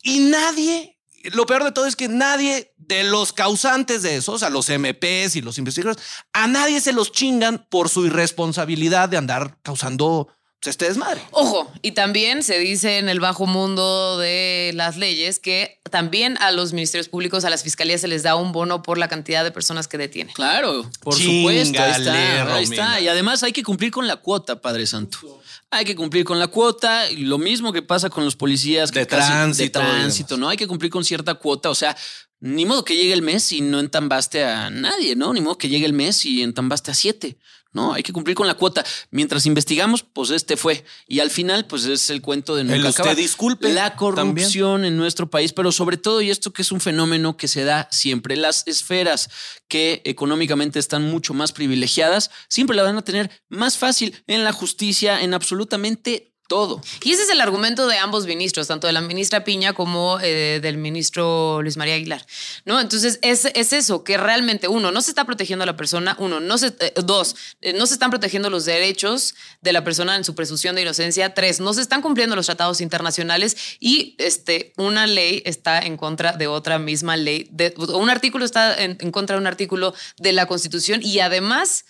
Y 0.03 0.19
nadie, 0.19 0.97
lo 1.33 1.45
peor 1.45 1.63
de 1.63 1.71
todo 1.71 1.85
es 1.85 1.95
que 1.95 2.07
nadie 2.07 2.73
de 2.77 3.03
los 3.03 3.33
causantes 3.33 4.01
de 4.01 4.17
eso, 4.17 4.33
o 4.33 4.39
sea, 4.39 4.49
los 4.49 4.69
MPs 4.69 5.35
y 5.35 5.41
los 5.41 5.57
investigadores, 5.57 6.03
a 6.33 6.47
nadie 6.47 6.81
se 6.81 6.93
los 6.93 7.11
chingan 7.11 7.67
por 7.69 7.89
su 7.89 8.05
irresponsabilidad 8.05 9.09
de 9.09 9.17
andar 9.17 9.57
causando 9.61 10.27
este 10.69 10.85
desmadre. 10.85 11.21
Ojo, 11.31 11.71
y 11.81 11.91
también 11.93 12.43
se 12.43 12.59
dice 12.59 12.97
en 12.99 13.09
el 13.09 13.19
bajo 13.19 13.47
mundo 13.47 14.17
de 14.19 14.71
las 14.75 14.95
leyes 14.97 15.39
que 15.39 15.79
también 15.89 16.37
a 16.39 16.51
los 16.51 16.71
ministerios 16.73 17.09
públicos, 17.09 17.43
a 17.45 17.49
las 17.49 17.63
fiscalías 17.63 18.01
se 18.01 18.07
les 18.07 18.21
da 18.23 18.35
un 18.35 18.51
bono 18.51 18.83
por 18.83 18.97
la 18.97 19.07
cantidad 19.07 19.43
de 19.43 19.51
personas 19.51 19.87
que 19.87 19.97
detienen. 19.97 20.33
Claro, 20.33 20.89
por 21.01 21.15
Chingale, 21.17 21.65
supuesto. 21.65 21.81
Ahí 21.83 21.91
está, 21.91 22.13
ahí 22.13 22.43
Romina. 22.43 22.61
está. 22.61 23.01
Y 23.01 23.07
además 23.07 23.43
hay 23.43 23.51
que 23.53 23.63
cumplir 23.63 23.91
con 23.91 24.07
la 24.07 24.17
cuota, 24.17 24.61
Padre 24.61 24.85
Santo. 24.85 25.41
Hay 25.71 25.85
que 25.85 25.95
cumplir 25.95 26.25
con 26.25 26.37
la 26.37 26.47
cuota. 26.47 27.09
y 27.09 27.17
Lo 27.17 27.37
mismo 27.37 27.73
que 27.73 27.81
pasa 27.81 28.09
con 28.09 28.23
los 28.25 28.35
policías 28.35 28.91
que 28.91 28.99
De 28.99 29.07
casi- 29.07 29.27
tránsito 29.31 29.79
de 29.79 29.85
tránsito, 29.85 30.37
¿no? 30.37 30.49
Hay 30.49 30.57
que 30.57 30.67
cumplir 30.67 30.91
con 30.91 31.03
cierta 31.03 31.33
cuota. 31.35 31.69
O 31.69 31.75
sea, 31.75 31.95
ni 32.39 32.65
modo 32.65 32.83
que 32.85 32.95
llegue 32.95 33.13
el 33.13 33.21
mes 33.21 33.51
y 33.51 33.61
no 33.61 33.79
entambaste 33.79 34.43
a 34.43 34.69
nadie, 34.69 35.15
¿no? 35.15 35.33
Ni 35.33 35.41
modo 35.41 35.57
que 35.57 35.69
llegue 35.69 35.85
el 35.85 35.93
mes 35.93 36.25
y 36.25 36.41
entambaste 36.43 36.91
a 36.91 36.93
siete. 36.93 37.37
No, 37.73 37.93
hay 37.93 38.03
que 38.03 38.11
cumplir 38.11 38.35
con 38.35 38.47
la 38.47 38.55
cuota. 38.55 38.83
Mientras 39.11 39.45
investigamos, 39.45 40.03
pues 40.03 40.29
este 40.29 40.57
fue. 40.57 40.83
Y 41.07 41.19
al 41.19 41.31
final, 41.31 41.65
pues 41.67 41.85
es 41.85 42.09
el 42.09 42.21
cuento 42.21 42.55
de 42.55 42.63
nunca 42.63 42.75
El 42.75 42.85
usted 42.85 43.01
acabar. 43.01 43.15
disculpe 43.15 43.73
La 43.73 43.95
corrupción 43.95 44.83
en 44.83 44.97
nuestro 44.97 45.29
país, 45.29 45.53
pero 45.53 45.71
sobre 45.71 45.97
todo, 45.97 46.21
y 46.21 46.29
esto 46.29 46.51
que 46.51 46.63
es 46.63 46.71
un 46.71 46.81
fenómeno 46.81 47.37
que 47.37 47.47
se 47.47 47.63
da 47.63 47.87
siempre, 47.91 48.35
las 48.35 48.67
esferas 48.67 49.29
que 49.67 50.01
económicamente 50.03 50.79
están 50.79 51.03
mucho 51.03 51.33
más 51.33 51.53
privilegiadas, 51.53 52.29
siempre 52.49 52.75
la 52.75 52.83
van 52.83 52.97
a 52.97 53.03
tener 53.03 53.31
más 53.47 53.77
fácil 53.77 54.21
en 54.27 54.43
la 54.43 54.51
justicia, 54.51 55.21
en 55.21 55.33
absolutamente 55.33 56.30
todo. 56.51 56.81
Y 57.01 57.13
ese 57.13 57.23
es 57.23 57.29
el 57.29 57.39
argumento 57.39 57.87
de 57.87 57.97
ambos 57.97 58.25
ministros, 58.25 58.67
tanto 58.67 58.85
de 58.85 58.91
la 58.91 58.99
ministra 58.99 59.45
Piña 59.45 59.71
como 59.71 60.19
eh, 60.19 60.59
del 60.61 60.75
ministro 60.75 61.61
Luis 61.61 61.77
María 61.77 61.95
Aguilar. 61.95 62.25
¿no? 62.65 62.81
Entonces, 62.81 63.19
es, 63.21 63.45
es 63.45 63.71
eso, 63.71 64.03
que 64.03 64.17
realmente, 64.17 64.67
uno, 64.67 64.91
no 64.91 65.01
se 65.01 65.11
está 65.11 65.23
protegiendo 65.23 65.63
a 65.63 65.65
la 65.65 65.77
persona, 65.77 66.17
uno, 66.19 66.41
no 66.41 66.57
se, 66.57 66.75
eh, 66.81 66.93
dos, 67.05 67.37
eh, 67.61 67.71
no 67.71 67.87
se 67.87 67.93
están 67.93 68.09
protegiendo 68.09 68.49
los 68.49 68.65
derechos 68.65 69.33
de 69.61 69.71
la 69.71 69.85
persona 69.85 70.17
en 70.17 70.25
su 70.25 70.35
presunción 70.35 70.75
de 70.75 70.81
inocencia, 70.81 71.33
tres, 71.33 71.61
no 71.61 71.73
se 71.73 71.79
están 71.79 72.01
cumpliendo 72.01 72.35
los 72.35 72.47
tratados 72.47 72.81
internacionales 72.81 73.55
y 73.79 74.15
este, 74.17 74.73
una 74.75 75.07
ley 75.07 75.43
está 75.45 75.79
en 75.79 75.95
contra 75.95 76.33
de 76.33 76.47
otra 76.47 76.79
misma 76.79 77.15
ley, 77.15 77.49
un 77.77 78.09
artículo 78.09 78.43
está 78.43 78.75
en 78.83 79.11
contra 79.11 79.37
de 79.37 79.39
un 79.39 79.47
artículo 79.47 79.93
de 80.17 80.33
la 80.33 80.47
Constitución 80.47 80.99
y 81.01 81.19
además 81.19 81.85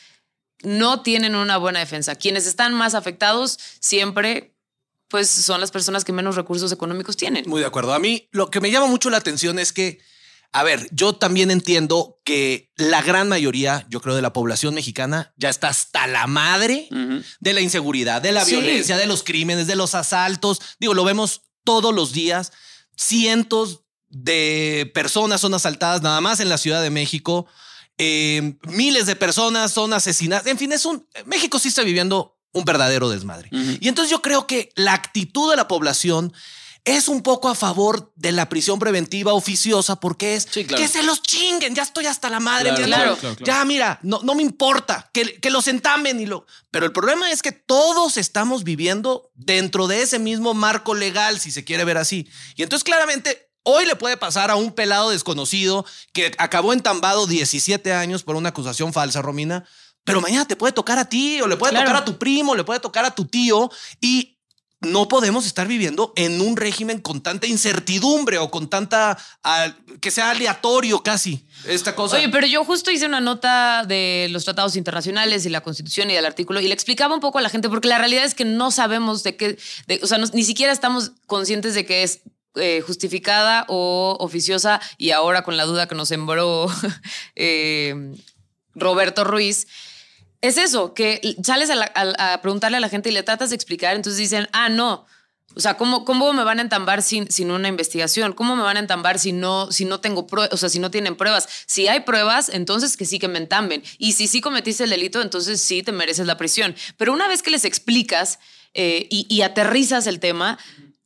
no 0.63 1.02
tienen 1.02 1.36
una 1.36 1.58
buena 1.58 1.80
defensa. 1.80 2.15
Quienes 2.15 2.45
están 2.47 2.74
más 2.74 2.93
afectados 2.95 3.58
siempre 3.80 4.56
pues 5.08 5.28
son 5.30 5.60
las 5.60 5.71
personas 5.71 6.06
que 6.06 6.13
menos 6.13 6.38
recursos 6.38 6.71
económicos 6.71 7.17
tienen. 7.17 7.43
Muy 7.50 7.60
de 7.60 7.67
acuerdo. 7.67 7.93
A 7.93 8.00
mí 8.00 8.30
lo 8.32 8.50
que 8.50 8.62
me 8.62 8.71
llama 8.71 8.88
mucho 8.88 9.10
la 9.10 9.17
atención 9.17 9.60
es 9.60 9.74
que, 9.74 10.00
a 10.54 10.63
ver, 10.63 10.88
yo 10.91 11.15
también 11.15 11.52
entiendo 11.52 12.21
que 12.24 12.71
la 12.78 13.02
gran 13.02 13.28
mayoría, 13.28 13.86
yo 13.89 14.00
creo, 14.00 14.15
de 14.15 14.21
la 14.21 14.32
población 14.32 14.74
mexicana 14.74 15.34
ya 15.36 15.50
está 15.50 15.67
hasta 15.67 16.08
la 16.08 16.28
madre 16.28 16.88
de 17.41 17.54
la 17.54 17.60
inseguridad, 17.60 18.21
de 18.21 18.32
la 18.32 18.45
Sí. 18.45 18.52
violencia, 18.56 18.95
de 18.95 19.06
los 19.06 19.24
crímenes, 19.24 19.67
de 19.67 19.76
los 19.76 19.95
asaltos. 19.95 20.62
Digo, 20.80 20.93
lo 20.93 21.04
vemos 21.04 21.41
todos 21.65 21.93
los 21.93 22.13
días. 22.13 22.54
Cientos 22.95 23.82
de 24.08 24.89
personas 24.93 25.41
son 25.41 25.54
asaltadas 25.54 26.02
nada 26.02 26.21
más 26.21 26.39
en 26.39 26.47
la 26.47 26.58
Ciudad 26.58 26.82
de 26.82 26.89
México. 26.89 27.47
Eh, 28.03 28.55
miles 28.63 29.05
de 29.05 29.15
personas 29.15 29.71
son 29.71 29.93
asesinadas. 29.93 30.47
En 30.47 30.57
fin, 30.57 30.71
es 30.71 30.85
un 30.87 31.05
México 31.25 31.59
sí 31.59 31.67
está 31.67 31.83
viviendo 31.83 32.35
un 32.51 32.65
verdadero 32.65 33.09
desmadre. 33.09 33.49
Y 33.51 33.87
entonces 33.87 34.09
yo 34.09 34.23
creo 34.23 34.47
que 34.47 34.71
la 34.75 34.93
actitud 34.93 35.51
de 35.51 35.55
la 35.55 35.67
población 35.67 36.33
es 36.83 37.07
un 37.07 37.21
poco 37.21 37.47
a 37.47 37.53
favor 37.53 38.11
de 38.15 38.31
la 38.31 38.49
prisión 38.49 38.79
preventiva 38.79 39.33
oficiosa 39.33 39.97
porque 39.97 40.33
es 40.33 40.47
claro. 40.47 40.77
que 40.77 40.87
se 40.87 41.03
los 41.03 41.21
chinguen. 41.21 41.75
Ya 41.75 41.83
estoy 41.83 42.07
hasta 42.07 42.31
la 42.31 42.39
madre. 42.39 42.73
Claro, 42.73 43.17
claro. 43.17 43.35
Ya, 43.45 43.63
mira, 43.65 43.99
no, 44.01 44.21
no 44.23 44.33
me 44.33 44.41
importa 44.41 45.11
que, 45.13 45.39
que 45.39 45.51
los 45.51 45.67
entamen 45.67 46.19
y 46.19 46.25
lo. 46.25 46.47
Pero 46.71 46.87
el 46.87 46.91
problema 46.91 47.29
es 47.29 47.43
que 47.43 47.51
todos 47.51 48.17
estamos 48.17 48.63
viviendo 48.63 49.29
dentro 49.35 49.85
de 49.85 50.01
ese 50.01 50.17
mismo 50.17 50.55
marco 50.55 50.95
legal, 50.95 51.39
si 51.39 51.51
se 51.51 51.63
quiere 51.63 51.85
ver 51.85 51.97
así. 51.97 52.27
Y 52.55 52.63
entonces, 52.63 52.83
claramente, 52.83 53.50
hoy 53.63 53.86
le 53.86 53.95
puede 53.95 54.17
pasar 54.17 54.52
a 54.52 54.56
un 54.56 54.71
pelado 54.71 55.10
desconocido 55.12 55.86
que 56.13 56.32
acabó 56.38 56.74
entambado 56.74 57.28
17 57.28 57.93
años 57.93 58.24
por 58.24 58.36
una 58.36 58.50
acusación 58.50 58.93
falsa, 58.93 59.21
Romina. 59.21 59.65
Pero 60.04 60.19
mañana 60.21 60.45
te 60.45 60.56
puede 60.56 60.74
tocar 60.74 60.97
a 60.97 61.06
ti, 61.10 61.41
o 61.41 61.47
le 61.47 61.58
puede 61.58 61.71
Claro. 61.74 61.86
tocar 61.86 62.02
a 62.02 62.06
tu 62.06 62.17
primo, 62.17 62.56
le 62.56 62.63
puede 62.63 62.80
tocar 62.80 63.06
a 63.06 63.12
tu 63.13 63.26
tío. 63.26 63.69
Y 64.02 64.39
no 64.84 65.08
podemos 65.08 65.45
estar 65.45 65.67
viviendo 65.67 66.12
en 66.15 66.41
un 66.41 66.58
régimen 66.58 67.00
con 67.02 67.21
tanta 67.21 67.45
incertidumbre 67.45 68.39
o 68.39 68.50
con 68.50 68.67
tanta 68.67 69.15
ah, 69.43 69.71
que 70.02 70.10
sea 70.10 70.32
aleatorio 70.32 71.04
casi 71.04 71.45
esta 71.67 71.93
cosa. 71.95 72.17
Oye, 72.17 72.30
pero 72.30 72.47
yo 72.47 72.65
justo 72.65 72.89
hice 72.89 73.06
una 73.06 73.21
nota 73.21 73.84
de 73.88 74.26
los 74.32 74.43
tratados 74.43 74.76
internacionales 74.76 75.45
y 75.45 75.50
la 75.50 75.62
constitución 75.62 76.10
y 76.10 76.15
del 76.15 76.26
artículo 76.26 76.60
y 76.62 76.67
le 76.67 76.74
explicaba 76.74 77.13
un 77.13 77.19
poco 77.21 77.38
a 77.38 77.43
la 77.43 77.50
gente 77.50 77.69
porque 77.69 77.88
la 77.89 78.00
realidad 78.00 78.26
es 78.26 78.34
que 78.34 78.43
no 78.43 78.71
sabemos 78.71 79.21
de 79.21 79.38
qué, 79.38 79.60
de- 79.86 80.00
o 80.02 80.08
sea, 80.08 80.17
no- 80.17 80.26
ni 80.34 80.43
siquiera 80.43 80.74
estamos 80.74 81.12
conscientes 81.28 81.76
de 81.76 81.86
que 81.86 82.02
es 82.02 82.21
eh, 82.55 82.81
justificada 82.81 83.65
o 83.69 84.17
oficiosa 84.19 84.81
y 84.97 85.11
ahora 85.11 85.43
con 85.43 85.55
la 85.55 85.63
duda 85.63 85.87
que 85.87 85.95
nos 85.95 86.09
sembró 86.09 86.67
eh, 87.35 88.13
Roberto 88.75 89.23
Ruiz. 89.23 89.67
Es 90.41 90.57
eso, 90.57 90.93
que 90.93 91.37
sales 91.43 91.69
a, 91.69 92.41
preguntarle 92.41 92.77
a 92.77 92.81
la 92.81 92.89
gente 92.89 93.09
y 93.09 93.13
le 93.13 93.23
tratas 93.23 93.51
de 93.51 93.55
explicar, 93.55 93.95
entonces 93.95 94.17
dicen, 94.17 94.49
ah, 94.53 94.69
no, 94.69 95.05
o 95.55 95.59
sea, 95.59 95.77
¿cómo, 95.77 96.03
cómo 96.03 96.33
me 96.33 96.43
van 96.43 96.59
a 96.59 96.61
entambar 96.61 97.01
sin, 97.01 97.31
sin 97.31 97.51
una 97.51 97.67
investigación? 97.67 98.33
¿Cómo 98.33 98.55
me 98.55 98.63
van 98.63 98.77
a 98.77 98.79
entambar 98.79 99.19
si 99.19 99.31
no, 99.31 99.71
si 99.71 99.85
no 99.85 99.99
tengo 99.99 100.27
pruebas? 100.27 100.53
O 100.53 100.57
sea, 100.57 100.69
si 100.69 100.79
no 100.79 100.91
tienen 100.91 101.15
pruebas. 101.15 101.47
Si 101.65 101.87
hay 101.87 102.01
pruebas, 102.01 102.49
entonces 102.49 102.95
que 102.97 103.05
sí 103.05 103.19
que 103.19 103.27
me 103.27 103.37
entamben. 103.37 103.83
Y 103.97 104.13
si 104.13 104.27
sí 104.27 104.41
cometiste 104.41 104.85
el 104.85 104.89
delito, 104.89 105.21
entonces 105.21 105.61
sí 105.61 105.83
te 105.83 105.91
mereces 105.91 106.25
la 106.25 106.37
prisión. 106.37 106.75
Pero 106.97 107.13
una 107.13 107.27
vez 107.27 107.43
que 107.43 107.51
les 107.51 107.65
explicas 107.65 108.39
eh, 108.73 109.07
y, 109.09 109.25
y 109.29 109.41
aterrizas 109.41 110.07
el 110.07 110.19
tema, 110.19 110.57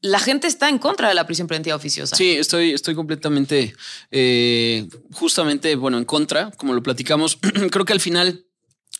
la 0.05 0.19
gente 0.19 0.47
está 0.47 0.69
en 0.69 0.77
contra 0.77 1.09
de 1.09 1.15
la 1.15 1.25
prisión 1.25 1.47
preventiva 1.47 1.75
oficiosa. 1.75 2.15
Sí, 2.15 2.31
estoy, 2.31 2.71
estoy 2.71 2.93
completamente, 2.93 3.75
eh, 4.11 4.87
justamente, 5.13 5.75
bueno, 5.75 5.97
en 5.97 6.05
contra, 6.05 6.51
como 6.51 6.73
lo 6.73 6.83
platicamos. 6.83 7.37
Creo 7.71 7.85
que 7.85 7.93
al 7.93 7.99
final 7.99 8.45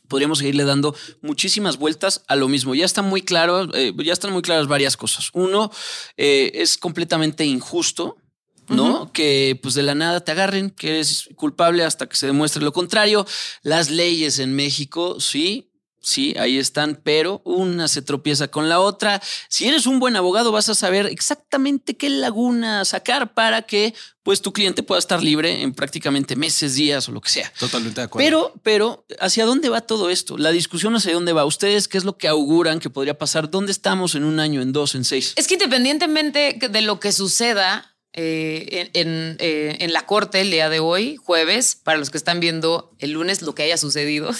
podríamos 0.07 0.39
seguirle 0.39 0.63
dando 0.63 0.95
muchísimas 1.21 1.77
vueltas 1.77 2.23
a 2.27 2.35
lo 2.35 2.47
mismo. 2.47 2.73
Ya 2.73 2.85
está 2.85 3.03
muy 3.03 3.21
claro, 3.21 3.69
eh, 3.75 3.93
ya 4.03 4.13
están 4.13 4.33
muy 4.33 4.41
claras 4.41 4.67
varias 4.67 4.97
cosas. 4.97 5.29
Uno, 5.33 5.71
eh, 6.17 6.51
es 6.55 6.77
completamente 6.77 7.45
injusto. 7.45 8.17
¿No? 8.67 9.11
Que 9.11 9.59
pues 9.61 9.75
de 9.75 9.83
la 9.83 9.93
nada 9.93 10.21
te 10.21 10.31
agarren, 10.31 10.71
que 10.71 10.95
eres 10.95 11.29
culpable 11.35 11.83
hasta 11.83 12.07
que 12.07 12.15
se 12.15 12.25
demuestre 12.25 12.63
lo 12.63 12.73
contrario. 12.73 13.27
Las 13.61 13.91
leyes 13.91 14.39
en 14.39 14.55
México, 14.55 15.19
sí, 15.19 15.69
sí, 16.05 16.35
ahí 16.37 16.57
están, 16.57 17.01
pero 17.03 17.41
una 17.43 17.87
se 17.87 18.01
tropieza 18.01 18.47
con 18.47 18.69
la 18.69 18.79
otra. 18.79 19.21
Si 19.49 19.67
eres 19.67 19.87
un 19.87 19.99
buen 19.99 20.15
abogado, 20.15 20.51
vas 20.51 20.69
a 20.69 20.75
saber 20.75 21.07
exactamente 21.07 21.97
qué 21.97 22.09
laguna 22.09 22.85
sacar 22.85 23.33
para 23.33 23.63
que 23.63 23.93
pues 24.23 24.41
tu 24.41 24.53
cliente 24.53 24.81
pueda 24.83 24.99
estar 24.99 25.21
libre 25.21 25.61
en 25.61 25.73
prácticamente 25.73 26.35
meses, 26.35 26.75
días 26.75 27.07
o 27.09 27.11
lo 27.11 27.21
que 27.21 27.29
sea. 27.29 27.51
Totalmente 27.59 28.01
de 28.01 28.05
acuerdo. 28.05 28.25
Pero, 28.25 28.53
pero, 28.63 29.05
¿hacia 29.19 29.45
dónde 29.45 29.69
va 29.69 29.81
todo 29.81 30.09
esto? 30.09 30.37
La 30.37 30.51
discusión 30.51 30.95
hacia 30.95 31.13
dónde 31.13 31.33
va. 31.33 31.45
¿Ustedes 31.45 31.87
qué 31.87 31.97
es 31.97 32.05
lo 32.05 32.17
que 32.17 32.27
auguran 32.27 32.79
que 32.79 32.89
podría 32.89 33.17
pasar? 33.17 33.51
¿Dónde 33.51 33.71
estamos 33.71 34.15
en 34.15 34.23
un 34.23 34.39
año, 34.39 34.61
en 34.61 34.71
dos, 34.71 34.95
en 34.95 35.05
seis? 35.05 35.33
Es 35.35 35.47
que 35.47 35.55
independientemente 35.55 36.57
de 36.59 36.81
lo 36.81 36.99
que 36.99 37.11
suceda 37.11 37.95
eh, 38.17 38.89
en, 38.93 39.07
en, 39.07 39.37
eh, 39.39 39.75
en 39.81 39.91
la 39.91 40.05
corte 40.05 40.39
el 40.39 40.49
día 40.49 40.69
de 40.69 40.79
hoy, 40.79 41.17
jueves, 41.17 41.75
para 41.75 41.97
los 41.97 42.09
que 42.09 42.17
están 42.17 42.39
viendo 42.39 42.95
el 42.99 43.11
lunes 43.11 43.41
lo 43.41 43.53
que 43.53 43.63
haya 43.63 43.77
sucedido, 43.77 44.31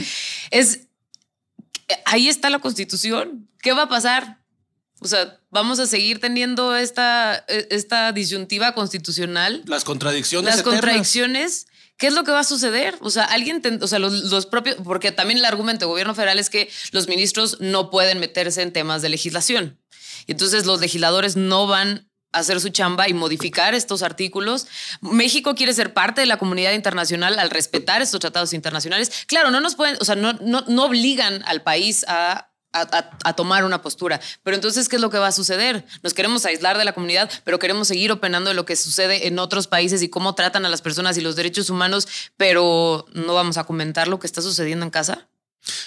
es 0.50 0.88
ahí 2.04 2.28
está 2.28 2.50
la 2.50 2.58
constitución. 2.58 3.48
¿Qué 3.62 3.72
va 3.72 3.82
a 3.82 3.88
pasar? 3.88 4.38
O 5.00 5.08
sea, 5.08 5.38
vamos 5.50 5.78
a 5.78 5.86
seguir 5.86 6.20
teniendo 6.20 6.76
esta, 6.76 7.34
esta 7.48 8.12
disyuntiva 8.12 8.74
constitucional. 8.74 9.62
Las 9.66 9.84
contradicciones. 9.84 10.46
Las 10.50 10.60
eternas. 10.60 10.80
contradicciones. 10.80 11.66
¿Qué 11.96 12.06
es 12.06 12.14
lo 12.14 12.24
que 12.24 12.32
va 12.32 12.40
a 12.40 12.44
suceder? 12.44 12.96
O 13.00 13.10
sea, 13.10 13.24
alguien, 13.24 13.62
ten- 13.62 13.82
o 13.82 13.86
sea, 13.86 13.98
los, 13.98 14.12
los 14.24 14.46
propios, 14.46 14.76
porque 14.84 15.12
también 15.12 15.38
el 15.38 15.44
argumento 15.44 15.84
del 15.84 15.90
gobierno 15.90 16.14
federal 16.14 16.38
es 16.38 16.50
que 16.50 16.70
los 16.92 17.08
ministros 17.08 17.58
no 17.60 17.90
pueden 17.90 18.20
meterse 18.20 18.62
en 18.62 18.72
temas 18.72 19.00
de 19.02 19.08
legislación. 19.10 19.78
Y 20.26 20.32
entonces 20.32 20.66
los 20.66 20.80
legisladores 20.80 21.36
no 21.36 21.66
van 21.66 22.09
hacer 22.32 22.60
su 22.60 22.68
chamba 22.68 23.08
y 23.08 23.14
modificar 23.14 23.74
estos 23.74 24.02
artículos. 24.02 24.66
México 25.00 25.54
quiere 25.54 25.72
ser 25.72 25.92
parte 25.92 26.20
de 26.20 26.26
la 26.26 26.38
comunidad 26.38 26.72
internacional 26.72 27.38
al 27.38 27.50
respetar 27.50 28.02
estos 28.02 28.20
tratados 28.20 28.52
internacionales. 28.52 29.10
Claro, 29.26 29.50
no 29.50 29.60
nos 29.60 29.74
pueden, 29.74 29.96
o 30.00 30.04
sea, 30.04 30.16
no, 30.16 30.32
no, 30.34 30.64
no 30.66 30.84
obligan 30.84 31.42
al 31.46 31.62
país 31.62 32.04
a 32.08 32.50
a, 32.72 33.32
tomar 33.34 33.64
una 33.64 33.82
postura. 33.82 34.20
Pero 34.42 34.54
entonces, 34.54 34.88
¿qué 34.88 34.96
es 34.96 35.02
lo 35.02 35.10
que 35.10 35.18
va 35.18 35.28
a 35.28 35.32
suceder? 35.32 35.84
Nos 36.02 36.14
queremos 36.14 36.44
aislar 36.44 36.78
de 36.78 36.84
la 36.84 36.92
comunidad, 36.92 37.30
pero 37.44 37.58
queremos 37.58 37.88
seguir 37.88 38.12
opinando 38.12 38.50
de 38.50 38.54
lo 38.54 38.64
que 38.64 38.76
sucede 38.76 39.26
en 39.26 39.38
otros 39.38 39.66
países 39.66 40.02
y 40.02 40.08
cómo 40.08 40.34
tratan 40.34 40.64
a 40.64 40.68
las 40.68 40.82
personas 40.82 41.16
y 41.16 41.20
los 41.20 41.36
derechos 41.36 41.70
humanos, 41.70 42.06
pero 42.36 43.06
no 43.12 43.34
vamos 43.34 43.56
a 43.56 43.64
comentar 43.64 44.08
lo 44.08 44.18
que 44.18 44.26
está 44.26 44.42
sucediendo 44.42 44.84
en 44.84 44.90
casa. 44.90 45.28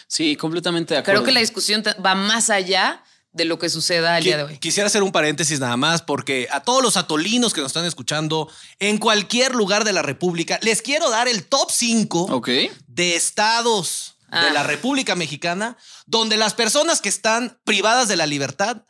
Sí, 0.08 0.36
completamente 0.36 0.94
de 0.94 1.00
acuerdo. 1.00 1.22
Creo 1.22 1.26
que 1.26 1.34
la 1.34 1.40
discusión 1.40 1.84
va 2.06 2.16
más 2.16 2.50
allá 2.50 3.04
de 3.34 3.46
lo 3.46 3.58
que 3.60 3.70
suceda 3.70 4.18
el 4.18 4.24
Qui- 4.24 4.28
día 4.28 4.38
de 4.38 4.44
hoy. 4.44 4.58
Quisiera 4.60 4.88
hacer 4.88 5.04
un 5.04 5.12
paréntesis 5.12 5.60
nada 5.60 5.76
más 5.76 6.02
porque 6.02 6.48
a 6.52 6.62
todos 6.62 6.82
los 6.84 6.98
atolinos 6.98 7.54
que 7.54 7.62
nos 7.62 7.68
están 7.72 7.86
escuchando 7.86 8.50
en 8.80 8.98
cualquier 9.00 9.56
lugar 9.56 9.84
de 9.84 9.94
la 9.94 10.02
República, 10.04 10.60
les 10.62 10.82
quiero 10.82 11.10
dar 11.10 11.28
el 11.28 11.46
top 11.46 11.70
5 11.72 12.42
de 12.88 13.16
estados 13.16 14.16
de 14.32 14.38
Ah. 14.40 14.50
la 14.54 14.64
República 14.64 15.16
Mexicana 15.16 15.78
donde 16.06 16.38
las 16.38 16.54
personas 16.54 17.02
que 17.02 17.10
están 17.10 17.60
privadas 17.66 18.08
de 18.08 18.16
la 18.16 18.26
libertad 18.26 18.84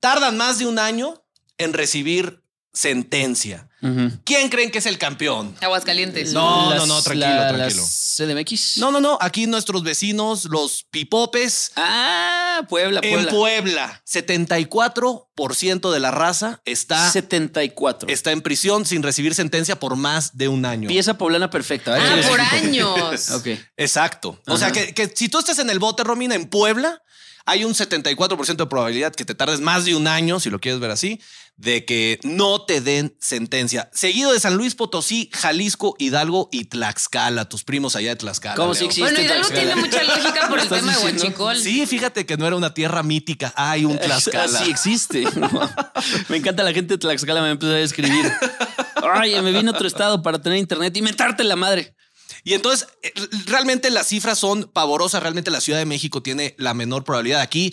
tardan 0.00 0.36
más 0.36 0.58
de 0.58 0.66
un 0.66 0.78
año 0.78 1.22
en 1.58 1.72
recibir 1.72 2.41
sentencia. 2.72 3.68
¿Quién 4.24 4.48
creen 4.48 4.70
que 4.70 4.78
es 4.78 4.86
el 4.86 4.96
campeón? 4.96 5.56
Aguascalientes. 5.60 6.32
No, 6.32 6.70
Las- 6.70 6.78
no, 6.78 6.86
no, 6.86 7.02
tranquilo, 7.02 7.28
la- 7.34 7.48
tranquilo. 7.52 7.82
las 7.82 8.14
CDMX. 8.16 8.78
No, 8.78 8.92
no, 8.92 9.00
no. 9.00 9.18
Aquí 9.20 9.46
nuestros 9.48 9.82
vecinos, 9.82 10.44
los 10.44 10.84
pipopes. 10.90 11.72
Ah, 11.74 12.62
Puebla, 12.68 13.00
En 13.02 13.10
Puebla. 13.26 13.30
Puebla, 13.32 14.02
74% 14.06 15.90
de 15.92 16.00
la 16.00 16.10
raza 16.10 16.60
está, 16.64 17.10
74. 17.10 18.08
está 18.08 18.30
en 18.30 18.40
prisión 18.42 18.86
sin 18.86 19.02
recibir 19.02 19.34
sentencia 19.34 19.78
por 19.78 19.96
más 19.96 20.36
de 20.36 20.48
un 20.48 20.64
año. 20.64 20.88
Pieza 20.88 21.18
poblana 21.18 21.50
perfecta. 21.50 21.98
¿eh? 21.98 22.00
Ah, 22.24 22.28
por 22.28 22.40
años. 22.40 23.30
Ok. 23.30 23.48
Exacto. 23.76 24.40
O 24.46 24.56
sea, 24.56 24.70
que, 24.72 24.94
que 24.94 25.12
si 25.14 25.28
tú 25.28 25.38
estás 25.38 25.58
en 25.58 25.70
el 25.70 25.78
bote, 25.78 26.04
Romina, 26.04 26.34
en 26.34 26.46
Puebla, 26.48 27.02
hay 27.46 27.64
un 27.64 27.74
74% 27.74 28.56
de 28.56 28.66
probabilidad 28.66 29.14
que 29.14 29.24
te 29.24 29.34
tardes 29.34 29.60
más 29.60 29.84
de 29.84 29.94
un 29.94 30.06
año, 30.06 30.40
si 30.40 30.50
lo 30.50 30.60
quieres 30.60 30.80
ver 30.80 30.90
así, 30.90 31.20
de 31.56 31.84
que 31.84 32.18
no 32.22 32.64
te 32.64 32.80
den 32.80 33.16
sentencia. 33.20 33.90
Seguido 33.92 34.32
de 34.32 34.40
San 34.40 34.56
Luis 34.56 34.74
Potosí, 34.74 35.30
Jalisco, 35.32 35.94
Hidalgo 35.98 36.48
y 36.50 36.64
Tlaxcala, 36.64 37.48
tus 37.48 37.62
primos 37.64 37.94
allá 37.94 38.10
de 38.10 38.16
Tlaxcala. 38.16 38.56
¿Cómo 38.56 38.74
sí 38.74 38.86
existe 38.86 39.02
Bueno, 39.02 39.20
Hidalgo 39.20 39.48
Tlaxcala? 39.48 39.74
tiene 39.74 39.80
mucha 39.80 40.02
lógica 40.02 40.48
por 40.48 40.58
el 40.58 40.64
¿Estás 40.64 40.80
tema 40.80 40.96
de? 40.96 41.04
Huachicol. 41.04 41.58
Sí, 41.58 41.86
fíjate 41.86 42.26
que 42.26 42.36
no 42.36 42.46
era 42.46 42.56
una 42.56 42.74
tierra 42.74 43.02
mítica, 43.02 43.52
hay 43.56 43.84
un 43.84 43.98
Tlaxcala. 44.00 44.64
Sí 44.64 44.70
existe. 44.70 45.24
me 46.28 46.36
encanta 46.38 46.62
la 46.62 46.72
gente 46.72 46.94
de 46.94 46.98
Tlaxcala, 46.98 47.42
me 47.42 47.50
empezó 47.50 47.72
a 47.72 47.80
escribir. 47.80 48.32
Ay, 49.02 49.40
me 49.42 49.52
vine 49.52 49.68
a 49.70 49.72
otro 49.72 49.86
estado 49.86 50.22
para 50.22 50.40
tener 50.40 50.58
internet 50.58 50.96
y 50.96 51.02
mentarte 51.02 51.44
la 51.44 51.56
madre. 51.56 51.94
Y 52.44 52.54
entonces, 52.54 52.88
eh, 53.02 53.12
realmente 53.46 53.90
las 53.90 54.08
cifras 54.08 54.38
son 54.38 54.64
pavorosas. 54.64 55.22
Realmente 55.22 55.50
la 55.50 55.60
Ciudad 55.60 55.78
de 55.78 55.86
México 55.86 56.22
tiene 56.22 56.54
la 56.58 56.74
menor 56.74 57.04
probabilidad. 57.04 57.40
Aquí, 57.40 57.72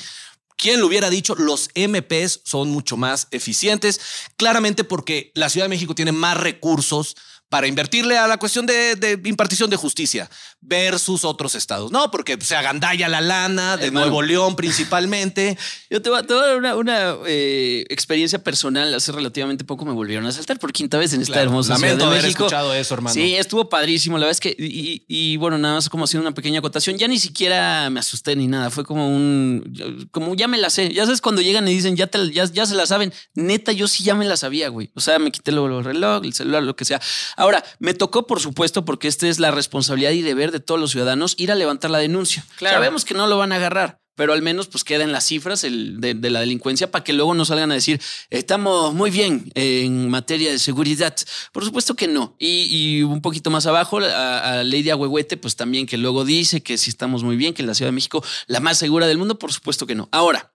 ¿quién 0.58 0.80
lo 0.80 0.88
hubiera 0.88 1.10
dicho? 1.10 1.36
Los 1.36 1.70
MPs 1.76 2.42
son 2.44 2.70
mucho 2.70 2.98
más 2.98 3.28
eficientes. 3.32 4.00
Claramente 4.38 4.84
porque 4.84 5.32
la 5.34 5.50
Ciudad 5.50 5.66
de 5.66 5.70
México 5.70 5.96
tiene 5.96 6.12
más 6.12 6.38
recursos 6.38 7.16
para 7.50 7.68
invertirle 7.68 8.18
a 8.18 8.28
la 8.28 8.38
cuestión 8.38 8.66
de, 8.66 8.96
de 8.96 9.20
impartición 9.28 9.70
de 9.70 9.76
justicia 9.76 10.30
versus 10.62 11.26
otros 11.26 11.56
estados. 11.56 11.92
No, 11.92 12.12
porque 12.12 12.38
se 12.42 12.56
agandalla 12.56 13.10
la 13.10 13.22
lana 13.22 13.76
de 13.78 13.88
Hermano. 13.88 14.06
Nuevo 14.08 14.22
León 14.22 14.56
principalmente. 14.56 15.58
Yo 15.90 16.02
te 16.02 16.10
voy 16.10 16.20
a, 16.20 16.24
te 16.24 16.34
voy 16.34 16.44
a 16.44 16.48
dar 16.48 16.58
una, 16.58 16.76
una, 16.76 17.16
eh, 17.26 17.86
experiencia 17.90 18.44
personal. 18.44 18.94
Hace 18.94 19.12
relativamente 19.12 19.64
poco 19.64 19.86
me 19.86 19.94
volvieron 19.94 20.26
a 20.28 20.32
saltar 20.32 20.60
por 20.60 20.72
quinta 20.72 20.98
vez 20.98 21.14
en 21.14 21.22
esta 21.22 21.34
Claro, 21.34 21.50
hermosa 21.50 21.74
lamento 21.74 21.96
Ciudad 21.96 22.06
de 22.06 22.12
haber 22.12 22.24
México. 22.24 22.46
escuchado 22.46 22.74
eso, 22.74 22.94
hermano. 22.94 23.14
Sí, 23.14 23.36
estuvo 23.36 23.68
padrísimo. 23.68 24.18
La 24.18 24.28
verdad 24.28 24.32
es 24.32 24.40
que, 24.40 24.56
y, 24.58 25.04
y, 25.08 25.38
bueno, 25.38 25.58
nada 25.58 25.76
más 25.76 25.90
como 25.90 26.04
haciendo 26.06 26.28
una 26.28 26.36
pequeña 26.36 26.60
acotación, 26.60 26.98
ya 26.98 27.08
ni 27.08 27.20
siquiera 27.20 27.90
me 27.90 28.00
asusté 28.00 28.36
ni 28.36 28.48
nada. 28.48 28.70
Fue 28.70 28.84
como 28.86 29.08
un, 29.10 30.08
como 30.12 30.36
ya 30.36 30.48
me 30.48 30.58
la 30.58 30.70
sé. 30.70 30.94
Ya 30.94 31.06
sabes 31.06 31.22
cuando 31.22 31.42
llegan 31.42 31.68
y 31.68 31.74
dicen, 31.74 31.96
ya, 31.96 32.08
te, 32.08 32.32
ya, 32.32 32.46
ya 32.46 32.66
se 32.66 32.76
la 32.76 32.86
saben. 32.86 33.12
Neta, 33.34 33.72
yo 33.72 33.88
sí 33.88 34.04
ya 34.04 34.14
me 34.14 34.26
la 34.26 34.38
sabía, 34.38 34.70
güey. 34.70 34.92
O 34.94 35.02
sea, 35.02 35.18
me 35.20 35.32
quité 35.32 35.52
luego 35.52 35.80
el 35.80 35.86
reloj, 35.86 36.24
el 36.26 36.34
celular, 36.34 36.62
lo 36.62 36.76
que 36.76 36.86
sea. 36.86 37.02
Ahora, 37.40 37.64
me 37.80 37.94
tocó, 37.94 38.28
por 38.28 38.40
supuesto, 38.40 38.86
porque 38.86 39.08
esta 39.08 39.28
es 39.28 39.40
la 39.40 39.50
responsabilidad 39.50 40.12
y 40.12 40.22
deber 40.22 40.52
de 40.52 40.60
todos 40.60 40.80
los 40.80 40.92
ciudadanos, 40.92 41.36
ir 41.38 41.52
a 41.52 41.56
levantar 41.56 41.90
la 41.90 42.00
denuncia. 42.00 42.46
Claro. 42.58 42.76
Sabemos 42.76 43.06
que 43.06 43.14
no 43.14 43.28
lo 43.28 43.38
van 43.38 43.54
a 43.54 43.56
agarrar. 43.56 44.00
Pero 44.16 44.34
al 44.34 44.42
menos 44.42 44.68
pues 44.68 44.84
queda 44.84 45.06
en 45.06 45.14
las 45.14 45.26
cifras 45.26 45.64
el 45.64 46.02
de, 46.02 46.14
de 46.14 46.30
la 46.30 46.42
delincuencia 46.42 46.92
para 46.92 47.06
que 47.06 47.14
luego 47.14 47.34
no 47.34 47.46
salgan 47.46 47.72
a 47.72 47.76
decir 47.76 48.02
estamos 48.30 48.94
muy 48.94 49.12
bien 49.12 49.50
en 49.56 50.10
materia 50.10 50.52
de 50.52 50.60
seguridad. 50.60 51.16
Por 51.54 51.64
supuesto 51.64 51.96
que 51.96 52.10
no. 52.10 52.36
Y, 52.38 52.68
y 52.70 53.04
un 53.04 53.22
poquito 53.22 53.50
más 53.50 53.66
abajo 53.66 54.00
a, 54.00 54.60
a 54.60 54.64
Lady 54.66 54.90
Agüehuete 54.90 55.38
pues 55.38 55.56
también 55.56 55.86
que 55.86 55.98
luego 55.98 56.26
dice 56.26 56.62
que 56.62 56.78
sí 56.78 56.90
estamos 56.90 57.24
muy 57.24 57.38
bien, 57.38 57.54
que 57.54 57.62
en 57.62 57.68
la 57.70 57.74
Ciudad 57.76 57.88
de 57.88 57.96
México 57.96 58.22
la 58.48 58.60
más 58.60 58.78
segura 58.78 59.08
del 59.08 59.18
mundo. 59.18 59.40
Por 59.40 59.54
supuesto 59.54 59.88
que 59.88 59.96
no. 59.96 60.10
Ahora, 60.12 60.52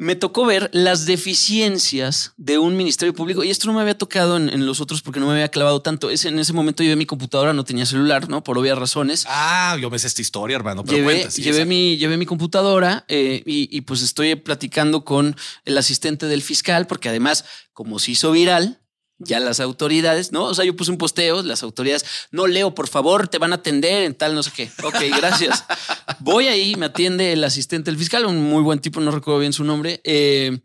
me 0.00 0.16
tocó 0.16 0.46
ver 0.46 0.70
las 0.72 1.04
deficiencias 1.04 2.32
de 2.38 2.56
un 2.56 2.74
ministerio 2.74 3.12
público 3.12 3.44
y 3.44 3.50
esto 3.50 3.66
no 3.66 3.74
me 3.74 3.82
había 3.82 3.98
tocado 3.98 4.38
en, 4.38 4.48
en 4.48 4.64
los 4.64 4.80
otros 4.80 5.02
porque 5.02 5.20
no 5.20 5.26
me 5.26 5.32
había 5.32 5.50
clavado 5.50 5.82
tanto. 5.82 6.08
Es, 6.08 6.24
en 6.24 6.38
ese 6.38 6.54
momento 6.54 6.82
yo 6.82 6.96
mi 6.96 7.04
computadora, 7.04 7.52
no 7.52 7.64
tenía 7.64 7.84
celular, 7.84 8.26
¿no? 8.30 8.42
Por 8.42 8.56
obvias 8.56 8.78
razones. 8.78 9.26
Ah, 9.28 9.76
yo 9.78 9.90
me 9.90 9.98
sé 9.98 10.06
esta 10.06 10.22
historia, 10.22 10.56
hermano. 10.56 10.84
Pero 10.84 10.96
Llevé, 10.96 11.12
cuenta, 11.12 11.30
sí, 11.30 11.42
llevé 11.42 11.58
exacto. 11.58 11.68
mi, 11.68 11.98
llevé 11.98 12.16
mi 12.16 12.24
computadora 12.24 13.04
eh, 13.08 13.42
y, 13.44 13.68
y, 13.76 13.82
pues 13.82 14.00
estoy 14.00 14.34
platicando 14.36 15.04
con 15.04 15.36
el 15.66 15.76
asistente 15.76 16.24
del 16.24 16.40
fiscal, 16.40 16.86
porque 16.86 17.10
además, 17.10 17.44
como 17.74 17.98
se 17.98 18.12
hizo 18.12 18.32
viral, 18.32 18.80
ya 19.20 19.40
las 19.40 19.60
autoridades, 19.60 20.32
¿no? 20.32 20.44
O 20.44 20.54
sea, 20.54 20.64
yo 20.64 20.74
puse 20.74 20.90
un 20.90 20.98
posteo, 20.98 21.42
las 21.42 21.62
autoridades, 21.62 22.04
no 22.32 22.46
leo, 22.46 22.74
por 22.74 22.88
favor, 22.88 23.28
te 23.28 23.38
van 23.38 23.52
a 23.52 23.56
atender 23.56 24.02
en 24.02 24.14
tal, 24.14 24.34
no 24.34 24.42
sé 24.42 24.50
qué. 24.54 24.70
Ok, 24.82 24.96
gracias. 25.16 25.64
Voy 26.20 26.48
ahí, 26.48 26.74
me 26.76 26.86
atiende 26.86 27.32
el 27.32 27.44
asistente 27.44 27.90
del 27.90 27.98
fiscal, 27.98 28.26
un 28.26 28.42
muy 28.42 28.62
buen 28.62 28.80
tipo, 28.80 29.00
no 29.00 29.10
recuerdo 29.10 29.40
bien 29.40 29.52
su 29.52 29.64
nombre. 29.64 30.00
eh, 30.04 30.58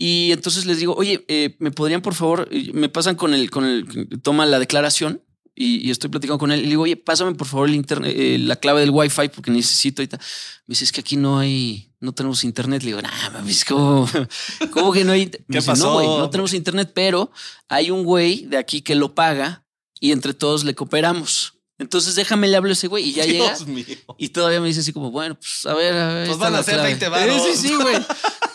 y 0.00 0.30
entonces 0.30 0.64
les 0.64 0.78
digo, 0.78 0.94
oye, 0.94 1.24
eh, 1.26 1.56
¿me 1.58 1.72
podrían, 1.72 2.02
por 2.02 2.14
favor, 2.14 2.48
me 2.72 2.88
pasan 2.88 3.16
con 3.16 3.34
el, 3.34 3.50
con 3.50 3.64
el, 3.64 4.08
toma 4.22 4.46
la 4.46 4.60
declaración 4.60 5.24
y, 5.58 5.88
y 5.88 5.90
estoy 5.90 6.08
platicando 6.08 6.38
con 6.38 6.52
él 6.52 6.60
y 6.60 6.62
le 6.62 6.68
digo, 6.68 6.82
oye, 6.82 6.96
pásame 6.96 7.34
por 7.34 7.48
favor 7.48 7.68
el 7.68 7.74
internet, 7.74 8.14
eh, 8.16 8.38
la 8.38 8.56
clave 8.56 8.80
del 8.80 8.90
wifi 8.90 9.28
porque 9.28 9.50
necesito 9.50 10.02
ahorita. 10.02 10.16
Me 10.18 10.72
dice, 10.72 10.84
es 10.84 10.92
que 10.92 11.00
aquí 11.00 11.16
no 11.16 11.38
hay, 11.38 11.90
no 11.98 12.12
tenemos 12.12 12.44
internet. 12.44 12.82
Le 12.82 12.90
digo, 12.90 13.02
nah, 13.02 13.30
mames, 13.30 13.64
¿cómo, 13.64 14.08
¿cómo 14.70 14.92
que 14.92 15.04
no 15.04 15.12
hay? 15.12 15.26
Me 15.26 15.30
¿Qué 15.30 15.44
dice, 15.48 15.66
pasó? 15.66 15.86
No, 15.86 15.92
güey, 15.94 16.06
no 16.06 16.30
tenemos 16.30 16.54
internet, 16.54 16.92
pero 16.94 17.32
hay 17.68 17.90
un 17.90 18.04
güey 18.04 18.46
de 18.46 18.56
aquí 18.56 18.82
que 18.82 18.94
lo 18.94 19.14
paga 19.14 19.64
y 20.00 20.12
entre 20.12 20.32
todos 20.32 20.62
le 20.62 20.74
cooperamos. 20.74 21.54
Entonces 21.78 22.14
déjame 22.14 22.48
le 22.48 22.56
hablo 22.56 22.70
a 22.70 22.72
ese 22.72 22.86
güey 22.86 23.08
y 23.08 23.12
ya 23.12 23.24
llega. 23.24 23.46
Dios 23.46 23.66
mío. 23.66 23.84
Y 24.16 24.28
todavía 24.28 24.60
me 24.60 24.68
dice 24.68 24.80
así 24.80 24.92
como, 24.92 25.10
bueno, 25.10 25.36
pues 25.36 25.66
a 25.66 25.74
ver, 25.74 25.94
a 25.94 26.14
ver. 26.14 26.26
Pues 26.26 26.38
van 26.38 26.54
a 26.54 26.62
clave. 26.62 26.82
20 26.82 27.08
varos. 27.08 27.46
Eh, 27.46 27.56
Sí, 27.56 27.68
sí, 27.68 27.74
güey. 27.74 27.96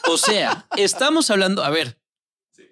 O 0.09 0.17
sea, 0.17 0.67
estamos 0.77 1.29
hablando, 1.31 1.63
a 1.63 1.69
ver, 1.69 1.99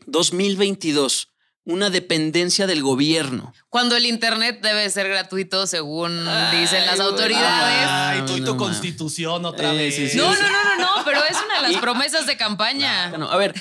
2022, 0.07 1.30
una 1.63 1.89
dependencia 1.91 2.65
del 2.67 2.81
gobierno. 2.81 3.53
Cuando 3.69 3.95
el 3.95 4.05
internet 4.05 4.59
debe 4.61 4.89
ser 4.89 5.07
gratuito, 5.07 5.67
según 5.67 6.25
dicen 6.51 6.85
las 6.87 6.99
autoridades. 6.99 7.87
Ay, 7.87 8.21
tú 8.25 8.33
y 8.33 8.39
tu 8.39 8.45
No, 8.47 8.51
no, 8.53 8.57
constitución 8.57 9.45
otra 9.45 9.73
Eh, 9.73 9.77
vez. 9.77 9.95
sí, 9.95 10.09
sí, 10.09 10.17
no, 10.17 10.33
sí. 10.33 10.41
no, 10.41 10.49
no, 10.49 10.63
no, 10.63 10.97
no, 10.97 11.05
pero 11.05 11.19
es 11.23 11.37
una 11.45 11.61
de 11.67 11.71
las 11.73 11.81
promesas 11.81 12.25
de 12.25 12.35
campaña. 12.35 13.09
Bueno, 13.09 13.29
a 13.31 13.37
ver, 13.37 13.53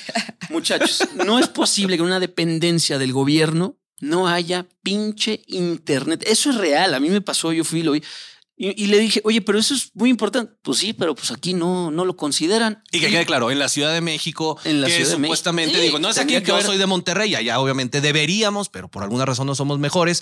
muchachos, 0.49 1.07
no 1.25 1.37
es 1.39 1.47
posible 1.47 1.95
que 1.95 2.01
en 2.01 2.07
una 2.07 2.19
dependencia 2.19 2.97
del 2.97 3.13
gobierno 3.13 3.77
no 3.99 4.27
haya 4.27 4.65
pinche 4.81 5.43
internet. 5.45 6.23
Eso 6.25 6.49
es 6.49 6.55
real. 6.55 6.95
A 6.95 6.99
mí 6.99 7.09
me 7.09 7.21
pasó, 7.21 7.53
yo 7.53 7.63
fui 7.63 7.81
y 7.81 7.83
lo 7.83 7.91
vi. 7.91 8.03
Y, 8.63 8.83
y 8.83 8.85
le 8.87 8.99
dije, 8.99 9.21
oye, 9.23 9.41
pero 9.41 9.57
eso 9.57 9.73
es 9.73 9.89
muy 9.95 10.11
importante. 10.11 10.53
Pues 10.61 10.77
sí, 10.77 10.93
pero 10.93 11.15
pues 11.15 11.31
aquí 11.31 11.55
no, 11.55 11.89
no 11.89 12.05
lo 12.05 12.15
consideran. 12.15 12.83
Y 12.91 12.99
que 12.99 13.09
quede 13.09 13.25
claro, 13.25 13.49
en 13.49 13.57
la 13.57 13.69
Ciudad 13.69 13.91
de 13.91 14.01
México, 14.01 14.55
En 14.63 14.81
la 14.81 14.85
que 14.87 14.93
Ciudad 14.97 15.09
de 15.09 15.15
México. 15.17 15.25
supuestamente, 15.25 15.75
Sí, 15.77 15.81
digo, 15.81 15.97
no 15.97 16.09
es 16.11 16.19
aquí 16.19 16.35
que 16.35 16.43
yo 16.43 16.53
haber- 16.53 16.67
soy 16.67 16.77
de 16.77 16.85
Monterrey, 16.85 17.33
allá 17.33 17.59
obviamente 17.59 18.01
deberíamos, 18.01 18.69
pero 18.69 18.87
por 18.87 19.01
alguna 19.01 19.25
razón 19.25 19.47
no 19.47 19.55
somos 19.55 19.79
mejores 19.79 20.21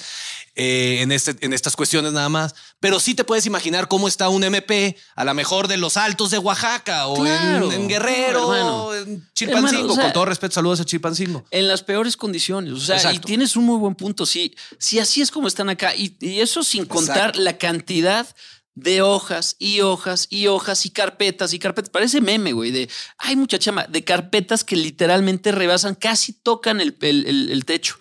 eh, 0.56 1.00
en, 1.02 1.12
este, 1.12 1.36
en 1.42 1.52
estas 1.52 1.76
cuestiones 1.76 2.14
nada 2.14 2.30
más. 2.30 2.56
Pero 2.80 3.02
sí 3.02 3.14
te 3.14 3.26
puedes 3.26 3.46
imaginar 3.46 3.90
cómo 3.90 4.08
está 4.08 4.30
un 4.30 4.42
MP, 4.46 4.96
a 5.18 5.26
lo 5.26 5.34
mejor 5.34 5.68
de 5.68 5.76
los 5.76 5.98
altos 5.98 6.32
de 6.32 6.38
Oaxaca 6.38 7.08
o 7.08 7.16
Claro, 7.22 7.70
en, 7.74 7.82
en 7.82 7.88
Guerrero, 7.90 8.54
hermano. 8.56 8.84
o 8.86 8.96
en 8.96 9.28
Chilpancingo. 9.34 9.68
Hermano, 9.80 9.92
o 9.92 9.96
sea- 9.96 10.04
Con 10.06 10.14
todo 10.14 10.26
respeto, 10.26 10.54
saludos 10.56 10.80
a 10.80 10.86
Chilpancingo. 10.86 11.44
En 11.52 11.68
las 11.68 11.84
peores 11.84 12.16
condiciones. 12.16 12.72
O 12.74 12.80
sea, 12.80 13.14
y 13.14 13.20
tienes 13.20 13.58
un 13.58 13.66
muy 13.66 13.78
buen 13.78 13.96
punto. 13.96 14.26
Si, 14.26 14.56
si 14.78 14.98
así 15.00 15.22
es 15.22 15.30
como 15.30 15.50
están 15.50 15.68
acá, 15.70 15.94
y, 15.94 16.16
y 16.22 16.40
eso 16.40 16.64
sin 16.64 16.86
contar 16.86 17.18
Exacto. 17.32 17.42
la 17.42 17.58
cantidad 17.58 18.28
de 18.76 19.02
hojas 19.02 19.56
y 19.60 19.82
hojas 19.82 20.28
y 20.30 20.48
hojas 20.48 20.86
y 20.86 20.90
carpetas 20.92 21.54
y 21.54 21.60
carpetas. 21.60 21.90
Parece 21.90 22.22
meme, 22.22 22.54
güey, 22.54 22.72
de, 22.72 22.90
ay, 23.18 23.36
mucha 23.36 23.60
chama, 23.60 23.86
de 23.88 24.04
carpetas 24.04 24.64
que 24.64 24.76
literalmente 24.76 25.52
rebasan, 25.52 25.96
casi 25.96 26.34
tocan 26.34 26.80
el- 26.80 26.96
el 27.02 27.66
techo. 27.66 28.00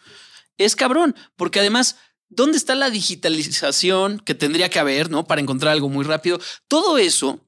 Es 0.56 0.76
cabrón, 0.76 1.16
porque 1.36 1.60
además, 1.60 1.96
¿dónde 2.28 2.58
está 2.58 2.74
la 2.74 2.90
digitalización 2.90 4.20
que 4.20 4.34
tendría 4.34 4.68
que 4.70 4.78
haber, 4.78 5.10
no? 5.10 5.24
Para 5.26 5.40
encontrar 5.40 5.72
algo 5.72 5.88
muy 5.88 6.04
rápido. 6.04 6.40
Todo 6.68 6.98
eso 6.98 7.40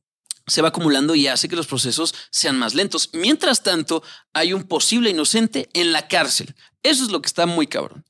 se 0.47 0.63
va 0.63 0.69
acumulando 0.69 1.15
y 1.15 1.29
hace 1.29 1.49
que 1.49 1.57
los 1.57 1.67
procesos 1.69 2.15
sean 2.31 2.59
más 2.59 2.75
lentos. 2.75 3.11
Mientras 3.13 3.63
tanto, 3.63 4.03
hay 4.33 4.53
un 4.53 4.65
posible 4.65 5.11
inocente 5.11 5.69
en 5.75 5.93
la 5.93 6.09
cárcel. 6.09 6.55
Eso 6.83 7.05
es 7.05 7.11
lo 7.11 7.21
que 7.23 7.27
está 7.29 7.47
muy 7.47 7.67
cabrón. 7.67 8.05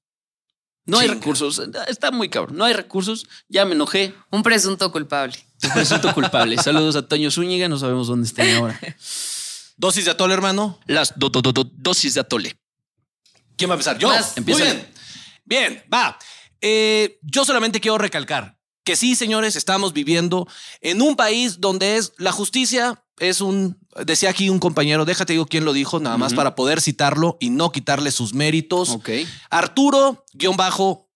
No 0.86 0.98
hay 0.98 1.08
recursos. 1.08 1.60
Está 1.88 2.10
muy 2.10 2.28
cabrón. 2.28 2.56
No 2.56 2.64
hay 2.64 2.72
recursos. 2.72 3.26
Ya 3.48 3.64
me 3.64 3.72
enojé. 3.74 4.14
Un 4.30 4.42
presunto 4.42 4.90
culpable. 4.90 5.36
Un 5.62 5.70
presunto 5.70 6.12
culpable. 6.14 6.56
Saludos 6.58 6.96
a 6.96 7.06
Toño 7.06 7.30
Zúñiga. 7.30 7.68
No 7.68 7.78
sabemos 7.78 8.08
dónde 8.08 8.26
estén 8.26 8.56
ahora. 8.56 8.78
Dosis 9.76 10.04
de 10.04 10.10
atole, 10.10 10.34
hermano. 10.34 10.78
Las 10.86 11.18
do- 11.18 11.30
do- 11.30 11.42
do- 11.42 11.52
do- 11.52 11.70
dosis 11.76 12.14
de 12.14 12.20
atole. 12.20 12.58
¿Quién 13.56 13.70
va 13.70 13.74
a 13.74 13.76
empezar? 13.76 13.98
Yo. 13.98 14.10
Muy 14.46 14.60
bien. 14.62 14.88
Bien, 15.44 15.84
va. 15.92 16.18
Eh, 16.60 17.18
yo 17.22 17.44
solamente 17.44 17.80
quiero 17.80 17.96
recalcar 17.98 18.58
que 18.90 18.96
sí, 18.96 19.14
señores, 19.14 19.54
estamos 19.54 19.92
viviendo 19.92 20.48
en 20.80 21.00
un 21.00 21.14
país 21.14 21.60
donde 21.60 21.96
es 21.96 22.12
la 22.18 22.32
justicia 22.32 23.02
es 23.20 23.40
un, 23.42 23.78
decía 24.06 24.30
aquí 24.30 24.48
un 24.48 24.58
compañero, 24.58 25.04
déjate 25.04 25.34
digo 25.34 25.44
quién 25.46 25.64
lo 25.66 25.72
dijo, 25.74 26.00
nada 26.00 26.16
más 26.16 26.32
para 26.34 26.54
poder 26.54 26.80
citarlo 26.80 27.36
y 27.38 27.50
no 27.50 27.70
quitarle 27.70 28.10
sus 28.12 28.32
méritos. 28.32 28.88
Ok. 28.88 29.10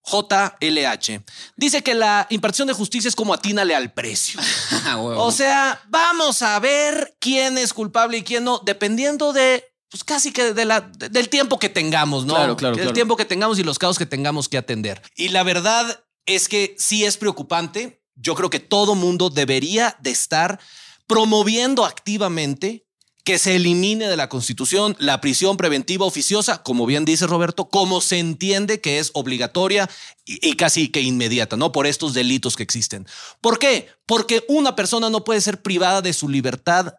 Arturo-JLH. 0.04 1.22
Dice 1.56 1.82
que 1.82 1.94
la 1.94 2.26
impartición 2.30 2.68
de 2.68 2.74
justicia 2.74 3.08
es 3.08 3.16
como 3.16 3.32
atínale 3.34 3.74
al 3.74 3.92
precio. 3.92 4.40
Ah, 4.86 4.98
O 4.98 5.32
sea, 5.32 5.80
vamos 5.88 6.42
a 6.42 6.58
ver 6.60 7.16
quién 7.18 7.56
es 7.56 7.72
culpable 7.72 8.18
y 8.18 8.22
quién 8.22 8.44
no, 8.44 8.60
dependiendo 8.64 9.32
de, 9.32 9.64
pues 9.90 10.04
casi 10.04 10.30
que 10.30 10.52
de 10.52 10.64
la, 10.66 10.82
de- 10.82 11.08
del 11.08 11.30
tiempo 11.30 11.58
que 11.58 11.70
tengamos, 11.70 12.26
¿no? 12.26 12.34
Claro, 12.34 12.54
claro, 12.56 12.76
Del 12.76 12.84
claro. 12.84 12.94
tiempo 12.94 13.16
que 13.16 13.24
tengamos 13.24 13.58
y 13.58 13.62
los 13.64 13.78
casos 13.78 13.96
que 13.98 14.04
tengamos 14.04 14.48
que 14.50 14.58
atender. 14.58 15.00
Y 15.16 15.28
la 15.30 15.42
verdad 15.42 16.03
es 16.26 16.48
que 16.48 16.74
sí 16.78 17.04
es 17.04 17.16
preocupante. 17.16 18.02
Yo 18.14 18.34
creo 18.34 18.50
que 18.50 18.60
todo 18.60 18.94
mundo 18.94 19.30
debería 19.30 19.96
de 20.00 20.10
estar 20.10 20.60
promoviendo 21.06 21.84
activamente 21.84 22.84
que 23.24 23.38
se 23.38 23.56
elimine 23.56 24.06
de 24.06 24.18
la 24.18 24.28
Constitución 24.28 24.94
la 24.98 25.22
prisión 25.22 25.56
preventiva 25.56 26.04
oficiosa, 26.04 26.62
como 26.62 26.84
bien 26.84 27.06
dice 27.06 27.26
Roberto, 27.26 27.70
como 27.70 28.02
se 28.02 28.18
entiende 28.18 28.82
que 28.82 28.98
es 28.98 29.10
obligatoria 29.14 29.88
y, 30.26 30.54
casi 30.56 30.88
que 30.88 31.00
inmediata, 31.00 31.56
¿no? 31.56 31.72
Por 31.72 31.86
estos 31.86 32.12
delitos 32.12 32.54
que 32.54 32.62
existen. 32.62 33.06
¿Por 33.40 33.58
qué? 33.58 33.88
Porque 34.04 34.44
una 34.46 34.76
persona 34.76 35.08
no 35.08 35.24
puede 35.24 35.40
ser 35.40 35.62
privada 35.62 36.02
de 36.02 36.12
su 36.12 36.28
libertad 36.28 36.94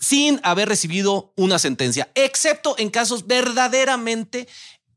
sin 0.00 0.40
haber 0.42 0.68
recibido 0.68 1.32
una 1.36 1.60
sentencia, 1.60 2.10
excepto 2.16 2.74
en 2.76 2.90
casos 2.90 3.28
verdaderamente 3.28 4.48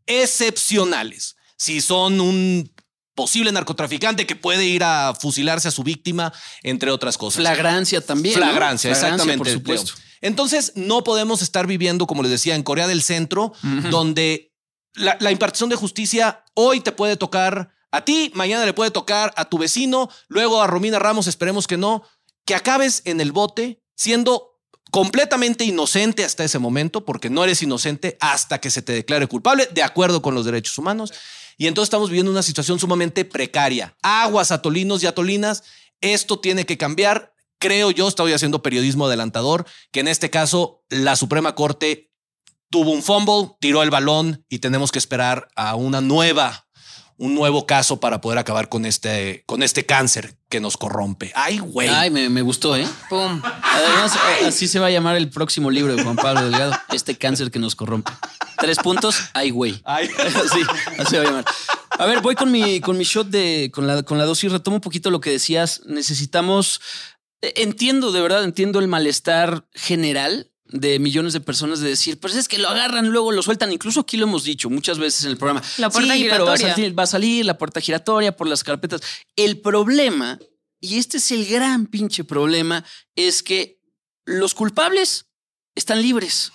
excepcionales. 0.07 1.35
Si 1.55 1.81
son 1.81 2.19
un 2.19 2.72
posible 3.15 3.51
narcotraficante 3.51 4.25
que 4.25 4.35
puede 4.35 4.65
ir 4.65 4.83
a 4.83 5.13
fusilarse 5.19 5.67
a 5.67 5.71
su 5.71 5.83
víctima, 5.83 6.33
entre 6.63 6.91
otras 6.91 7.17
cosas. 7.17 7.41
Flagrancia 7.41 8.01
también. 8.01 8.39
¿no? 8.39 8.45
Flagrancia, 8.45 8.91
exactamente. 8.91 9.37
por 9.37 9.49
supuesto. 9.49 9.93
Entonces, 10.21 10.73
no 10.75 11.03
podemos 11.03 11.41
estar 11.41 11.67
viviendo, 11.67 12.07
como 12.07 12.23
les 12.23 12.31
decía, 12.31 12.55
en 12.55 12.63
Corea 12.63 12.87
del 12.87 13.03
Centro, 13.03 13.53
donde 13.89 14.53
la, 14.93 15.17
la 15.19 15.31
impartición 15.31 15.69
de 15.69 15.75
justicia 15.75 16.43
hoy 16.53 16.79
te 16.79 16.91
puede 16.91 17.17
tocar 17.17 17.73
a 17.91 18.05
ti, 18.05 18.31
mañana 18.33 18.65
le 18.65 18.73
puede 18.73 18.89
tocar 18.89 19.33
a 19.35 19.45
tu 19.45 19.57
vecino, 19.59 20.09
luego 20.27 20.61
a 20.61 20.67
Romina 20.67 20.97
Ramos, 20.97 21.27
esperemos 21.27 21.67
que 21.67 21.77
no, 21.77 22.03
que 22.45 22.55
acabes 22.55 23.03
en 23.05 23.21
el 23.21 23.31
bote 23.31 23.83
siendo 23.95 24.53
completamente 24.93 25.63
inocente 25.63 26.23
hasta 26.23 26.43
ese 26.43 26.59
momento, 26.59 27.03
porque 27.03 27.29
no 27.29 27.43
eres 27.43 27.61
inocente 27.61 28.17
hasta 28.19 28.59
que 28.59 28.69
se 28.69 28.81
te 28.81 28.93
declare 28.93 29.27
culpable, 29.27 29.67
de 29.71 29.83
acuerdo 29.83 30.21
con 30.21 30.35
los 30.35 30.45
derechos 30.45 30.77
humanos. 30.77 31.11
Y 31.57 31.67
entonces 31.67 31.87
estamos 31.87 32.09
viviendo 32.09 32.31
una 32.31 32.43
situación 32.43 32.79
sumamente 32.79 33.25
precaria. 33.25 33.95
Aguas, 34.01 34.51
atolinos 34.51 35.03
y 35.03 35.07
atolinas, 35.07 35.63
esto 36.01 36.39
tiene 36.39 36.65
que 36.65 36.77
cambiar. 36.77 37.33
Creo 37.59 37.91
yo, 37.91 38.07
estoy 38.07 38.33
haciendo 38.33 38.61
periodismo 38.61 39.05
adelantador, 39.07 39.65
que 39.91 40.01
en 40.01 40.07
este 40.07 40.29
caso 40.29 40.83
la 40.89 41.15
Suprema 41.15 41.55
Corte 41.55 42.11
tuvo 42.69 42.91
un 42.91 43.03
fumble, 43.03 43.55
tiró 43.59 43.83
el 43.83 43.91
balón 43.91 44.45
y 44.49 44.59
tenemos 44.59 44.91
que 44.91 44.99
esperar 44.99 45.47
a 45.55 45.75
una 45.75 46.01
nueva, 46.01 46.62
un 47.17 47.35
nuevo 47.35 47.65
caso 47.65 47.99
para 47.99 48.21
poder 48.21 48.39
acabar 48.39 48.69
con 48.69 48.85
este, 48.85 49.43
con 49.45 49.63
este 49.63 49.85
cáncer 49.85 50.35
que 50.49 50.59
nos 50.59 50.77
corrompe. 50.77 51.31
Ay, 51.35 51.59
güey. 51.59 51.87
Ay, 51.89 52.09
me, 52.09 52.29
me 52.29 52.41
gustó, 52.41 52.75
¿eh? 52.75 52.87
Pum. 53.09 53.41
Además, 53.43 54.15
eh, 54.41 54.45
así 54.47 54.67
se 54.67 54.79
va 54.79 54.87
a 54.87 54.91
llamar 54.91 55.15
el 55.15 55.29
próximo 55.29 55.71
libro 55.71 55.95
de 55.95 56.03
Juan 56.03 56.15
Pablo 56.15 56.43
Delgado. 56.43 56.73
Este 56.91 57.17
cáncer 57.17 57.51
que 57.51 57.59
nos 57.59 57.75
corrompe. 57.75 58.11
Tres 58.57 58.77
puntos. 58.79 59.17
Ay, 59.33 59.49
güey. 59.49 59.81
Ay. 59.83 60.09
Sí, 60.53 60.61
así 60.99 61.09
se 61.09 61.17
va 61.17 61.23
a 61.23 61.25
llamar. 61.25 61.45
A 61.91 62.05
ver, 62.05 62.21
voy 62.21 62.35
con 62.35 62.51
mi, 62.51 62.79
con 62.81 62.97
mi 62.97 63.03
shot 63.03 63.27
de, 63.27 63.71
con 63.73 63.87
la, 63.87 64.03
con 64.03 64.17
la 64.17 64.25
dosis. 64.25 64.51
Retomo 64.51 64.77
un 64.77 64.81
poquito 64.81 65.11
lo 65.11 65.21
que 65.21 65.31
decías. 65.31 65.81
Necesitamos, 65.85 66.81
eh, 67.41 67.53
entiendo, 67.57 68.11
de 68.11 68.21
verdad, 68.21 68.43
entiendo 68.43 68.79
el 68.79 68.87
malestar 68.87 69.65
general 69.73 70.52
de 70.73 70.97
millones 70.97 71.33
de 71.33 71.39
personas 71.39 71.79
de 71.79 71.89
decir, 71.89 72.19
pues 72.19 72.35
es 72.35 72.47
que 72.47 72.57
lo 72.57 72.67
agarran, 72.67 73.09
luego 73.09 73.31
lo 73.31 73.43
sueltan. 73.43 73.71
Incluso 73.71 74.01
aquí 74.01 74.17
lo 74.17 74.25
hemos 74.25 74.43
dicho 74.43 74.69
muchas 74.69 74.97
veces 74.97 75.23
en 75.23 75.31
el 75.31 75.37
programa. 75.37 75.61
La 75.77 75.89
puerta 75.89 76.15
Sí, 76.15 76.27
pero 76.29 76.45
va 76.45 76.53
a, 76.53 76.57
giratoria. 76.57 76.75
salir, 76.75 76.99
va 76.99 77.03
a 77.03 77.07
salir 77.07 77.45
la 77.45 77.57
puerta 77.57 77.79
giratoria 77.79 78.35
por 78.35 78.47
las 78.47 78.63
carpetas. 78.63 79.01
El 79.35 79.61
problema, 79.61 80.39
y 80.81 80.97
este 80.97 81.17
es 81.17 81.31
el 81.31 81.45
gran 81.45 81.85
pinche 81.85 82.23
problema, 82.23 82.83
es 83.15 83.43
que 83.43 83.79
los 84.25 84.55
culpables 84.55 85.27
están 85.75 86.01
libres 86.01 86.51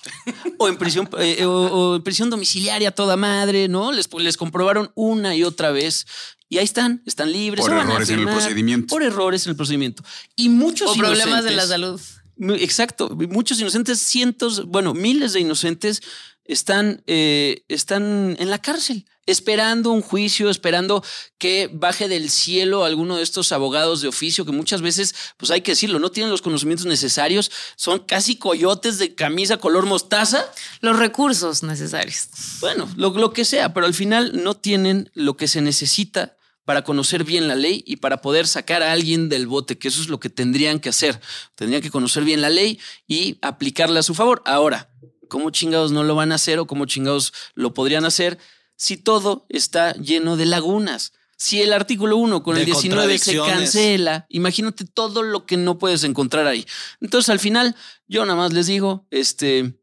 o 0.58 0.68
en 0.68 0.76
prisión 0.76 1.08
eh, 1.18 1.44
o, 1.44 1.50
o 1.50 1.96
en 1.96 2.02
prisión 2.02 2.28
domiciliaria 2.28 2.90
toda 2.90 3.16
madre, 3.16 3.68
¿no? 3.68 3.92
Les, 3.92 4.08
les 4.12 4.36
comprobaron 4.36 4.90
una 4.94 5.36
y 5.36 5.44
otra 5.44 5.70
vez 5.70 6.06
y 6.48 6.58
ahí 6.58 6.64
están, 6.64 7.02
están 7.04 7.30
libres. 7.30 7.60
Por 7.60 7.70
se 7.70 7.76
van 7.76 7.86
a 7.86 7.90
errores 7.90 8.10
en 8.10 8.20
el 8.20 8.26
procedimiento. 8.26 8.86
Por 8.86 9.02
errores 9.02 9.46
en 9.46 9.50
el 9.50 9.56
procedimiento. 9.56 10.02
Y 10.34 10.48
muchos 10.48 10.90
O 10.90 10.94
problemas 10.94 11.44
de 11.44 11.50
la 11.52 11.66
salud. 11.66 12.00
Exacto. 12.38 13.10
Muchos 13.10 13.60
inocentes, 13.60 14.00
cientos, 14.00 14.66
bueno, 14.66 14.94
miles 14.94 15.32
de 15.32 15.40
inocentes 15.40 16.02
están, 16.44 17.02
eh, 17.06 17.64
están 17.68 18.36
en 18.38 18.50
la 18.50 18.58
cárcel, 18.58 19.04
esperando 19.26 19.92
un 19.92 20.00
juicio, 20.00 20.48
esperando 20.48 21.04
que 21.36 21.68
baje 21.70 22.08
del 22.08 22.30
cielo 22.30 22.84
alguno 22.84 23.16
de 23.16 23.22
estos 23.22 23.52
abogados 23.52 24.00
de 24.00 24.08
oficio 24.08 24.46
que 24.46 24.52
muchas 24.52 24.80
veces, 24.80 25.14
pues 25.36 25.50
hay 25.50 25.60
que 25.60 25.72
decirlo, 25.72 25.98
no 25.98 26.10
tienen 26.10 26.30
los 26.30 26.40
conocimientos 26.40 26.86
necesarios, 26.86 27.50
son 27.76 27.98
casi 27.98 28.36
coyotes 28.36 28.98
de 28.98 29.14
camisa 29.14 29.58
color 29.58 29.84
mostaza. 29.84 30.50
Los 30.80 30.98
recursos 30.98 31.62
necesarios. 31.62 32.28
Bueno, 32.60 32.88
lo, 32.96 33.10
lo 33.10 33.32
que 33.34 33.44
sea, 33.44 33.74
pero 33.74 33.84
al 33.84 33.94
final 33.94 34.42
no 34.42 34.56
tienen 34.56 35.10
lo 35.12 35.36
que 35.36 35.48
se 35.48 35.60
necesita 35.60 36.37
para 36.68 36.82
conocer 36.82 37.24
bien 37.24 37.48
la 37.48 37.54
ley 37.54 37.82
y 37.86 37.96
para 37.96 38.20
poder 38.20 38.46
sacar 38.46 38.82
a 38.82 38.92
alguien 38.92 39.30
del 39.30 39.46
bote, 39.46 39.78
que 39.78 39.88
eso 39.88 40.02
es 40.02 40.10
lo 40.10 40.20
que 40.20 40.28
tendrían 40.28 40.80
que 40.80 40.90
hacer. 40.90 41.18
Tendrían 41.54 41.80
que 41.80 41.90
conocer 41.90 42.24
bien 42.24 42.42
la 42.42 42.50
ley 42.50 42.78
y 43.06 43.38
aplicarla 43.40 44.00
a 44.00 44.02
su 44.02 44.14
favor. 44.14 44.42
Ahora, 44.44 44.90
¿cómo 45.30 45.48
chingados 45.48 45.92
no 45.92 46.04
lo 46.04 46.14
van 46.14 46.30
a 46.30 46.34
hacer 46.34 46.58
o 46.58 46.66
cómo 46.66 46.84
chingados 46.84 47.32
lo 47.54 47.72
podrían 47.72 48.04
hacer 48.04 48.36
si 48.76 48.98
todo 48.98 49.46
está 49.48 49.94
lleno 49.94 50.36
de 50.36 50.44
lagunas? 50.44 51.14
Si 51.38 51.62
el 51.62 51.72
artículo 51.72 52.18
1 52.18 52.42
con 52.42 52.56
De 52.56 52.60
el 52.60 52.66
19 52.66 53.16
se 53.16 53.38
cancela, 53.38 54.26
imagínate 54.28 54.84
todo 54.84 55.22
lo 55.22 55.46
que 55.46 55.56
no 55.56 55.78
puedes 55.78 56.04
encontrar 56.04 56.46
ahí. 56.46 56.66
Entonces, 57.00 57.30
al 57.30 57.38
final, 57.38 57.76
yo 58.08 58.26
nada 58.26 58.36
más 58.36 58.52
les 58.52 58.66
digo, 58.66 59.06
este, 59.10 59.77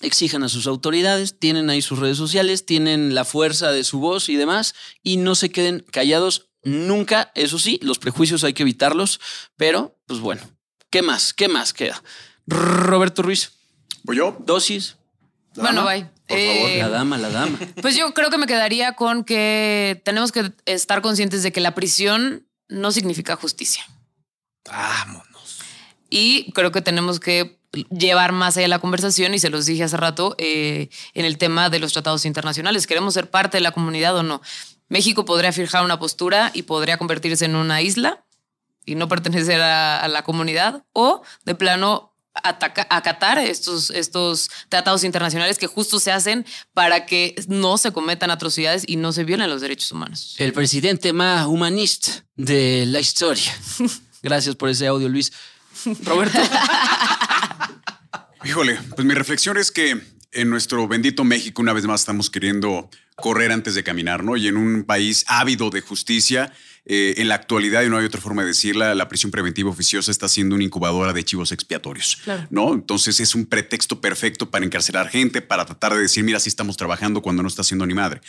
exijan 0.00 0.42
a 0.42 0.48
sus 0.48 0.66
autoridades, 0.66 1.38
tienen 1.38 1.70
ahí 1.70 1.82
sus 1.82 1.98
redes 1.98 2.16
sociales, 2.16 2.66
tienen 2.66 3.14
la 3.14 3.24
fuerza 3.24 3.70
de 3.70 3.84
su 3.84 3.98
voz 3.98 4.28
y 4.28 4.36
demás, 4.36 4.74
y 5.02 5.16
no 5.16 5.34
se 5.34 5.50
queden 5.50 5.84
callados 5.90 6.48
nunca. 6.62 7.32
Eso 7.34 7.58
sí, 7.58 7.78
los 7.82 7.98
prejuicios 7.98 8.44
hay 8.44 8.52
que 8.52 8.62
evitarlos, 8.62 9.20
pero 9.56 9.98
pues 10.06 10.20
bueno, 10.20 10.42
¿qué 10.90 11.02
más? 11.02 11.32
¿Qué 11.32 11.48
más 11.48 11.72
queda? 11.72 12.02
Roberto 12.46 13.22
Ruiz. 13.22 13.52
¿Voy 14.02 14.18
yo? 14.18 14.36
Dosis. 14.40 14.96
Bueno, 15.54 15.84
bye. 15.84 16.08
Eh, 16.28 16.78
La 16.78 16.88
dama, 16.88 17.18
la 17.18 17.30
dama. 17.30 17.58
Pues 17.82 17.96
yo 17.96 18.12
creo 18.14 18.30
que 18.30 18.38
me 18.38 18.46
quedaría 18.46 18.92
con 18.92 19.24
que 19.24 20.02
tenemos 20.04 20.32
que 20.32 20.52
estar 20.64 21.00
conscientes 21.02 21.42
de 21.42 21.52
que 21.52 21.60
la 21.60 21.74
prisión 21.74 22.46
no 22.68 22.92
significa 22.92 23.36
justicia. 23.36 23.84
Vámonos. 24.64 25.25
Y 26.10 26.52
creo 26.52 26.72
que 26.72 26.82
tenemos 26.82 27.20
que 27.20 27.58
llevar 27.90 28.32
más 28.32 28.56
allá 28.56 28.68
la 28.68 28.78
conversación, 28.78 29.34
y 29.34 29.38
se 29.38 29.50
los 29.50 29.66
dije 29.66 29.84
hace 29.84 29.96
rato, 29.96 30.34
eh, 30.38 30.88
en 31.14 31.24
el 31.24 31.36
tema 31.36 31.68
de 31.68 31.78
los 31.78 31.92
tratados 31.92 32.24
internacionales. 32.24 32.86
¿Queremos 32.86 33.14
ser 33.14 33.30
parte 33.30 33.56
de 33.58 33.60
la 33.62 33.72
comunidad 33.72 34.16
o 34.16 34.22
no? 34.22 34.40
México 34.88 35.24
podría 35.24 35.52
fijar 35.52 35.84
una 35.84 35.98
postura 35.98 36.50
y 36.54 36.62
podría 36.62 36.96
convertirse 36.96 37.44
en 37.44 37.56
una 37.56 37.82
isla 37.82 38.24
y 38.84 38.94
no 38.94 39.08
pertenecer 39.08 39.60
a, 39.60 40.00
a 40.00 40.08
la 40.08 40.22
comunidad, 40.22 40.84
o 40.92 41.22
de 41.44 41.54
plano 41.56 42.12
ataca- 42.34 42.86
acatar 42.88 43.38
estos, 43.38 43.90
estos 43.90 44.48
tratados 44.68 45.02
internacionales 45.04 45.58
que 45.58 45.66
justo 45.66 45.98
se 45.98 46.12
hacen 46.12 46.46
para 46.72 47.04
que 47.04 47.34
no 47.48 47.78
se 47.78 47.90
cometan 47.92 48.30
atrocidades 48.30 48.84
y 48.86 48.96
no 48.96 49.12
se 49.12 49.24
violen 49.24 49.50
los 49.50 49.60
derechos 49.60 49.90
humanos. 49.90 50.36
El 50.38 50.52
presidente 50.52 51.12
más 51.12 51.46
humanista 51.46 52.24
de 52.36 52.84
la 52.86 53.00
historia. 53.00 53.52
Gracias 54.22 54.54
por 54.54 54.68
ese 54.68 54.86
audio, 54.86 55.08
Luis. 55.08 55.32
Roberto. 56.04 56.38
Híjole, 58.44 58.78
pues 58.94 59.06
mi 59.06 59.14
reflexión 59.14 59.56
es 59.56 59.70
que 59.70 60.00
en 60.32 60.50
nuestro 60.50 60.86
bendito 60.86 61.24
México 61.24 61.62
una 61.62 61.72
vez 61.72 61.86
más 61.86 62.00
estamos 62.00 62.30
queriendo 62.30 62.90
correr 63.16 63.50
antes 63.50 63.74
de 63.74 63.82
caminar, 63.82 64.22
¿no? 64.22 64.36
Y 64.36 64.48
en 64.48 64.56
un 64.56 64.84
país 64.84 65.24
ávido 65.26 65.70
de 65.70 65.80
justicia, 65.80 66.52
eh, 66.86 67.14
en 67.18 67.28
la 67.28 67.34
actualidad, 67.34 67.82
y 67.82 67.88
no 67.88 67.98
hay 67.98 68.04
otra 68.06 68.20
forma 68.20 68.42
de 68.42 68.48
decirla, 68.48 68.94
la 68.94 69.08
prisión 69.08 69.30
preventiva 69.32 69.68
oficiosa 69.70 70.10
está 70.10 70.28
siendo 70.28 70.54
una 70.54 70.64
incubadora 70.64 71.12
de 71.12 71.24
chivos 71.24 71.50
expiatorios, 71.52 72.18
Claro. 72.24 72.46
¿no? 72.50 72.72
Entonces 72.74 73.18
es 73.20 73.34
un 73.34 73.44
pretexto 73.46 74.00
perfecto 74.00 74.50
para 74.50 74.64
encarcelar 74.64 75.08
gente, 75.08 75.42
para 75.42 75.64
tratar 75.66 75.94
de 75.94 76.00
decir, 76.02 76.22
mira, 76.24 76.38
sí 76.40 76.48
estamos 76.48 76.76
trabajando 76.76 77.22
cuando 77.22 77.42
no 77.42 77.48
está 77.48 77.62
haciendo 77.62 77.86
ni 77.86 77.94
madre. 77.94 78.20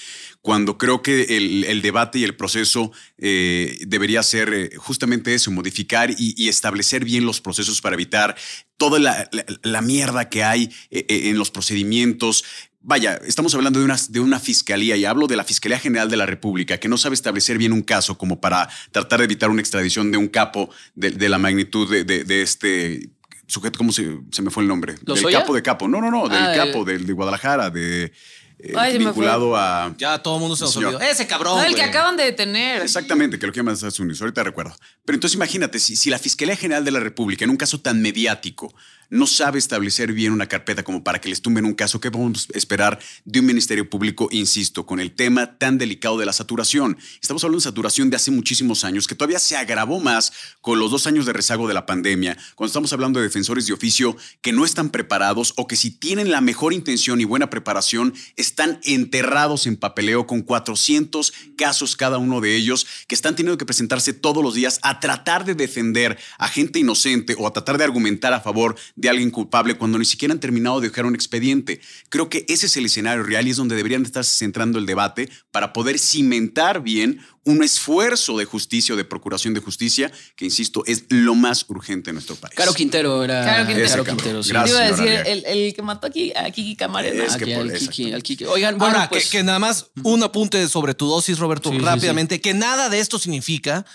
Cuando 0.42 0.78
creo 0.78 1.02
que 1.02 1.38
el, 1.38 1.64
el 1.66 1.82
debate 1.82 2.20
y 2.20 2.24
el 2.24 2.36
proceso 2.36 2.92
eh, 3.20 3.78
debería 3.86 4.24
ser 4.24 4.54
eh, 4.54 4.72
justamente 4.78 5.34
eso, 5.34 5.52
modificar 5.52 6.10
y, 6.12 6.34
y 6.36 6.50
establecer 6.50 7.06
bien 7.06 7.26
los 7.26 7.40
procesos 7.42 7.80
para 7.82 7.94
evitar 7.96 8.36
toda 8.78 9.00
la, 9.00 9.28
la- 9.32 9.46
la 9.64 9.82
mierda 9.82 10.30
que 10.30 10.44
hay 10.44 10.72
en 10.92 11.38
los 11.38 11.50
procedimientos. 11.52 12.44
Vaya, 12.90 13.20
estamos 13.28 13.54
hablando 13.54 13.80
de 13.80 13.86
una, 13.86 13.98
de 14.08 14.20
una 14.22 14.40
fiscalía 14.40 14.96
y 14.96 15.04
hablo 15.04 15.28
de 15.28 15.36
la 15.36 15.44
Fiscalía 15.44 15.78
General 15.78 16.10
de 16.10 16.16
la 16.16 16.26
República 16.26 16.78
que 16.80 16.88
no 16.88 16.98
sabe 16.98 17.16
establecer 17.16 17.58
bien 17.58 17.74
un 17.74 17.82
caso 17.82 18.18
como 18.18 18.40
para 18.40 18.70
tratar 18.94 19.20
de 19.20 19.26
evitar 19.26 19.50
una 19.50 19.60
extradición 19.60 20.10
de 20.10 20.18
un 20.18 20.30
capo 20.30 20.70
de, 20.96 21.12
de 21.12 21.28
la 21.28 21.38
magnitud 21.38 21.92
de, 21.92 22.06
de- 22.06 22.24
de 22.24 22.42
este 22.42 23.10
sujeto, 23.46 23.78
¿cómo 23.78 23.92
se, 23.92 24.20
se 24.32 24.42
me 24.42 24.52
fue 24.52 24.64
el 24.64 24.70
nombre? 24.70 24.96
Del 25.02 25.22
capo 25.34 25.54
de 25.54 25.62
capo. 25.62 25.90
No, 25.90 26.00
no, 26.00 26.10
no, 26.10 26.30
del 26.30 26.42
Ah, 26.42 26.54
capo, 26.56 26.80
el- 26.80 26.86
del 26.86 27.06
de 27.08 27.12
Guadalajara, 27.12 27.70
de 27.70 28.14
eh, 28.60 28.74
Ay, 28.78 28.98
vinculado 28.98 29.58
a. 29.58 29.94
Ya 29.98 30.18
todo 30.24 30.36
el 30.36 30.40
mundo 30.40 30.56
se 30.56 30.64
nos 30.64 30.78
olvidó. 30.78 31.02
Ese 31.02 31.28
cabrón. 31.28 31.58
No, 31.58 31.64
el 31.66 31.76
que 31.76 31.84
acaban 31.84 32.16
de 32.16 32.24
detener. 32.24 32.82
Exactamente, 32.82 33.38
que 33.38 33.46
lo 33.48 33.52
que 33.52 33.60
llaman 33.60 33.74
Estados 33.74 34.00
Unidos. 34.00 34.22
Ahorita 34.22 34.44
recuerdo. 34.44 34.74
Pero 35.04 35.16
entonces 35.18 35.36
imagínate, 35.36 35.78
si, 35.80 35.98
si 35.98 36.10
la 36.10 36.18
Fiscalía 36.20 36.56
General 36.56 36.86
de 36.86 36.92
la 36.92 37.00
República, 37.02 37.44
en 37.44 37.52
un 37.52 37.58
caso 37.58 37.80
tan 37.82 38.02
mediático, 38.02 38.74
no 39.10 39.28
sabe 39.28 39.60
establecer 39.60 40.14
bien 40.14 40.34
una 40.34 40.48
carpeta 40.48 40.84
como 40.84 41.04
para 41.04 41.20
que 41.20 41.30
les 41.30 41.42
tumben 41.42 41.66
un 41.66 41.74
caso, 41.74 42.00
¿qué 42.00 42.12
podemos 42.12 42.48
esperar 42.54 43.00
de 43.26 43.40
un 43.40 43.46
Ministerio 43.46 43.90
Público, 43.90 44.28
insisto, 44.32 44.86
con 44.86 45.00
el 45.00 45.12
tema 45.12 45.58
tan 45.58 45.78
delicado 45.78 46.18
de 46.18 46.26
la 46.26 46.34
saturación? 46.34 46.98
Estamos 47.22 47.44
hablando 47.44 47.60
de 47.60 47.64
saturación 47.64 48.10
de 48.10 48.16
hace 48.16 48.32
muchísimos 48.32 48.84
años, 48.84 49.08
que 49.08 49.16
todavía 49.16 49.40
se 49.40 49.56
agravó 49.56 50.00
más 50.00 50.34
con 50.62 50.80
los 50.80 50.92
dos 50.92 51.08
años 51.08 51.26
de 51.26 51.34
rezago 51.34 51.68
de 51.68 51.74
la 51.74 51.86
pandemia, 51.86 52.38
cuando 52.56 52.68
estamos 52.68 52.94
hablando 52.94 53.20
de 53.20 53.26
defensores 53.26 53.68
de 53.68 53.74
oficio 53.74 54.18
que 54.42 54.52
no 54.52 54.66
están 54.66 54.90
preparados 54.90 55.54
o 55.58 55.68
que 55.68 55.76
si 55.76 55.92
tienen 55.92 56.32
la 56.32 56.42
mejor 56.42 56.74
intención 56.74 57.22
y 57.22 57.26
buena 57.26 57.50
preparación, 57.50 58.14
están 58.36 58.80
enterrados 58.84 59.68
en 59.68 59.78
papeleo 59.78 60.28
con 60.28 60.42
400 60.42 61.34
casos 61.58 61.96
cada 61.96 62.18
uno 62.18 62.42
de 62.42 62.56
ellos 62.56 62.88
que 63.08 63.16
están 63.16 63.36
teniendo 63.36 63.58
que 63.58 63.66
presentarse 63.66 64.14
todos 64.14 64.44
los 64.44 64.54
días 64.54 64.80
a 64.84 65.00
tratar 65.00 65.46
de 65.46 65.56
defender 65.56 66.18
a 66.38 66.48
gente 66.48 66.80
inocente 66.80 67.36
o 67.38 67.48
a 67.48 67.54
tratar 67.54 67.78
de 67.78 67.84
argumentar 67.84 68.34
a 68.34 68.42
favor 68.42 68.76
de 68.98 69.10
alguien 69.10 69.30
culpable 69.32 69.76
cuando 69.78 69.98
ni 70.00 70.06
siquiera 70.06 70.34
han 70.34 70.40
terminado 70.40 70.82
de 70.82 70.90
dejar 70.90 71.06
un 71.06 71.16
expediente. 71.16 71.80
Creo 72.10 72.30
que 72.30 72.46
ese 72.50 72.66
es 72.66 72.76
el 72.78 72.86
escenario 72.88 73.24
real 73.24 73.48
y 73.48 73.52
es 73.52 73.58
donde 73.58 73.76
deberían 73.76 74.04
estarse 74.04 74.36
centrando 74.38 74.80
el 74.80 74.86
debate 74.88 75.30
para 75.52 75.72
poder 75.72 76.00
cimentar 76.00 76.82
bien 76.82 77.22
un 77.46 77.64
esfuerzo 77.64 78.38
de 78.38 78.46
justicia 78.46 78.96
o 78.96 78.98
de 78.98 79.06
procuración 79.06 79.54
de 79.54 79.62
justicia 79.62 80.12
que, 80.36 80.46
insisto, 80.46 80.84
es 80.88 81.06
lo 81.10 81.36
más 81.36 81.64
urgente 81.70 82.10
en 82.10 82.16
nuestro 82.16 82.36
país. 82.36 82.56
Caro 82.56 82.74
Quintero 82.74 83.24
era. 83.24 83.46
Caro 83.46 83.68
Quintero. 83.68 83.76
Caro 83.76 83.86
Ese 83.86 83.96
cabrón. 83.98 84.18
Quintero, 84.18 84.44
sí. 84.44 84.50
Gracias, 84.50 84.78
Te 84.78 84.84
iba 84.84 84.86
a 84.86 84.92
decir, 85.24 85.28
el, 85.28 85.46
el 85.46 85.74
que 85.76 85.82
mató 85.84 86.08
aquí 86.08 86.34
a 86.36 86.50
Kiki 86.52 86.76
Camarena. 86.76 87.24
Es 87.24 87.38
que 87.38 87.44
Aquí, 87.46 87.54
al 87.54 87.68
Kiki, 87.72 87.76
exactamente. 87.76 88.16
al 88.16 88.24
Kiki. 88.24 88.46
Oigan, 88.46 88.78
bueno, 88.80 88.96
Ahora, 88.96 89.10
pues. 89.10 89.26
que, 89.30 89.38
que 89.38 89.44
nada 89.44 89.60
más 89.60 89.92
un 90.04 90.24
apunte 90.24 90.68
sobre 90.68 90.96
tu 90.96 91.08
dosis, 91.08 91.38
Roberto, 91.38 91.70
Sí, 91.70 91.78
sí, 91.78 91.86
rápidamente, 91.86 92.42
que 92.42 92.54
nada 92.56 92.90
de 92.90 93.00
esto 93.00 93.20
significa 93.20 93.86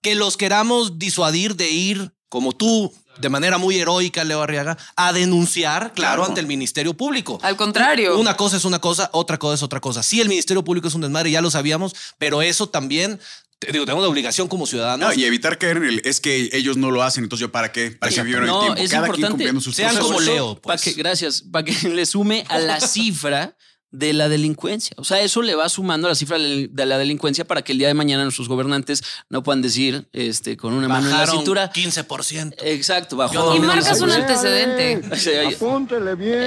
que 0.00 0.14
los 0.14 0.36
queramos 0.36 0.98
disuadir 0.98 1.56
de 1.56 1.70
ir, 1.70 2.12
como 2.28 2.52
tú, 2.52 2.92
de 3.18 3.28
manera 3.28 3.56
muy 3.58 3.78
heroica, 3.78 4.24
Leo 4.24 4.42
Arriaga, 4.42 4.76
a 4.96 5.12
denunciar, 5.12 5.92
claro, 5.94 6.16
Claro. 6.16 6.24
ante 6.26 6.40
el 6.40 6.46
Ministerio 6.46 6.94
Público. 6.94 7.38
Al 7.42 7.56
contrario. 7.56 8.18
Una 8.18 8.36
cosa 8.36 8.56
es 8.56 8.64
una 8.64 8.78
cosa, 8.78 9.08
otra 9.12 9.38
cosa 9.38 9.54
es 9.54 9.62
otra 9.62 9.80
cosa. 9.80 10.02
Sí, 10.02 10.20
el 10.20 10.28
Ministerio 10.28 10.62
Público 10.64 10.88
es 10.88 10.94
un 10.94 11.00
desmadre, 11.02 11.30
ya 11.30 11.40
lo 11.40 11.50
sabíamos, 11.50 11.94
pero 12.18 12.42
eso 12.42 12.68
también, 12.68 13.18
te 13.58 13.72
digo, 13.72 13.84
tenemos 13.86 14.02
la 14.04 14.10
obligación 14.10 14.48
como 14.48 14.66
ciudadanos. 14.66 15.08
No, 15.08 15.14
y 15.14 15.24
evitar 15.24 15.56
caer 15.56 15.78
en 15.78 15.84
el 15.84 16.02
es 16.04 16.20
que 16.20 16.50
ellos 16.52 16.76
no 16.76 16.90
lo 16.90 17.02
hacen, 17.02 17.24
entonces 17.24 17.42
yo 17.46 17.52
para 17.52 17.72
qué, 17.72 17.92
para 17.92 18.12
qué 18.12 18.20
vivieron 18.22 18.44
el 18.44 18.50
No, 18.50 18.60
tiempo. 18.60 18.80
es 18.82 18.90
Cada 18.90 19.02
quien 19.04 19.14
importante. 19.14 19.30
cumpliendo 19.32 19.60
sus 19.60 19.76
Sean 19.76 19.96
como 19.96 20.20
Leo, 20.20 20.60
pues. 20.60 20.82
que, 20.82 20.92
gracias, 20.92 21.42
para 21.42 21.64
que 21.64 21.88
le 21.88 22.04
sume 22.04 22.44
a 22.48 22.58
la 22.58 22.80
cifra 22.80 23.56
de 23.92 24.12
la 24.12 24.28
delincuencia. 24.28 24.94
O 24.98 25.04
sea, 25.04 25.20
eso 25.22 25.40
le 25.42 25.54
va 25.54 25.68
sumando 25.68 26.06
a 26.06 26.10
la 26.10 26.14
cifra 26.14 26.38
de 26.38 26.68
la 26.86 26.98
delincuencia 26.98 27.46
para 27.46 27.62
que 27.62 27.72
el 27.72 27.78
día 27.78 27.88
de 27.88 27.94
mañana 27.94 28.24
nuestros 28.24 28.48
gobernantes 28.48 29.02
no 29.30 29.42
puedan 29.42 29.62
decir 29.62 30.06
este, 30.12 30.56
con 30.56 30.74
una 30.74 30.86
mano 30.88 31.08
en 31.08 31.16
la 31.16 31.26
cintura. 31.26 31.72
15%. 31.72 32.54
Exacto, 32.62 33.16
bajó. 33.16 33.56
Y 33.56 33.60
marcas 33.60 34.00
un 34.00 34.10
antecedente. 34.10 35.00
O 35.10 35.16
sea, 35.16 35.42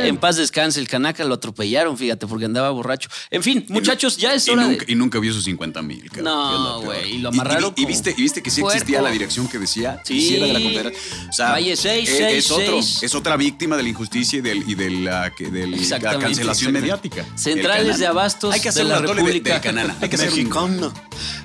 En 0.07 0.17
paz 0.17 0.35
descanse, 0.37 0.79
el 0.79 0.87
canaca 0.87 1.23
lo 1.25 1.35
atropellaron, 1.35 1.97
fíjate, 1.97 2.27
porque 2.27 2.45
andaba 2.45 2.69
borracho. 2.71 3.09
En 3.31 3.41
fin, 3.43 3.65
muchachos, 3.69 4.17
ya 4.17 4.33
es 4.33 4.47
y 4.47 4.51
hora 4.51 4.63
nunca, 4.63 4.85
de. 4.85 4.91
y 4.91 4.95
nunca 4.95 5.19
vio 5.19 5.33
sus 5.33 5.43
50 5.45 5.81
mil. 5.81 6.09
No, 6.21 6.81
güey, 6.81 7.15
y 7.15 7.17
lo 7.19 7.29
Y, 7.31 7.33
amarraron. 7.33 7.73
y- 7.75 7.83
y 7.83 7.85
viste, 7.85 8.13
y 8.15 8.21
viste 8.21 8.43
que 8.43 8.51
sí 8.51 8.61
existía 8.61 8.97
puerco. 8.99 9.05
la 9.07 9.11
dirección 9.11 9.47
que 9.47 9.57
decía 9.59 10.01
Sí. 10.03 10.19
sí 10.21 10.35
era 10.37 10.47
de 10.47 10.53
la 10.53 10.59
Confederación. 10.61 11.29
O 11.29 11.33
sea, 11.33 11.51
Valle 11.51 11.75
seis, 11.75 12.09
es, 12.09 12.17
seis, 12.17 12.45
es 12.45 12.51
otro, 12.51 12.81
seis. 12.81 13.03
es 13.03 13.15
otra 13.15 13.37
víctima 13.37 13.77
de 13.77 13.83
la 13.83 13.89
injusticia 13.89 14.39
y, 14.39 14.41
del, 14.41 14.69
y 14.69 14.75
de, 14.75 14.89
la, 14.91 15.33
que- 15.35 15.49
del- 15.49 15.71
la 15.71 15.99
cancelación 16.19 16.71
mediática. 16.73 17.25
Centrales 17.35 17.97
de 17.99 18.05
abastos 18.07 18.53
Hay 18.53 18.59
que 18.59 18.69
hacer 18.69 18.83
de 18.83 18.89
la 18.89 18.99
República 18.99 19.49
de, 19.51 19.55
de 19.55 19.61
Canana. 19.61 19.95
Hay 20.01 20.09
que 20.09 20.15
hacer 20.15 20.29
un- 20.29 20.35
Mexicana. 20.35 20.91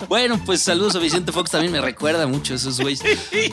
Bueno, 0.09 0.41
pues 0.45 0.61
saludos 0.61 0.95
a 0.97 0.99
Vicente 0.99 1.31
Fox, 1.33 1.51
también 1.53 1.73
me 1.73 1.81
recuerda 1.81 2.27
mucho 2.27 2.53
a 2.53 2.57
esos 2.57 2.81
güeyes. 2.81 3.01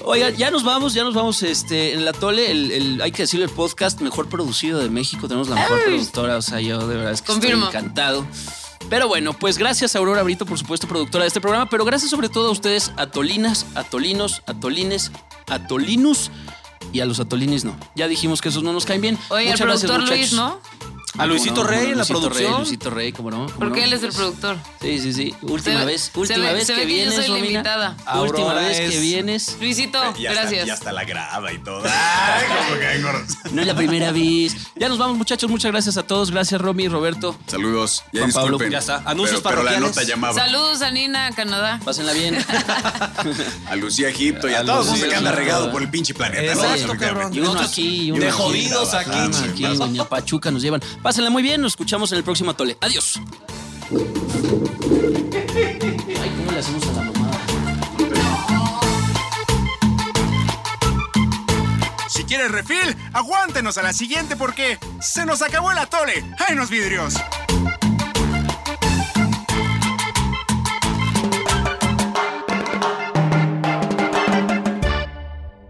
Oiga, 0.04 0.30
ya 0.32 0.50
nos 0.52 0.64
vamos, 0.64 0.94
ya 0.94 1.04
nos 1.04 1.14
vamos 1.14 1.44
este, 1.44 1.94
en 1.94 2.04
la 2.04 2.14
Tole, 2.14 2.50
el, 2.52 2.72
el- 2.72 3.02
hay 3.02 3.12
que 3.12 3.24
decirlo, 3.24 3.46
el 3.46 3.52
podcast 3.52 4.02
mejor 4.02 4.28
producido 4.28 4.80
de 4.80 4.90
México. 4.90 5.28
Tenemos 5.28 5.50
la 5.50 5.56
mejor 5.56 5.78
Ay. 5.86 5.94
productora, 5.94 6.38
o 6.38 6.42
sea, 6.42 6.60
yo 6.62 6.80
de 6.88 6.96
verdad 6.96 7.12
es 7.12 7.22
que 7.22 7.28
Confirmo. 7.28 7.66
estoy 7.66 7.80
encantado. 7.80 8.26
Pero 8.90 9.08
bueno, 9.08 9.34
pues 9.34 9.58
gracias 9.60 9.96
a 9.96 10.00
Aurora 10.00 10.24
Brito, 10.24 10.46
por 10.46 10.58
supuesto, 10.58 10.88
productora 10.88 11.24
de 11.24 11.28
este 11.28 11.40
programa, 11.40 11.70
pero 11.70 11.86
gracias 11.86 12.10
sobre 12.10 12.28
todo 12.30 12.48
a 12.50 12.52
ustedes, 12.52 12.92
atolinas, 12.98 13.66
atolinos, 13.76 14.42
atolines, 14.48 15.12
atolinus 15.48 16.32
y 16.92 17.00
a 17.00 17.06
los 17.06 17.20
atolines 17.20 17.64
no. 17.64 17.78
Ya 17.96 18.08
dijimos 18.08 18.42
que 18.42 18.50
esos 18.50 18.64
no 18.64 18.74
nos 18.74 18.86
caen 18.86 19.02
bien. 19.02 19.18
Oye, 19.30 19.44
el 19.46 19.52
Muchas 19.52 19.68
gracias, 19.68 19.92
productor 19.92 20.18
Luis, 20.18 20.34
muchachos. 20.34 20.60
¿no? 20.84 20.91
A 21.22 21.26
Luisito. 21.28 21.64
Rey 21.64 21.86
en 21.86 21.90
la 21.92 21.96
Luisito 21.98 22.20
producción. 22.20 22.52
Rey, 22.52 22.60
Luisito 22.62 22.90
Rey, 22.90 23.12
¿cómo 23.12 23.32
no? 23.32 23.46
¿Cómo 23.46 23.60
Porque 23.60 23.80
no? 23.82 23.86
él 23.88 23.94
es 23.94 24.04
el 24.04 24.12
productor. 24.12 24.58
Sí, 24.82 25.00
sí, 25.00 25.14
sí. 25.14 25.36
Última 25.42 25.80
Se- 25.82 25.86
vez, 25.86 26.12
última 26.16 26.46
ve- 26.48 26.54
vez 26.54 26.68
que 26.68 26.80
yo 26.82 26.86
vienes, 26.86 27.16
soy 27.16 27.28
Romina. 27.28 27.48
invitada. 27.48 27.98
Última 28.22 28.54
vez 28.56 28.78
que 28.80 28.88
es- 28.88 29.02
vienes. 29.02 29.58
Luisito, 29.60 30.00
Y 30.18 30.26
hasta, 30.28 30.42
gracias. 30.42 30.68
y 30.68 30.70
hasta 30.70 30.92
la 30.92 31.04
graba 31.04 31.52
y 31.54 31.58
todo. 31.60 31.84
Ay, 31.86 32.44
como. 33.02 33.52
No 33.54 33.62
es 33.62 33.68
la 33.68 33.76
primera 33.76 34.12
vez. 34.12 34.56
Ya 34.76 34.90
nos 34.90 34.98
vamos, 34.98 35.18
muchachos. 35.18 35.50
Muchas 35.50 35.72
gracias 35.72 35.98
a 35.98 36.04
todos. 36.04 36.32
Gracias, 36.32 36.60
Romy 36.62 36.84
y 36.84 36.88
Roberto. 36.88 37.36
Saludos. 37.48 38.04
Ya 38.12 38.22
Juan 38.22 38.32
Pablo, 38.32 38.58
ya 38.70 38.80
está. 38.80 39.02
Anuncios 39.06 39.42
pero 39.42 39.64
la 39.64 39.80
nota 39.80 40.04
llamaba. 40.04 40.34
Saludos 40.34 40.82
a 40.82 40.92
Nina, 40.92 41.32
Canadá. 41.36 41.80
Pásenla 41.84 42.14
bien. 42.14 42.38
A 43.70 43.76
Lucía 43.76 44.10
Egipto 44.10 44.50
y 44.50 44.54
a, 44.54 44.60
A 44.62 44.66
todos 44.66 44.88
esos 44.88 45.08
que 45.08 45.16
anda 45.16 45.32
regado 45.32 45.72
por 45.72 45.82
el 45.82 45.90
pinche 45.90 46.14
planeta. 46.14 46.54
Exacto, 46.54 46.96
cabrón. 47.00 47.34
Y 47.34 47.40
uno 47.40 47.60
aquí, 47.60 48.12
de 48.12 48.28
aquí. 48.28 48.38
jodidos 48.38 48.94
aquí, 48.94 49.10
chingada. 49.12 49.46
aquí, 49.52 49.64
doña 49.78 50.06
Pachuca 50.06 50.52
nos 50.52 50.62
llevan. 50.62 50.82
Pásenla 51.12 51.30
muy 51.30 51.44
bien. 51.44 51.60
Nos 51.60 51.74
escuchamos 51.74 52.10
en 52.14 52.20
el 52.20 52.24
próximo 52.24 52.52
Atole. 52.52 52.78
Adiós. 52.80 53.20
Ay, 53.92 54.08
¿cómo 56.38 56.52
le 56.54 56.60
hacemos 56.60 56.88
a 56.88 56.92
la 56.94 57.02
mamá? 57.02 57.32
Si 62.08 62.24
quieres 62.24 62.50
refil, 62.50 62.96
aguántenos 63.12 63.78
a 63.78 63.84
la 63.84 63.92
siguiente 63.92 64.38
porque 64.38 64.80
se 65.02 65.26
nos 65.26 65.42
acabó 65.42 65.70
el 65.74 65.80
atole. 65.80 66.24
¡Ay, 66.48 66.56
los 66.56 66.70
vidrios! 66.70 67.16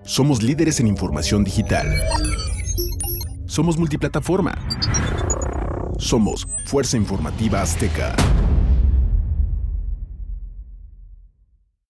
Somos 0.05 0.43
líderes 0.43 0.79
en 0.79 0.85
información 0.85 1.43
digital. 1.43 1.99
Somos 3.51 3.75
multiplataforma. 3.75 4.53
Somos 5.99 6.47
Fuerza 6.63 6.95
Informativa 6.95 7.61
Azteca. 7.61 8.15